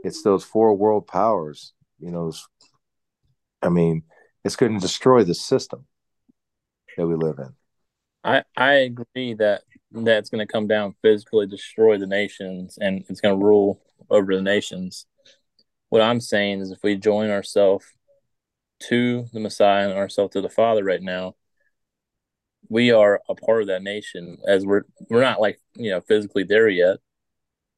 [0.04, 2.32] it's those four world powers you know
[3.62, 4.04] i mean
[4.44, 5.86] it's going to destroy the system
[6.98, 7.54] that we live in
[8.24, 13.22] I, I agree that that's going to come down physically destroy the nations and it's
[13.22, 15.06] going to rule over the nations.
[15.90, 17.86] What I'm saying is if we join ourselves
[18.82, 21.36] to the Messiah and ourselves to the Father right now,
[22.70, 26.44] we are a part of that nation as we're we're not like you know physically
[26.44, 26.98] there yet,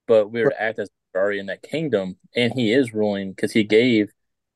[0.07, 3.63] but we're to act as already in that kingdom and he is ruling because he
[3.63, 4.11] gave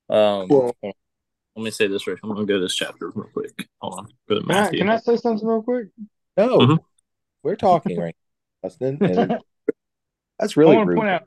[0.10, 2.18] um Well- let me say this right.
[2.22, 3.70] I'm gonna go to this chapter real quick.
[3.80, 4.08] Hold on.
[4.28, 4.80] Go to can I, Matthew.
[4.80, 5.88] can I say something real quick?
[6.38, 6.80] no Mhm.
[7.44, 8.16] we're talking right
[8.62, 9.40] now Dustin, and
[10.38, 11.24] that's I really want to rude point out.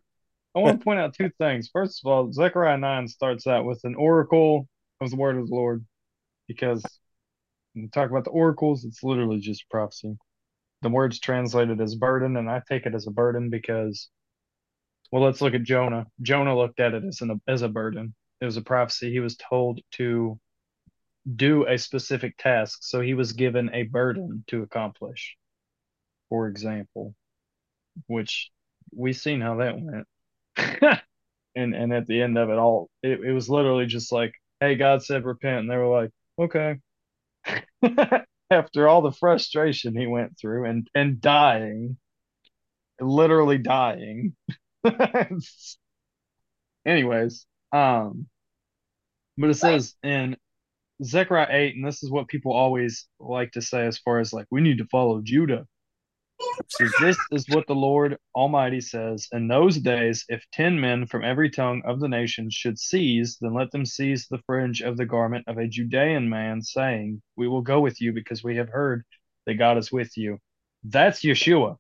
[0.55, 1.71] I want to point out two things.
[1.73, 4.67] First of all, Zechariah nine starts out with an oracle
[5.01, 5.85] of the word of the Lord,
[6.49, 6.83] because
[7.75, 10.17] when we talk about the oracles, it's literally just prophecy.
[10.83, 14.09] The word's translated as burden, and I take it as a burden because,
[15.11, 16.07] well, let's look at Jonah.
[16.23, 18.15] Jonah looked at it as an as a burden.
[18.41, 19.11] It was a prophecy.
[19.11, 20.39] He was told to
[21.37, 25.37] do a specific task, so he was given a burden to accomplish.
[26.29, 27.15] For example,
[28.07, 28.51] which
[28.95, 30.07] we've seen how that went.
[31.57, 34.75] and and at the end of it all, it, it was literally just like, hey,
[34.77, 36.77] God said repent, and they were like, okay.
[38.51, 41.99] After all the frustration he went through and and dying,
[43.01, 44.35] literally dying.
[46.87, 48.27] Anyways, um,
[49.37, 50.37] but it says in
[51.03, 54.47] Zechariah 8, and this is what people always like to say as far as like,
[54.51, 55.67] we need to follow Judah.
[56.69, 59.29] Says, This is what the Lord Almighty says.
[59.33, 63.55] In those days, if ten men from every tongue of the nations should seize, then
[63.55, 67.63] let them seize the fringe of the garment of a Judean man, saying, We will
[67.63, 69.05] go with you because we have heard
[69.47, 70.39] that God is with you.
[70.85, 71.77] That's Yeshua.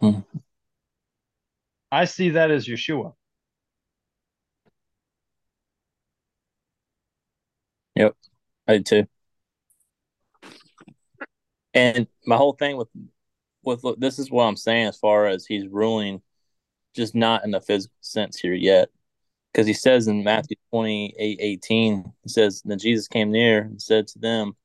[0.00, 0.20] Hmm.
[1.92, 3.14] I see that as Yeshua.
[7.96, 8.16] Yep,
[8.68, 9.06] I do too.
[11.74, 12.88] And my whole thing with
[13.64, 16.22] with this is what I'm saying as far as he's ruling,
[16.94, 18.88] just not in the physical sense here yet,
[19.52, 24.06] because he says in Matthew 28, 18, he says, Then Jesus came near and said
[24.08, 24.56] to them,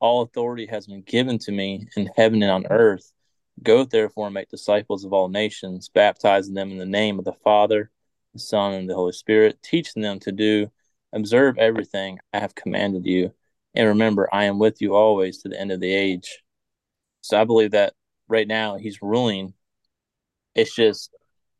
[0.00, 3.12] All authority has been given to me in heaven and on earth.
[3.62, 7.32] Go therefore and make disciples of all nations, baptizing them in the name of the
[7.32, 7.90] Father,
[8.32, 10.70] the Son, and the Holy Spirit, teaching them to do,
[11.12, 13.32] observe everything I have commanded you.
[13.74, 16.42] And remember, I am with you always to the end of the age.
[17.22, 17.94] So I believe that
[18.28, 19.54] right now he's ruling.
[20.54, 21.10] It's just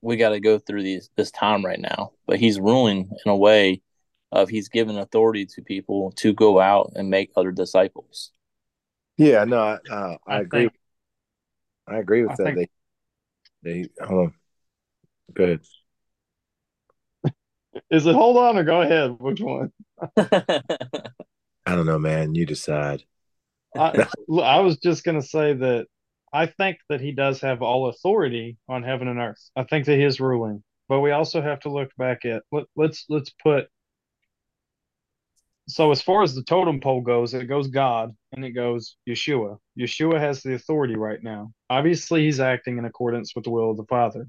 [0.02, 2.12] we got to go through these this time right now.
[2.26, 3.82] But he's ruling in a way
[4.30, 8.30] of he's given authority to people to go out and make other disciples.
[9.16, 10.62] Yeah, no, I, uh, I, I agree.
[10.62, 10.74] Think,
[11.86, 12.55] I agree with I that.
[12.55, 12.70] Think,
[13.62, 14.35] they, they, hold on.
[15.32, 15.61] Go ahead.
[17.90, 19.16] Is it hold on or go ahead?
[19.19, 19.73] Which one?
[21.66, 22.35] I don't know, man.
[22.35, 23.05] You decide.
[23.77, 24.06] I,
[24.43, 25.86] I was just gonna say that
[26.32, 29.51] I think that he does have all authority on heaven and earth.
[29.56, 32.65] I think that he is ruling, but we also have to look back at let,
[32.77, 33.69] let's let's put.
[35.69, 39.59] So as far as the totem pole goes, it goes God and it goes Yeshua.
[39.78, 41.52] Yeshua has the authority right now.
[41.70, 44.28] Obviously, he's acting in accordance with the will of the Father,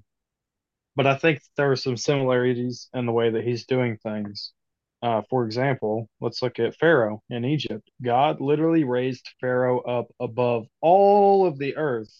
[0.95, 4.53] but I think there are some similarities in the way that he's doing things.
[5.01, 7.89] Uh, for example, let's look at Pharaoh in Egypt.
[8.03, 12.11] God literally raised Pharaoh up above all of the earth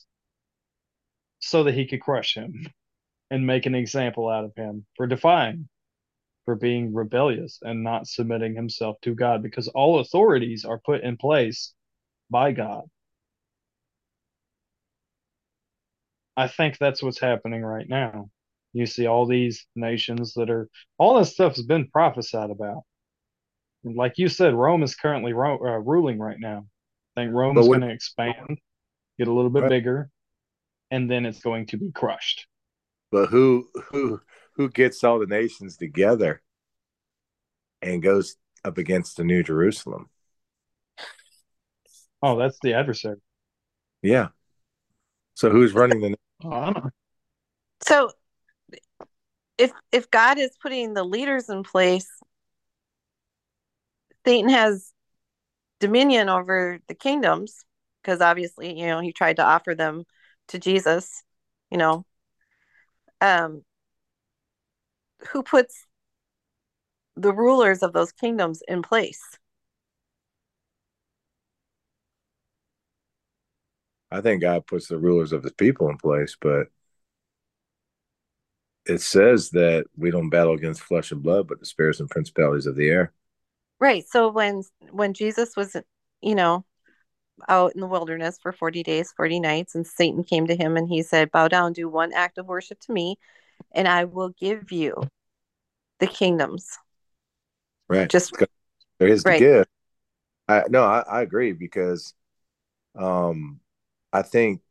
[1.40, 2.68] so that he could crush him
[3.32, 5.68] and make an example out of him for defying,
[6.46, 11.18] for being rebellious and not submitting himself to God, because all authorities are put in
[11.18, 11.74] place
[12.30, 12.84] by God.
[16.38, 18.30] I think that's what's happening right now.
[18.74, 22.84] You see all these nations that are all this stuff has been prophesied about.
[23.84, 26.66] Like you said, Rome is currently ro- uh, ruling right now.
[27.16, 28.60] I think Rome is going to expand,
[29.18, 29.70] get a little bit right.
[29.70, 30.10] bigger,
[30.92, 32.48] and then it's going to be crushed.
[33.12, 34.20] But who who
[34.56, 36.42] who gets all the nations together
[37.82, 40.10] and goes up against the New Jerusalem?
[42.22, 43.18] Oh, that's the adversary.
[44.02, 44.30] Yeah.
[45.34, 46.16] So who's running the?
[46.44, 46.74] Oh,
[47.82, 48.12] so
[49.58, 52.10] if if God is putting the leaders in place,
[54.26, 54.92] Satan has
[55.80, 57.64] dominion over the kingdoms
[58.02, 60.04] because obviously, you know, he tried to offer them
[60.50, 61.24] to Jesus,
[61.72, 62.06] you know.
[63.22, 63.64] Um
[65.32, 65.86] who puts
[67.16, 69.22] the rulers of those kingdoms in place?
[74.12, 76.68] I think God puts the rulers of his people in place, but
[78.86, 82.68] it says that we don't battle against flesh and blood, but the spirits and principalities
[82.68, 83.12] of the air.
[83.80, 84.06] Right.
[84.08, 85.76] So when when Jesus was,
[86.22, 86.66] you know,
[87.50, 90.88] out in the wilderness for 40 days, 40 nights, and Satan came to him and
[90.88, 93.18] he said, Bow down, do one act of worship to me,
[93.72, 94.96] and I will give you
[96.00, 96.78] the kingdoms.
[97.88, 98.10] Right.
[98.10, 98.34] Just
[99.00, 99.40] there is right.
[99.40, 99.70] the gift.
[100.48, 102.14] I no, I, I agree because
[102.98, 103.60] um
[104.14, 104.62] I think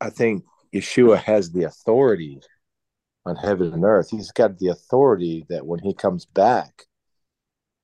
[0.00, 0.44] I think
[0.74, 2.40] Yeshua has the authority
[3.24, 4.10] on heaven and earth.
[4.10, 6.86] He's got the authority that when he comes back,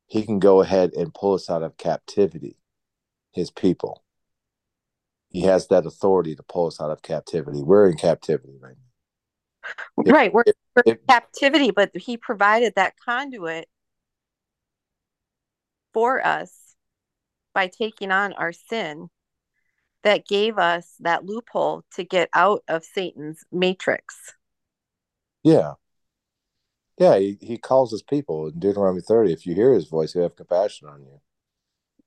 [0.06, 2.56] he can go ahead and pull us out of captivity,
[3.32, 4.02] his people.
[5.30, 7.62] He has that authority to pull us out of captivity.
[7.62, 8.87] We're in captivity right now.
[10.04, 10.32] If, right.
[10.32, 13.68] We're, if, we're if, in captivity, but he provided that conduit
[15.92, 16.52] for us
[17.54, 19.08] by taking on our sin
[20.04, 24.34] that gave us that loophole to get out of Satan's matrix.
[25.42, 25.74] Yeah.
[26.98, 29.32] Yeah, he, he calls his people in Deuteronomy 30.
[29.32, 31.20] If you hear his voice, he'll have compassion on you.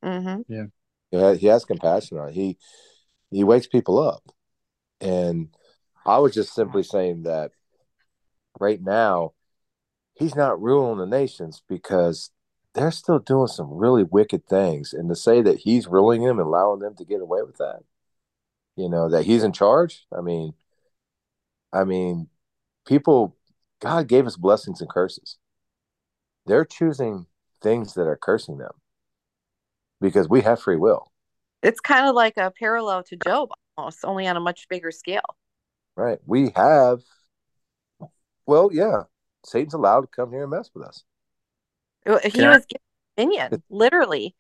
[0.03, 0.53] Mm-hmm.
[0.53, 0.65] Yeah.
[1.11, 2.33] He has, he has compassion on you.
[2.33, 2.57] He
[3.31, 4.23] he wakes people up.
[4.99, 5.49] And
[6.05, 7.51] I was just simply saying that
[8.59, 9.33] right now,
[10.13, 12.31] he's not ruling the nations because
[12.73, 14.93] they're still doing some really wicked things.
[14.93, 17.81] And to say that he's ruling them and allowing them to get away with that,
[18.75, 20.05] you know, that he's in charge.
[20.15, 20.53] I mean,
[21.73, 22.29] I mean,
[22.85, 23.35] people
[23.79, 25.37] God gave us blessings and curses.
[26.45, 27.25] They're choosing
[27.61, 28.73] things that are cursing them
[29.99, 31.11] because we have free will.
[31.63, 35.21] It's kind of like a parallel to Job almost, only on a much bigger scale.
[35.95, 36.19] Right.
[36.25, 36.99] We have,
[38.45, 39.03] well, yeah,
[39.45, 41.03] Satan's allowed to come here and mess with us.
[42.05, 42.65] He Can was I...
[42.69, 42.81] given
[43.17, 44.35] dominion, literally.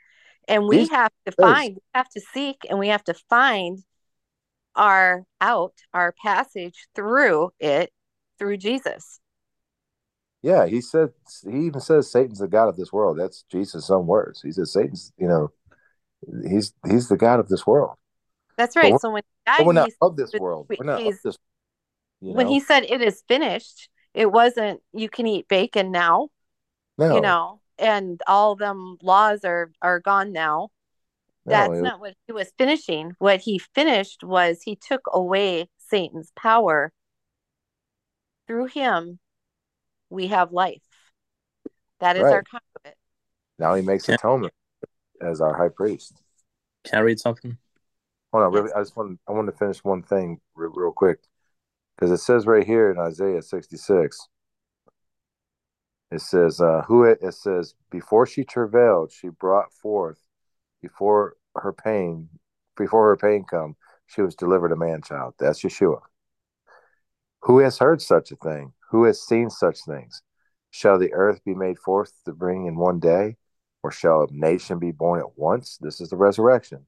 [0.47, 3.83] And we He's have to find, we have to seek, and we have to find
[4.75, 7.91] our out, our passage through it
[8.39, 9.19] through Jesus.
[10.41, 11.09] Yeah, he said
[11.43, 13.19] he even says Satan's the god of this world.
[13.19, 14.41] That's Jesus' own words.
[14.41, 15.51] He says Satan's, you know,
[16.49, 17.97] he's he's the god of this world.
[18.57, 18.91] That's right.
[18.91, 20.67] we're- So when he But died, we're not of this world.
[20.69, 21.37] we- We're not of this.
[22.21, 26.29] You when he said it is finished, it wasn't you can eat bacon now,
[26.97, 30.69] no, you know, and all them laws are are gone now.
[31.45, 33.15] no, That's it- not what he was finishing.
[33.17, 36.91] What he finished was he took away Satan's power.
[38.47, 39.19] Through him,
[40.09, 40.83] we have life.
[41.99, 42.45] That is our Right.
[42.47, 42.97] conduit.
[43.57, 44.15] now he makes Yeah.
[44.15, 44.53] atonement
[45.21, 46.13] as our high priest.
[46.83, 47.57] Can I read something?
[48.31, 51.19] Hold on, really, I just want I want to finish one thing real, real quick
[51.95, 54.27] because it says right here in Isaiah 66.
[56.11, 60.19] It says, uh, "Who it, it says before she travailed, she brought forth
[60.81, 62.29] before her pain,
[62.75, 63.75] before her pain come,
[64.07, 66.01] she was delivered a man child." That's Yeshua.
[67.41, 68.73] Who has heard such a thing?
[68.89, 70.21] Who has seen such things?
[70.69, 73.37] Shall the earth be made forth to bring in one day,
[73.83, 75.77] or shall a nation be born at once?
[75.77, 76.87] This is the resurrection.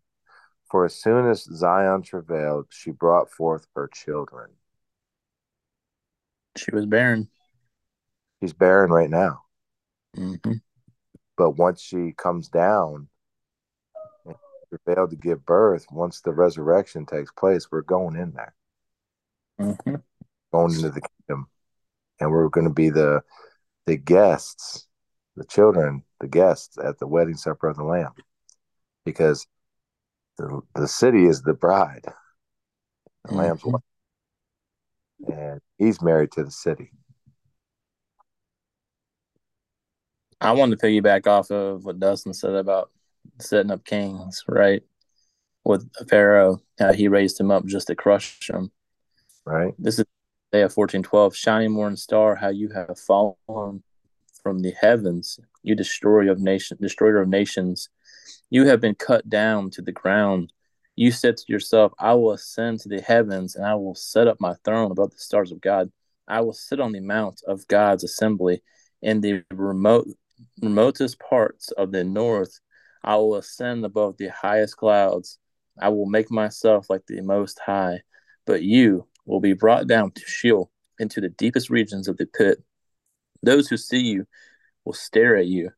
[0.73, 4.49] For as soon as Zion travailed, she brought forth her children.
[6.57, 7.29] She was barren.
[8.41, 9.43] She's barren right now.
[10.17, 10.53] Mm-hmm.
[11.37, 13.07] But once she comes down
[14.25, 14.35] and
[14.69, 18.55] travailed to give birth, once the resurrection takes place, we're going in there,
[19.61, 19.95] Mm-hmm.
[20.51, 21.49] going into the kingdom.
[22.19, 23.21] And we're going to be the
[23.85, 24.87] the guests,
[25.35, 28.13] the children, the guests at the wedding supper of the Lamb.
[29.05, 29.45] Because
[30.37, 32.05] the, the city is the bride,
[33.25, 33.73] the Lamb's Mhm.
[33.73, 33.81] wife.
[35.27, 36.91] And he's married to the city.
[40.41, 42.91] I wanted to piggyback off of what Dustin said about
[43.39, 44.83] setting up kings, right?
[45.63, 48.71] With Pharaoh, how he raised him up just to crush him.
[49.45, 49.73] Right?
[49.79, 50.05] This is
[50.53, 51.35] Isaiah fourteen twelve.
[51.35, 53.83] Shining morning star, how you have fallen
[54.41, 57.87] from the heavens, you destroyer of nation, destroyer of nations.
[58.49, 60.51] You have been cut down to the ground.
[60.95, 64.37] You said to yourself, I will ascend to the heavens, and I will set up
[64.39, 65.91] my throne above the stars of God.
[66.27, 68.61] I will sit on the mount of God's assembly
[69.01, 70.07] in the remote
[70.61, 72.59] remotest parts of the north.
[73.03, 75.39] I will ascend above the highest clouds.
[75.79, 78.01] I will make myself like the most high,
[78.45, 82.63] but you will be brought down to Sheol into the deepest regions of the pit.
[83.41, 84.27] Those who see you
[84.85, 85.71] will stare at you.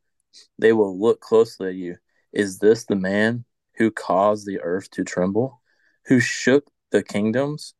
[0.59, 1.97] They will look closely at you.
[2.35, 3.45] Is this the man
[3.77, 5.61] who caused the earth to tremble,
[6.07, 7.73] who shook the kingdoms,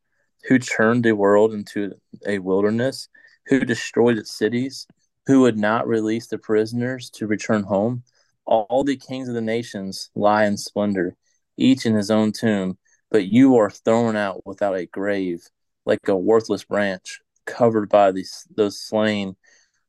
[0.48, 1.92] who turned the world into
[2.26, 3.08] a wilderness,
[3.48, 4.86] who destroyed its cities,
[5.26, 8.02] who would not release the prisoners to return home?
[8.46, 11.16] All the kings of the nations lie in splendor,
[11.58, 12.78] each in his own tomb,
[13.10, 15.46] but you are thrown out without a grave,
[15.84, 18.10] like a worthless branch, covered by
[18.56, 19.36] those slain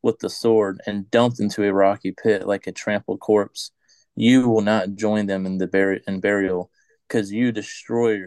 [0.01, 3.71] with the sword, and dumped into a rocky pit like a trampled corpse.
[4.19, 6.71] You will not join them in the bur- in burial,
[7.07, 8.23] because you destroy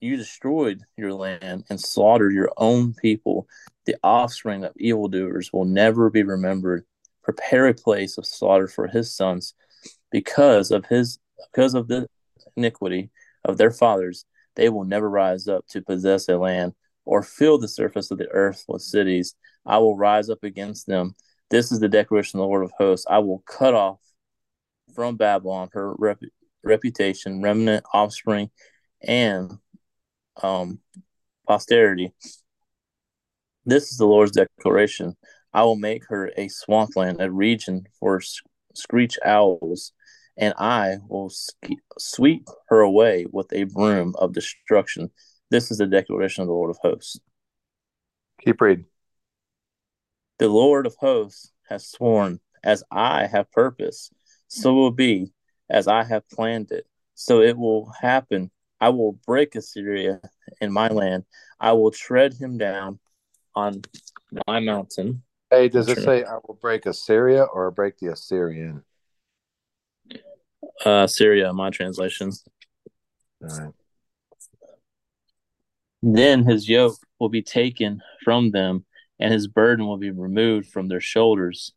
[0.00, 3.46] you destroyed your land and slaughtered your own people.
[3.84, 6.86] The offspring of evildoers will never be remembered.
[7.22, 9.52] Prepare a place of slaughter for his sons,
[10.10, 11.18] because of his
[11.52, 12.08] because of the
[12.56, 13.10] iniquity
[13.44, 14.24] of their fathers.
[14.56, 16.72] They will never rise up to possess a land
[17.04, 19.34] or fill the surface of the earth with cities.
[19.66, 21.16] I will rise up against them.
[21.50, 23.06] This is the declaration of the Lord of hosts.
[23.10, 24.00] I will cut off
[24.94, 26.20] from Babylon her rep-
[26.62, 28.50] reputation, remnant, offspring,
[29.02, 29.52] and
[30.42, 30.80] um,
[31.46, 32.14] posterity.
[33.66, 35.16] This is the Lord's declaration.
[35.52, 38.20] I will make her a swampland, a region for
[38.74, 39.92] screech owls,
[40.36, 41.30] and I will
[41.98, 45.10] sweep her away with a broom of destruction.
[45.50, 47.20] This is the declaration of the Lord of hosts.
[48.44, 48.86] Keep reading.
[50.38, 54.10] The Lord of hosts has sworn, as I have purpose,
[54.54, 55.32] so will be,
[55.68, 56.86] as I have planned it.
[57.14, 58.50] So it will happen.
[58.80, 60.20] I will break Assyria
[60.60, 61.24] in my land.
[61.58, 63.00] I will tread him down
[63.54, 63.82] on
[64.46, 65.22] my mountain.
[65.50, 68.84] Hey, does it say I will break Assyria or break the Assyrian?
[70.84, 72.30] Uh, Syria, my translation.
[73.42, 73.72] All right.
[76.02, 78.84] Then his yoke will be taken from them,
[79.18, 81.72] and his burden will be removed from their shoulders.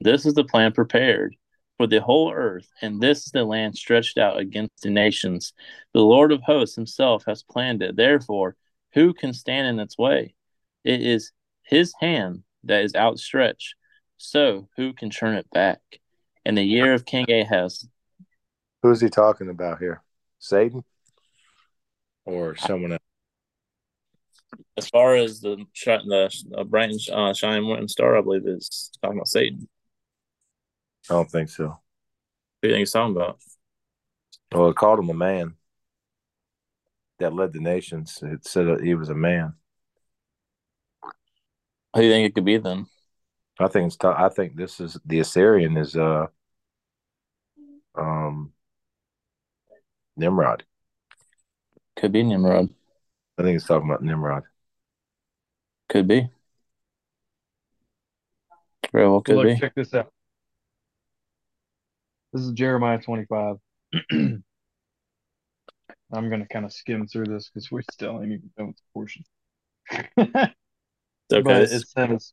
[0.00, 1.36] This is the plan prepared
[1.76, 5.52] for the whole earth, and this is the land stretched out against the nations.
[5.92, 7.96] The Lord of hosts himself has planned it.
[7.96, 8.56] Therefore,
[8.92, 10.34] who can stand in its way?
[10.84, 11.32] It is
[11.62, 13.74] his hand that is outstretched.
[14.16, 15.80] So who can turn it back?
[16.44, 17.86] In the year of King Ahaz,
[18.82, 20.02] Who's he talking about here?
[20.38, 20.84] Satan
[22.24, 23.00] or someone else?
[24.76, 28.90] as far as the the uh, bright and uh, shining morning star, I believe is
[29.02, 29.68] talking about Satan.
[31.10, 31.68] I don't think so.
[31.68, 31.74] Who
[32.62, 33.38] do you think he's talking about?
[34.52, 35.54] Well, it called him a man.
[37.18, 38.18] that led the nations.
[38.22, 39.54] It said that he was a man.
[41.94, 42.86] Who do you think it could be then?
[43.58, 43.96] I think it's.
[43.96, 46.26] T- I think this is the Assyrian is uh
[47.94, 48.52] um
[50.16, 50.64] Nimrod.
[51.96, 52.68] Could be Nimrod.
[53.38, 54.42] I think it's talking about Nimrod.
[55.88, 56.28] Could be.
[58.92, 59.56] Very well could Look, be.
[59.56, 60.12] check this out.
[62.32, 63.56] This is Jeremiah 25.
[64.12, 64.42] I'm
[66.28, 68.82] going to kind of skim through this because we still ain't even done with the
[68.94, 69.24] portion.
[71.32, 71.42] Okay.
[71.42, 72.32] But it says,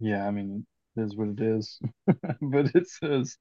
[0.00, 0.66] yeah, I mean,
[0.96, 1.78] it is what it is.
[2.40, 3.36] but it says,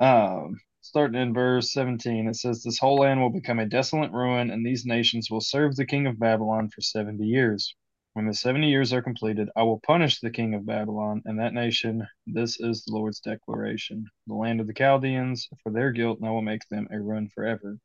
[0.00, 4.50] um, starting in verse 17, it says, This whole land will become a desolate ruin,
[4.50, 7.74] and these nations will serve the king of Babylon for 70 years.
[8.14, 11.52] When the 70 years are completed, I will punish the king of Babylon and that
[11.52, 12.06] nation.
[12.28, 14.06] This is the Lord's declaration.
[14.28, 17.28] The land of the Chaldeans, for their guilt, and I will make them a ruin
[17.28, 17.76] forever.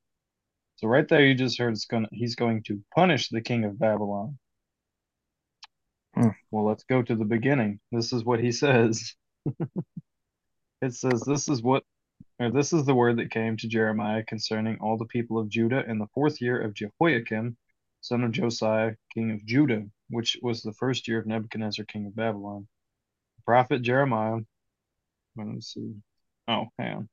[0.75, 4.37] So right there, you just heard to He's going to punish the king of Babylon.
[6.13, 6.29] Hmm.
[6.51, 7.79] Well, let's go to the beginning.
[7.91, 9.15] This is what he says.
[10.81, 11.83] it says, "This is what,
[12.39, 15.83] or this is the word that came to Jeremiah concerning all the people of Judah
[15.89, 17.57] in the fourth year of Jehoiakim,
[18.01, 22.15] son of Josiah, king of Judah, which was the first year of Nebuchadnezzar, king of
[22.15, 22.67] Babylon."
[23.37, 24.41] The prophet Jeremiah.
[25.35, 25.95] Let me see.
[26.47, 27.09] Oh, on.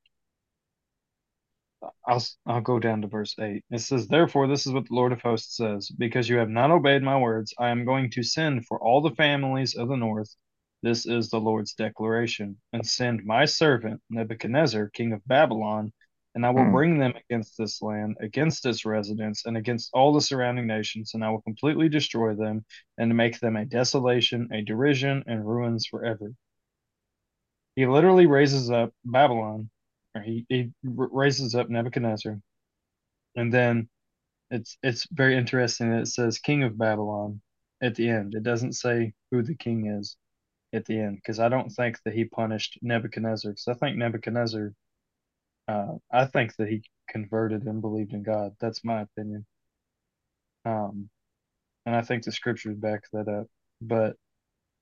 [2.06, 3.64] I'll I'll go down to verse 8.
[3.70, 6.70] It says, Therefore, this is what the Lord of hosts says, because you have not
[6.70, 10.34] obeyed my words, I am going to send for all the families of the north.
[10.82, 15.92] This is the Lord's declaration, and send my servant Nebuchadnezzar, king of Babylon,
[16.36, 16.70] and I will Hmm.
[16.70, 21.24] bring them against this land, against its residents, and against all the surrounding nations, and
[21.24, 22.66] I will completely destroy them,
[22.98, 26.34] and make them a desolation, a derision, and ruins forever.
[27.76, 29.70] He literally raises up Babylon
[30.14, 32.40] or he, he raises up Nebuchadnezzar,
[33.36, 33.88] and then
[34.50, 37.42] it's it's very interesting that it says King of Babylon
[37.82, 38.34] at the end.
[38.36, 40.16] It doesn't say who the king is
[40.74, 44.74] at the end because I don't think that he punished Nebuchadnezzar because I think Nebuchadnezzar,
[45.68, 48.52] uh, I think that he converted and believed in God.
[48.60, 49.46] That's my opinion.
[50.64, 51.08] Um,
[51.84, 53.46] and I think the scriptures back that up.
[53.80, 54.16] But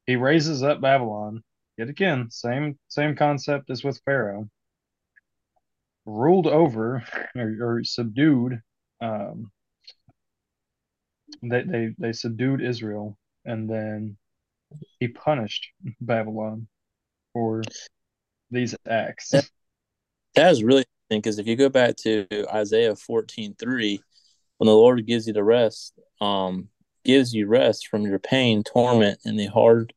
[0.06, 1.42] he raises up Babylon
[1.76, 2.30] yet again.
[2.30, 4.48] Same same concept as with Pharaoh
[6.06, 7.02] ruled over
[7.34, 8.60] or, or subdued
[9.00, 9.50] um
[11.42, 14.16] they, they they subdued Israel and then
[15.00, 15.68] he punished
[16.00, 16.68] Babylon
[17.32, 17.62] for
[18.50, 19.32] these acts.
[20.36, 20.44] Yeah.
[20.44, 24.00] That is really interesting because if you go back to Isaiah fourteen three,
[24.58, 26.68] when the Lord gives you the rest, um,
[27.04, 29.92] gives you rest from your pain, torment, and the hard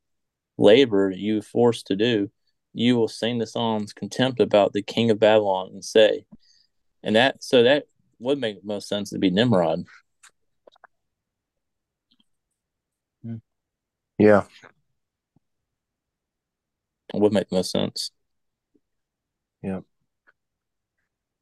[0.58, 2.30] labor you forced to do,
[2.74, 6.26] you will sing the songs contempt about the king of Babylon and say,
[7.04, 7.86] and that so that
[8.20, 9.86] would make most sense to be Nimrod.
[14.18, 14.46] Yeah.
[17.14, 18.12] It would make most sense.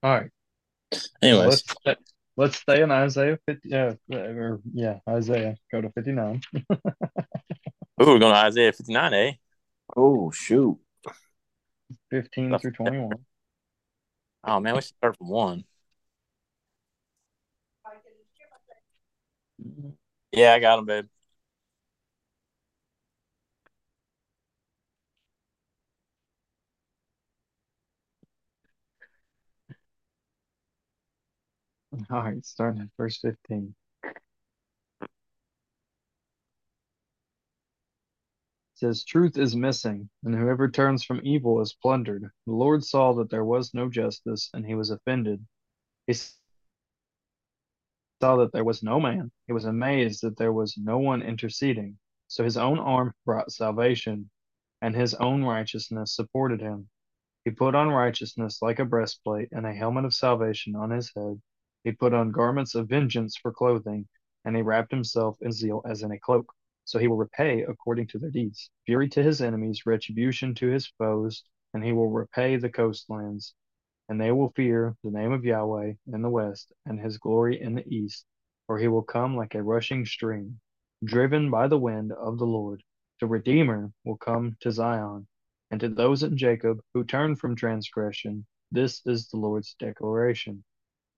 [0.05, 0.29] All right.
[1.23, 2.01] Anyways, Let's
[2.37, 5.55] let's stay in Isaiah 50 uh, or yeah, Isaiah.
[5.71, 6.41] Go to 59.
[6.53, 6.67] Ooh,
[7.97, 9.31] we're going to Isaiah fifty nine, eh?
[9.97, 10.77] Oh shoot.
[12.11, 13.13] 15 through 21.
[14.43, 15.63] Oh man, we should start from one.
[20.31, 21.05] Yeah, I got him, babe.
[32.11, 33.75] All right, starting at verse 15.
[38.75, 42.29] says, Truth is missing, and whoever turns from evil is plundered.
[42.45, 45.45] The Lord saw that there was no justice, and he was offended.
[46.07, 46.33] He saw
[48.37, 49.31] that there was no man.
[49.47, 51.97] He was amazed that there was no one interceding.
[52.27, 54.29] So his own arm brought salvation,
[54.81, 56.89] and his own righteousness supported him.
[57.45, 61.41] He put on righteousness like a breastplate, and a helmet of salvation on his head.
[61.85, 64.07] He put on garments of vengeance for clothing,
[64.43, 66.51] and he wrapped himself in zeal as in a cloak.
[66.83, 68.71] So he will repay according to their deeds.
[68.87, 71.43] Fury to his enemies, retribution to his foes,
[71.75, 73.53] and he will repay the coastlands.
[74.09, 77.75] And they will fear the name of Yahweh in the west, and his glory in
[77.75, 78.25] the east.
[78.65, 80.59] For he will come like a rushing stream,
[81.03, 82.81] driven by the wind of the Lord.
[83.19, 85.27] The Redeemer will come to Zion,
[85.69, 88.47] and to those in Jacob who turn from transgression.
[88.71, 90.63] This is the Lord's declaration.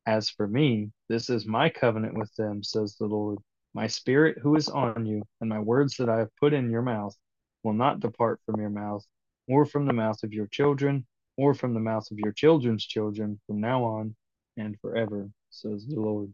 [0.07, 3.39] As for me, this is my covenant with them, says the Lord.
[3.73, 6.81] My spirit who is on you, and my words that I have put in your
[6.81, 7.15] mouth,
[7.63, 9.05] will not depart from your mouth,
[9.49, 11.05] or from the mouth of your children,
[11.35, 14.15] or from the mouth of your children's children from now on,
[14.55, 16.33] and forever, says the Lord.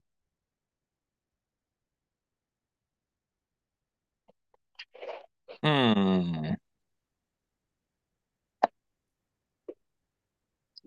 [5.63, 6.53] Hmm.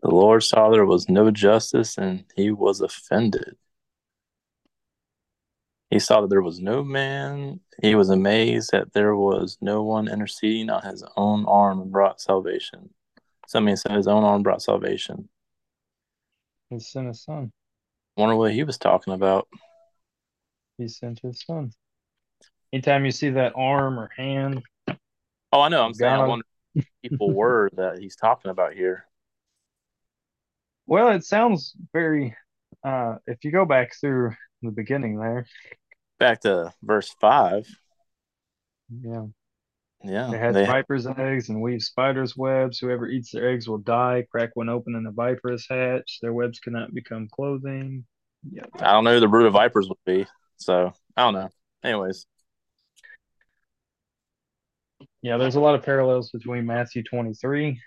[0.07, 3.57] The Lord saw there was no justice and he was offended.
[5.91, 7.59] He saw that there was no man.
[7.83, 12.21] He was amazed that there was no one interceding on his own arm and brought
[12.21, 12.91] salvation.
[13.49, 15.29] Somebody said his own arm brought salvation.
[16.71, 17.51] He sent his son.
[18.17, 19.49] Wonder what he was talking about.
[20.79, 21.73] He sent his son.
[22.73, 24.63] Anytime you see that arm or hand,
[25.53, 25.83] Oh, I know.
[25.83, 26.45] I'm saying I wonder
[27.03, 29.05] people were that he's talking about here.
[30.87, 32.37] Well, it sounds very.
[32.85, 34.33] Uh, if you go back through
[34.63, 35.47] the beginning there,
[36.19, 37.67] Back to verse five.
[39.03, 39.27] yeah,
[40.03, 42.79] Yeah, they had they- vipers' eggs and weave spiders' webs.
[42.79, 44.25] Whoever eats their eggs will die.
[44.31, 46.21] Crack one open and the viper is hatched.
[46.23, 48.07] Their webs cannot become clothing.
[48.51, 50.27] Yeah, I don't know who the brood of vipers would be.
[50.57, 51.51] So I don't know.
[51.83, 52.27] Anyways,
[55.23, 55.37] yeah.
[55.37, 57.81] There's a lot of parallels between Matthew 23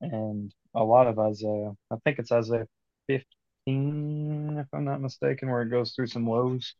[0.00, 1.72] and a lot of Isaiah.
[1.90, 2.66] I think it's Isaiah
[3.08, 6.74] 15, if I'm not mistaken, where it goes through some woes.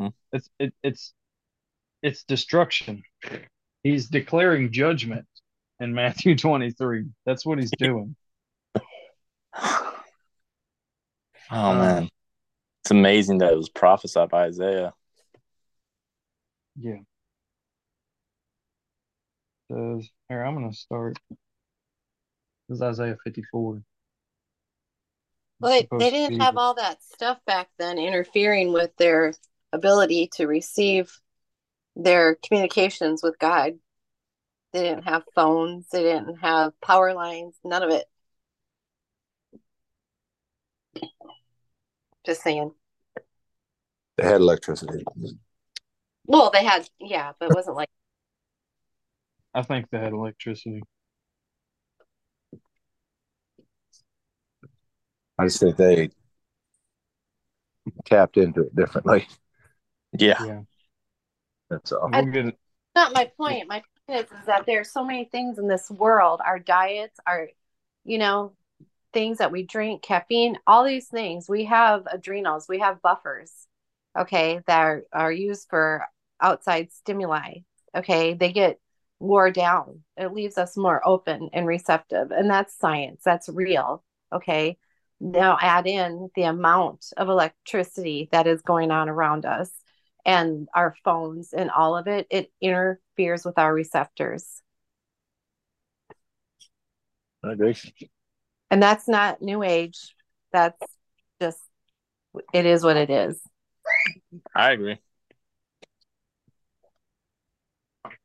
[0.00, 0.12] Mhm.
[0.32, 1.12] It's it, it's
[2.02, 3.02] it's destruction.
[3.82, 5.26] He's declaring judgment
[5.80, 7.06] in Matthew 23.
[7.26, 8.16] That's what he's doing.
[9.60, 9.92] oh
[11.50, 12.08] Um, man,
[12.82, 14.94] it's amazing that it was prophesied by Isaiah.
[16.76, 16.98] Yeah.
[19.70, 21.18] Says here, I'm gonna start.
[22.68, 23.82] This is Isaiah 54.
[25.60, 29.32] Well, they, they didn't have all that stuff back then interfering with their
[29.72, 31.20] ability to receive
[31.94, 33.74] their communications with God.
[34.72, 38.06] They didn't have phones, they didn't have power lines, none of it.
[42.24, 42.72] Just saying.
[44.16, 45.04] They had electricity.
[46.26, 47.90] Well, they had, yeah, but it wasn't like,
[49.54, 50.82] I think they had electricity.
[55.38, 56.10] I just think they
[58.04, 59.26] tapped into it differently.
[60.12, 60.60] Yeah, Yeah.
[61.70, 62.10] That's all.
[62.12, 62.58] We'll get it.
[62.94, 63.66] not my point.
[63.66, 67.18] My point is, is that there are so many things in this world, our diets,
[67.26, 67.48] our,
[68.04, 68.52] you know,
[69.14, 71.48] things that we drink, caffeine, all these things.
[71.48, 73.50] We have adrenals, we have buffers,
[74.18, 76.04] okay, that are, are used for
[76.40, 77.60] outside stimuli.
[77.96, 78.34] Okay.
[78.34, 78.78] They get
[79.18, 80.00] wore down.
[80.16, 82.30] It leaves us more open and receptive.
[82.32, 83.22] And that's science.
[83.24, 84.02] That's real.
[84.32, 84.76] Okay.
[85.24, 89.70] Now add in the amount of electricity that is going on around us
[90.26, 94.60] and our phones and all of it, it interferes with our receptors.
[97.44, 97.76] I agree.
[98.68, 100.12] And that's not new age.
[100.52, 100.82] That's
[101.40, 101.60] just,
[102.52, 103.40] it is what it is.
[104.56, 104.98] I agree.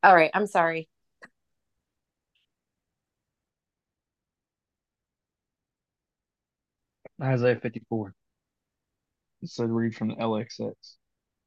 [0.02, 0.32] All right.
[0.34, 0.88] I'm sorry.
[7.22, 8.14] Isaiah 54.
[9.42, 10.74] It said read from the LXX.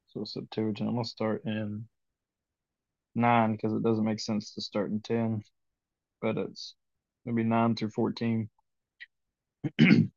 [0.08, 0.90] So Septuagint.
[0.90, 1.88] I'm gonna start in
[3.16, 5.44] nine because it doesn't make sense to start in ten.
[6.22, 6.76] But it's
[7.26, 8.50] maybe nine through fourteen.
[9.78, 10.10] it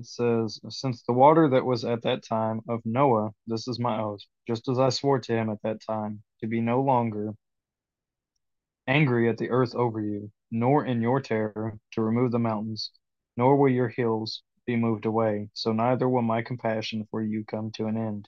[0.00, 4.20] says, Since the water that was at that time of Noah, this is my oath,
[4.46, 7.34] just as I swore to him at that time, to be no longer
[8.86, 12.90] angry at the earth over you, nor in your terror to remove the mountains,
[13.36, 17.70] nor will your hills be moved away, so neither will my compassion for you come
[17.72, 18.26] to an end.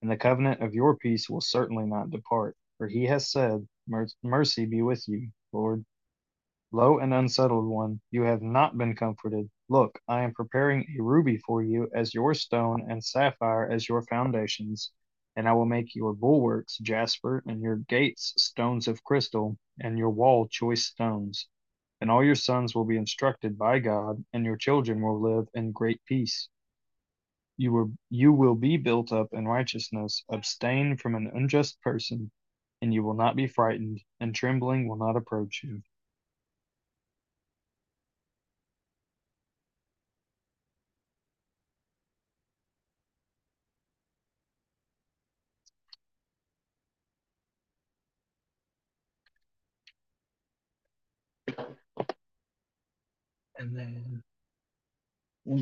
[0.00, 3.68] And the covenant of your peace will certainly not depart, for he has said,
[4.22, 5.84] Mercy be with you, Lord.
[6.72, 9.50] Lo and unsettled one, you have not been comforted.
[9.68, 14.00] Look, I am preparing a ruby for you as your stone, and sapphire as your
[14.04, 14.90] foundations.
[15.36, 20.10] And I will make your bulwarks jasper, and your gates stones of crystal, and your
[20.10, 21.46] wall choice stones.
[22.04, 25.72] And all your sons will be instructed by God, and your children will live in
[25.72, 26.50] great peace.
[27.56, 32.30] You will, you will be built up in righteousness, abstain from an unjust person,
[32.82, 35.80] and you will not be frightened, and trembling will not approach you.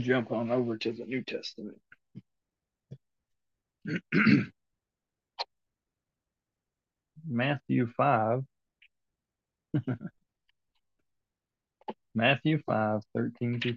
[0.03, 1.79] jump on over to the New Testament.
[7.29, 8.45] Matthew 5.
[12.15, 13.77] Matthew 5, 13 through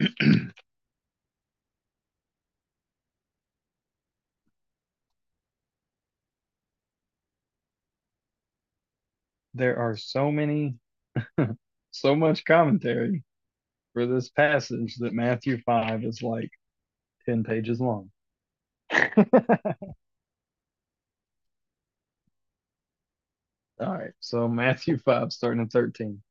[0.00, 0.50] 20.
[9.54, 10.76] there are so many,
[11.90, 13.24] so much commentary
[13.94, 16.50] for this passage that Matthew 5 is like
[17.26, 18.10] 10 pages long.
[18.92, 19.04] All
[23.80, 26.22] right, so Matthew 5, starting at 13.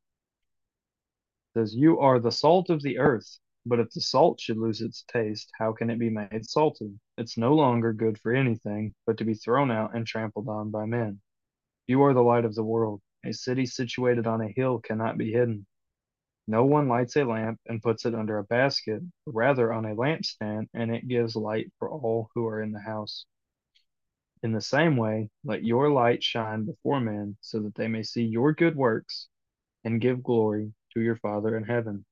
[1.53, 5.03] says, You are the salt of the earth, but if the salt should lose its
[5.11, 6.99] taste, how can it be made salty?
[7.17, 10.85] It's no longer good for anything but to be thrown out and trampled on by
[10.85, 11.21] men.
[11.87, 13.01] You are the light of the world.
[13.25, 15.65] A city situated on a hill cannot be hidden.
[16.47, 19.95] No one lights a lamp and puts it under a basket, but rather on a
[19.95, 23.25] lampstand, and it gives light for all who are in the house.
[24.41, 28.23] In the same way, let your light shine before men, so that they may see
[28.23, 29.27] your good works
[29.83, 32.05] and give glory to your Father in heaven.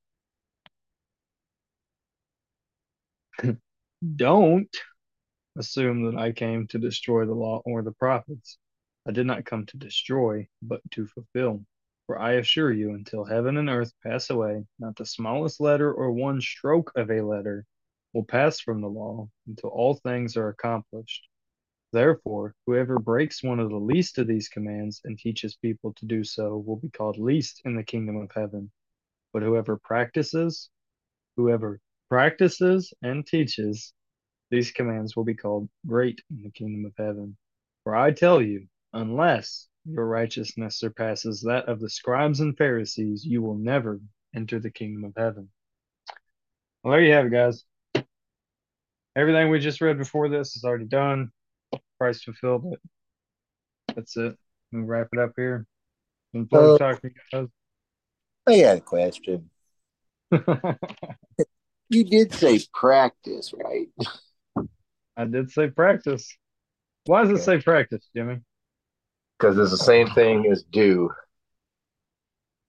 [4.15, 4.75] Don't
[5.57, 8.57] assume that I came to destroy the law or the prophets.
[9.07, 11.65] I did not come to destroy, but to fulfill.
[12.07, 16.11] For I assure you, until heaven and earth pass away, not the smallest letter or
[16.11, 17.65] one stroke of a letter
[18.11, 21.25] will pass from the law until all things are accomplished.
[21.93, 26.25] Therefore, whoever breaks one of the least of these commands and teaches people to do
[26.25, 28.71] so will be called least in the kingdom of heaven.
[29.31, 30.69] But whoever practices,
[31.38, 31.79] whoever
[32.09, 33.93] practices and teaches
[34.51, 37.38] these commands will be called great in the kingdom of heaven.
[37.85, 43.41] For I tell you, unless your righteousness surpasses that of the scribes and Pharisees, you
[43.41, 43.99] will never
[44.35, 45.49] enter the kingdom of heaven.
[46.84, 47.64] Well, there you have it, guys.
[49.15, 51.31] Everything we just read before this is already done.
[51.99, 52.80] Christ fulfilled it.
[53.95, 54.38] That's it.
[54.72, 55.65] We'll wrap it up here.
[56.34, 57.49] Been pleasure Uh, talking to
[58.47, 59.49] I got a question.
[61.89, 63.88] you did say practice, right?
[65.18, 66.31] I did say practice.
[67.05, 68.41] Why does it say practice, Jimmy?
[69.39, 71.09] Because it's the same thing as do.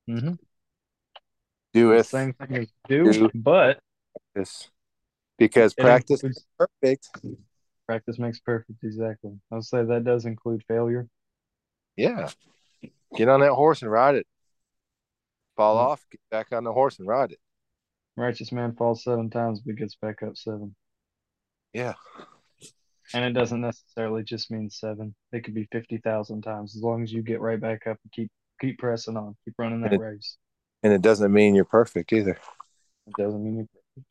[0.08, 0.34] Mm-hmm.
[1.72, 3.30] The Doeth same thing as do, Do.
[3.34, 3.78] but
[4.34, 4.70] this.
[5.38, 7.08] Because practice includes- is perfect.
[7.86, 8.82] practice makes perfect.
[8.82, 9.32] Exactly.
[9.52, 11.08] I'll say that does include failure.
[11.96, 12.30] Yeah.
[13.16, 14.26] Get on that horse and ride it.
[15.56, 15.80] Fall Yeah.
[15.82, 17.40] off, get back on the horse and ride it.
[18.16, 20.74] Righteous man falls seven times but gets back up seven.
[21.72, 21.94] Yeah.
[23.14, 25.14] And it doesn't necessarily just mean seven.
[25.32, 28.12] It could be fifty thousand times as long as you get right back up and
[28.12, 28.30] keep
[28.60, 30.36] keep pressing on, keep running that And- race.
[30.82, 32.38] And it doesn't mean you're perfect either.
[33.06, 34.06] It doesn't mean you're perfect.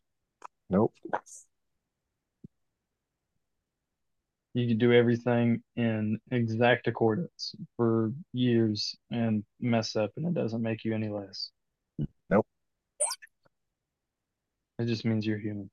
[0.69, 0.93] Nope.
[4.53, 10.63] you could do everything in exact accordance for years and mess up and it doesn't
[10.63, 11.51] make you any less.
[12.31, 12.47] Nope.
[14.79, 15.69] It just means you're human.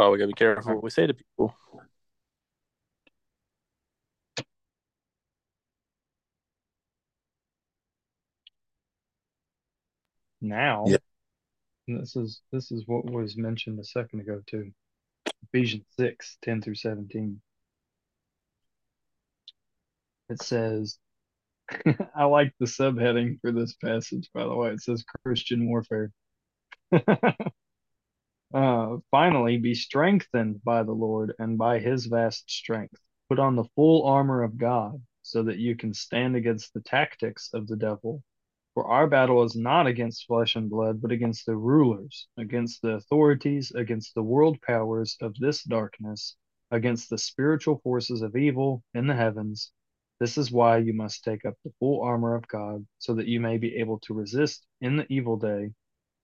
[0.00, 1.54] Well, we gotta be careful what we say to people.
[10.40, 10.98] Now Yeah.
[11.88, 14.72] this is this is what was mentioned a second ago too.
[15.44, 17.42] Ephesians 6, 10 through 17.
[20.30, 20.98] It says
[22.14, 24.70] I like the subheading for this passage, by the way.
[24.70, 26.12] It says Christian warfare.
[28.52, 33.00] uh, finally, be strengthened by the Lord and by his vast strength.
[33.28, 37.50] Put on the full armor of God so that you can stand against the tactics
[37.54, 38.22] of the devil.
[38.74, 42.94] For our battle is not against flesh and blood, but against the rulers, against the
[42.94, 46.36] authorities, against the world powers of this darkness,
[46.70, 49.72] against the spiritual forces of evil in the heavens.
[50.18, 53.40] This is why you must take up the full armor of God, so that you
[53.40, 55.72] may be able to resist in the evil day,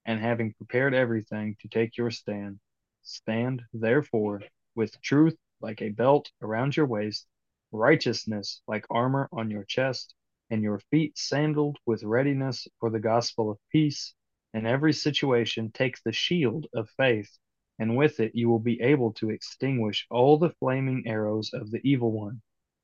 [0.07, 2.59] and having prepared everything to take your stand,
[3.03, 4.41] stand therefore
[4.75, 7.27] with truth like a belt around your waist,
[7.73, 10.15] righteousness like armor on your chest,
[10.49, 14.15] and your feet sandaled with readiness for the gospel of peace.
[14.55, 17.37] In every situation, take the shield of faith,
[17.79, 21.81] and with it you will be able to extinguish all the flaming arrows of the
[21.83, 22.41] evil one.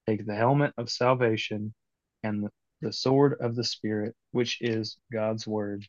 [0.06, 1.72] Take the helmet of salvation
[2.24, 2.48] and
[2.80, 5.86] the, sword of the Spirit, which is God's word.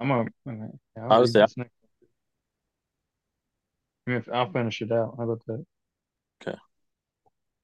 [0.00, 0.70] I'm gonna.
[0.96, 1.72] I'll, I'll read say- this next.
[4.06, 5.14] I mean, if- I'll finish it out.
[5.18, 5.64] How about that?
[6.42, 6.58] Okay.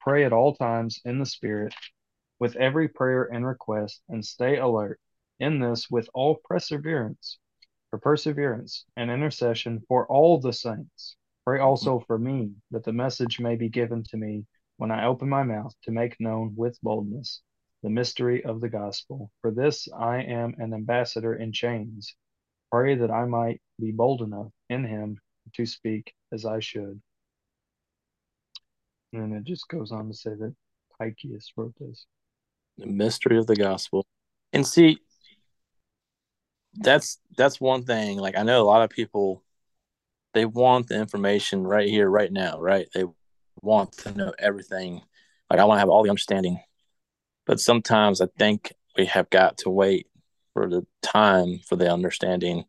[0.01, 1.73] Pray at all times in the Spirit,
[2.39, 4.99] with every prayer and request, and stay alert.
[5.39, 7.39] In this, with all perseverance,
[7.89, 12.05] for perseverance and intercession for all the saints, Pray also mm-hmm.
[12.05, 14.45] for me, that the message may be given to me
[14.77, 17.41] when I open my mouth to make known with boldness
[17.83, 19.31] the mystery of the gospel.
[19.41, 22.15] For this I am an ambassador in chains.
[22.71, 25.19] Pray that I might be bold enough in him
[25.53, 27.01] to speak as I should.
[29.13, 30.55] And it just goes on to say that
[30.99, 32.05] Tychicus wrote this.
[32.77, 34.05] The mystery of the gospel.
[34.51, 34.99] And see,
[36.73, 38.17] that's that's one thing.
[38.17, 39.43] Like I know a lot of people
[40.33, 42.87] they want the information right here, right now, right?
[42.93, 43.05] They
[43.61, 45.01] want to know everything.
[45.49, 46.59] Like I want to have all the understanding.
[47.45, 50.07] But sometimes I think we have got to wait
[50.55, 52.63] for the time for the understanding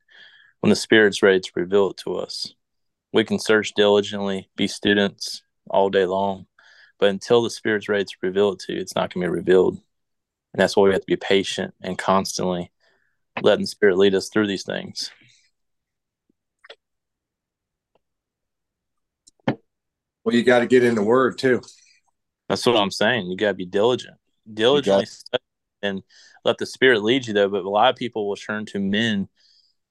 [0.59, 2.53] when the Spirit's ready to reveal it to us.
[3.13, 6.47] We can search diligently, be students all day long,
[6.99, 9.37] but until the Spirit's ready to reveal it to you, it's not going to be
[9.37, 9.75] revealed.
[10.53, 12.73] And that's why we have to be patient and constantly
[13.41, 15.13] letting the Spirit lead us through these things.
[19.47, 21.63] Well, you got to get in the word too.
[22.49, 23.29] That's what I'm saying.
[23.29, 24.17] You got to be diligent,
[24.53, 25.43] diligently study
[25.83, 26.03] and
[26.45, 27.49] let the Spirit lead you, though.
[27.49, 29.29] But a lot of people will turn to men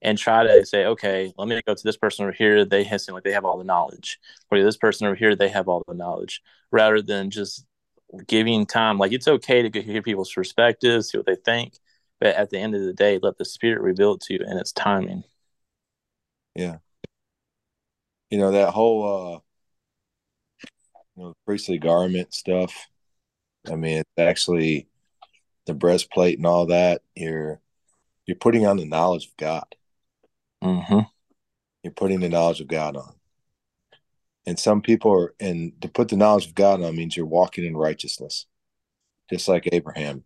[0.02, 2.66] and try to say, okay, let me go to this person over here.
[2.66, 4.20] They have seem like they have all the knowledge.
[4.52, 6.42] Or this person over here, they have all the knowledge,
[6.72, 7.66] rather than just
[8.28, 8.98] giving time.
[8.98, 11.78] Like it's okay to hear people's perspectives, see what they think,
[12.20, 14.58] but at the end of the day, let the Spirit reveal it to you in
[14.58, 15.24] its timing.
[16.56, 16.78] Yeah.
[18.30, 19.40] You know that whole uh
[21.16, 22.88] you know priestly garment stuff.
[23.70, 24.88] I mean, it's actually
[25.66, 27.02] the breastplate and all that.
[27.16, 27.60] You're
[28.26, 29.76] you're putting on the knowledge of God.
[30.64, 31.02] Mm-hmm.
[31.84, 33.14] You're putting the knowledge of God on.
[34.48, 37.66] And some people are, and to put the knowledge of God on means you're walking
[37.66, 38.46] in righteousness,
[39.30, 40.24] just like Abraham.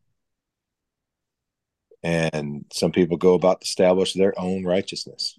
[2.03, 5.37] And some people go about to establish their own righteousness.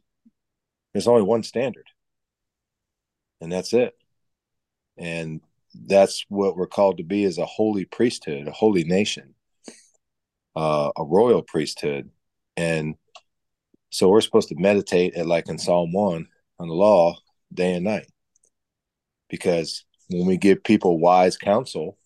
[0.93, 1.86] There's only one standard,
[3.40, 3.94] and that's it.
[4.98, 5.40] And
[5.74, 9.35] that's what we're called to be as a holy priesthood, a holy nation,
[10.56, 12.10] uh, a royal priesthood.
[12.56, 12.97] And
[13.90, 16.27] so we're supposed to meditate at like in Psalm 1
[16.59, 17.16] on the law
[17.52, 18.06] day and night.
[19.28, 21.97] Because when we give people wise counsel,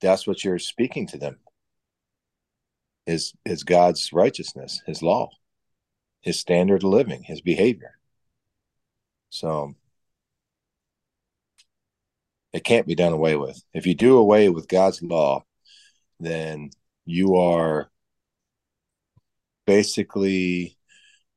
[0.00, 1.38] that's what you're speaking to them.
[3.06, 5.30] Is is God's righteousness, his law,
[6.20, 7.98] his standard of living, his behavior.
[9.30, 9.74] So
[12.52, 13.62] it can't be done away with.
[13.72, 15.44] If you do away with God's law,
[16.18, 16.70] then
[17.04, 17.90] you are
[19.66, 20.76] basically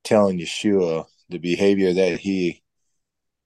[0.04, 2.64] telling Yeshua the behavior that he,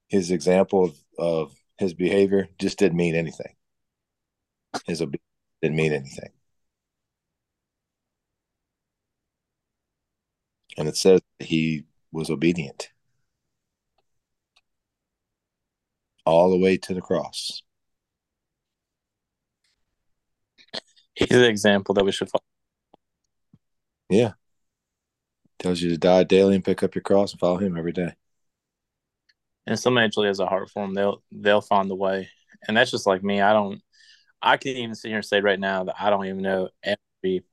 [0.08, 3.54] his example of, of his behavior just didn't mean anything.
[4.86, 5.22] His obedience
[5.62, 6.30] didn't mean anything.
[10.76, 12.90] And it says he was obedient
[16.24, 17.62] all the way to the cross.
[21.18, 22.44] He's an example that we should follow.
[24.08, 24.32] Yeah.
[25.58, 28.14] Tells you to die daily and pick up your cross and follow him every day.
[29.66, 32.28] And somebody actually has a heart for him, they'll they'll find the way.
[32.66, 33.40] And that's just like me.
[33.40, 33.82] I don't
[34.40, 37.44] I can even sit here and say right now that I don't even know every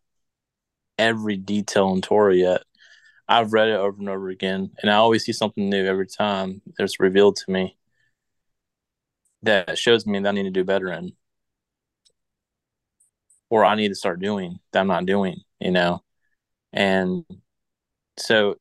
[1.00, 2.62] every detail in Torah yet.
[3.28, 6.62] I've read it over and over again, and I always see something new every time
[6.78, 7.76] it's revealed to me
[9.42, 11.14] that shows me that I need to do better in,
[13.50, 16.04] or I need to start doing that I'm not doing, you know.
[16.74, 17.26] And
[18.18, 18.56] so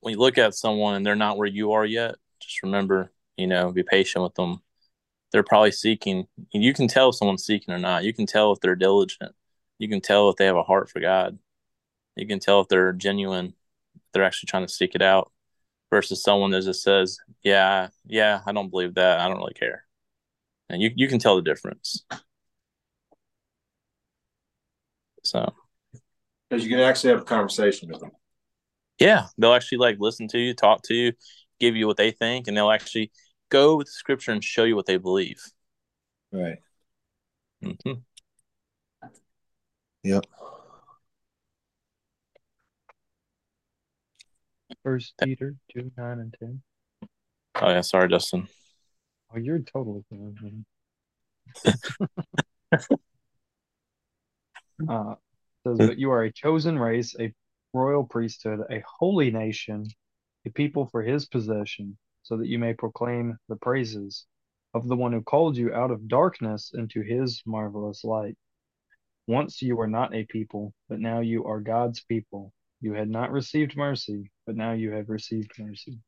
[0.00, 3.46] when you look at someone and they're not where you are yet, just remember, you
[3.46, 4.60] know, be patient with them.
[5.32, 6.26] They're probably seeking.
[6.52, 8.04] You can tell if someone's seeking or not.
[8.04, 9.34] You can tell if they're diligent.
[9.78, 11.38] You can tell if they have a heart for God.
[12.16, 13.54] You can tell if they're genuine
[14.12, 15.32] they're actually trying to seek it out
[15.90, 19.20] versus someone that just says, "Yeah, yeah, I don't believe that.
[19.20, 19.86] I don't really care,"
[20.68, 22.04] and you you can tell the difference.
[25.28, 25.52] So,
[26.48, 28.12] because you can actually have a conversation with them.
[28.98, 31.12] Yeah, they'll actually like listen to you, talk to you,
[31.60, 33.12] give you what they think, and they'll actually
[33.50, 35.38] go with the scripture and show you what they believe.
[36.32, 36.58] Right.
[37.62, 37.92] Mm-hmm.
[40.04, 40.24] Yep.
[44.82, 46.62] First Peter two nine and ten.
[47.56, 48.48] Oh yeah, sorry, Justin.
[49.34, 50.64] Oh, you're totally fine.
[54.86, 55.14] Uh,
[55.66, 55.86] says, hmm.
[55.86, 57.32] But you are a chosen race, a
[57.72, 59.86] royal priesthood, a holy nation,
[60.46, 64.26] a people for his possession, so that you may proclaim the praises
[64.74, 68.36] of the one who called you out of darkness into his marvelous light.
[69.26, 72.52] Once you were not a people, but now you are God's people.
[72.80, 75.98] You had not received mercy, but now you have received mercy.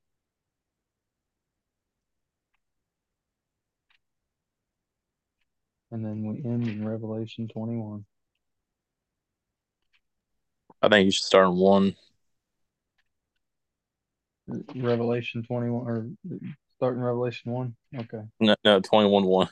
[5.91, 8.05] And then we end in Revelation 21.
[10.83, 11.95] I think you should start in one.
[14.75, 16.09] Revelation 21, or
[16.77, 17.77] start in Revelation 1?
[17.99, 18.23] Okay.
[18.41, 19.49] No, no, twenty one one.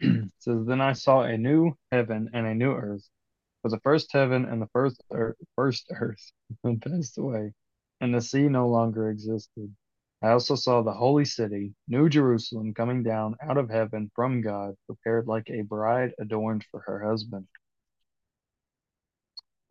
[0.00, 3.08] It says, Then I saw a new heaven and a new earth.
[3.62, 6.32] For the first heaven and the first earth, first earth
[6.82, 7.52] passed away,
[8.00, 9.74] and the sea no longer existed.
[10.22, 14.74] I also saw the holy city, New Jerusalem, coming down out of heaven from God,
[14.86, 17.46] prepared like a bride adorned for her husband.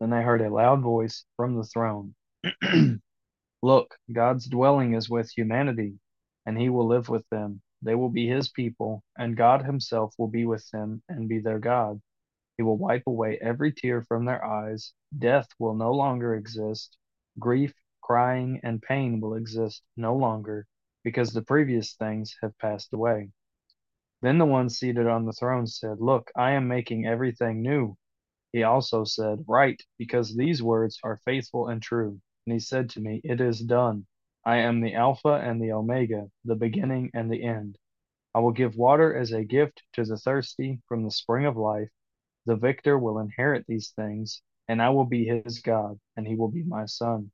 [0.00, 2.14] Then I heard a loud voice from the throne
[3.62, 5.98] Look, God's dwelling is with humanity,
[6.44, 7.62] and he will live with them.
[7.82, 11.58] They will be his people, and God himself will be with them and be their
[11.58, 12.00] God.
[12.56, 14.92] He will wipe away every tear from their eyes.
[15.16, 16.96] Death will no longer exist.
[17.38, 17.74] Grief,
[18.06, 20.64] crying, and pain will exist no longer,
[21.02, 23.30] because the previous things have passed away.
[24.22, 27.96] Then the one seated on the throne said, Look, I am making everything new.
[28.52, 32.20] He also said, Write, because these words are faithful and true.
[32.46, 34.06] And he said to me, It is done.
[34.44, 37.76] I am the Alpha and the Omega, the beginning and the end.
[38.32, 41.90] I will give water as a gift to the thirsty from the spring of life.
[42.44, 46.52] The victor will inherit these things, and I will be his God, and he will
[46.52, 47.32] be my son.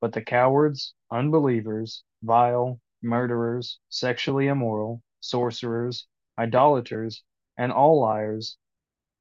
[0.00, 6.06] But the cowards, unbelievers, vile, murderers, sexually immoral, sorcerers,
[6.38, 7.24] idolaters,
[7.56, 8.56] and all liars,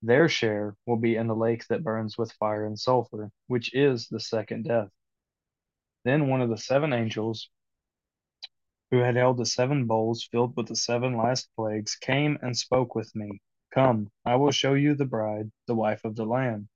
[0.02, 4.08] their share will be in the lake that burns with fire and sulfur, which is
[4.08, 4.92] the second death.
[6.04, 7.50] Then one of the seven angels
[8.92, 12.96] who had held the seven bowls filled with the seven last plagues came and spoke
[12.96, 13.42] with me.
[13.74, 16.70] Come, I will show you the bride, the wife of the Lamb.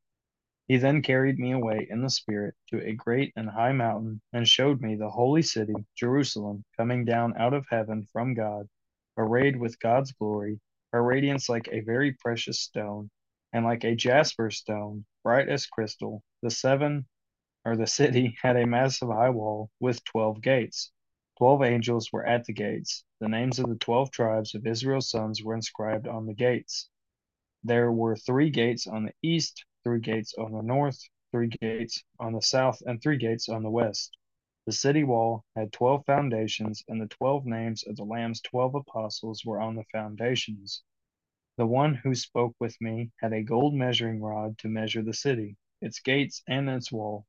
[0.72, 4.48] He then carried me away in the Spirit to a great and high mountain, and
[4.48, 8.70] showed me the holy city, Jerusalem, coming down out of heaven from God,
[9.18, 10.62] arrayed with God's glory,
[10.94, 13.10] her radiance like a very precious stone,
[13.52, 16.24] and like a jasper stone, bright as crystal.
[16.42, 17.06] The seven,
[17.66, 20.90] or the city, had a massive high wall with twelve gates.
[21.38, 23.04] Twelve angels were at the gates.
[23.20, 26.88] The names of the twelve tribes of Israel's sons were inscribed on the gates.
[27.62, 31.00] There were three gates on the east, three gates on the north,
[31.32, 34.16] three gates on the south, and three gates on the west.
[34.66, 39.44] The city wall had twelve foundations, and the twelve names of the Lamb's twelve apostles
[39.44, 40.84] were on the foundations.
[41.58, 45.58] The one who spoke with me had a gold measuring rod to measure the city,
[45.82, 47.26] its gates, and its wall.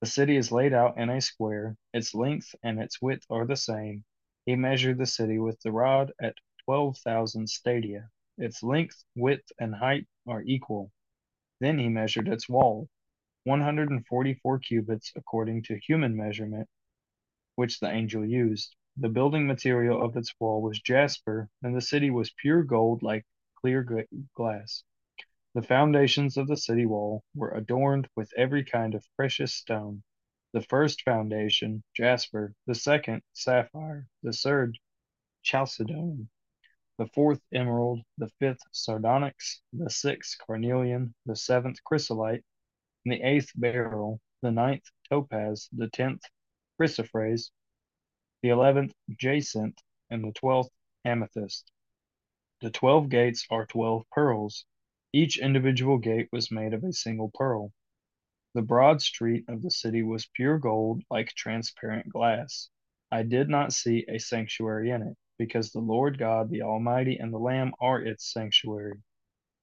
[0.00, 3.56] The city is laid out in a square, its length and its width are the
[3.56, 4.04] same.
[4.46, 8.10] He measured the city with the rod at twelve thousand stadia.
[8.36, 10.92] Its length, width, and height are equal.
[11.60, 12.88] Then he measured its wall,
[13.44, 16.68] one hundred and forty-four cubits according to human measurement,
[17.56, 18.76] which the angel used.
[18.96, 23.24] The building material of its wall was jasper, and the city was pure gold like
[23.56, 24.84] clear glass.
[25.54, 30.02] The foundations of the city wall were adorned with every kind of precious stone.
[30.52, 34.78] The first foundation, jasper, the second, sapphire, the third,
[35.42, 36.28] chalcedony,
[36.98, 42.44] the fourth, emerald, the fifth, sardonyx, the sixth, carnelian, the seventh, chrysolite,
[43.04, 46.22] and the eighth, beryl, the ninth, topaz, the tenth,
[46.78, 47.50] chrysoprase,
[48.42, 49.78] the eleventh, jacinth,
[50.10, 50.70] and the twelfth,
[51.04, 51.70] amethyst.
[52.60, 54.64] The twelve gates are twelve pearls.
[55.12, 57.72] Each individual gate was made of a single pearl.
[58.54, 62.68] The broad street of the city was pure gold, like transparent glass.
[63.10, 67.32] I did not see a sanctuary in it, because the Lord God, the Almighty, and
[67.32, 69.00] the Lamb are its sanctuary.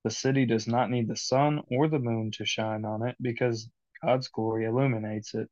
[0.04, 3.70] The city does not need the sun or the moon to shine on it, because
[4.04, 5.50] God's glory illuminates it,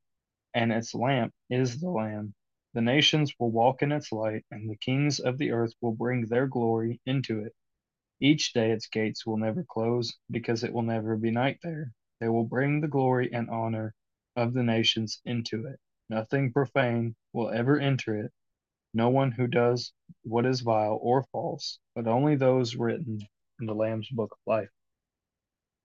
[0.54, 2.34] and its lamp is the Lamb.
[2.74, 6.26] The nations will walk in its light, and the kings of the earth will bring
[6.26, 7.52] their glory into it.
[8.20, 11.92] Each day its gates will never close, because it will never be night there.
[12.20, 13.94] They will bring the glory and honor
[14.36, 15.78] of the nations into it.
[16.08, 18.32] Nothing profane will ever enter it.
[18.94, 19.92] No one who does
[20.22, 23.20] what is vile or false, but only those written
[23.60, 24.70] in the Lamb's book of life.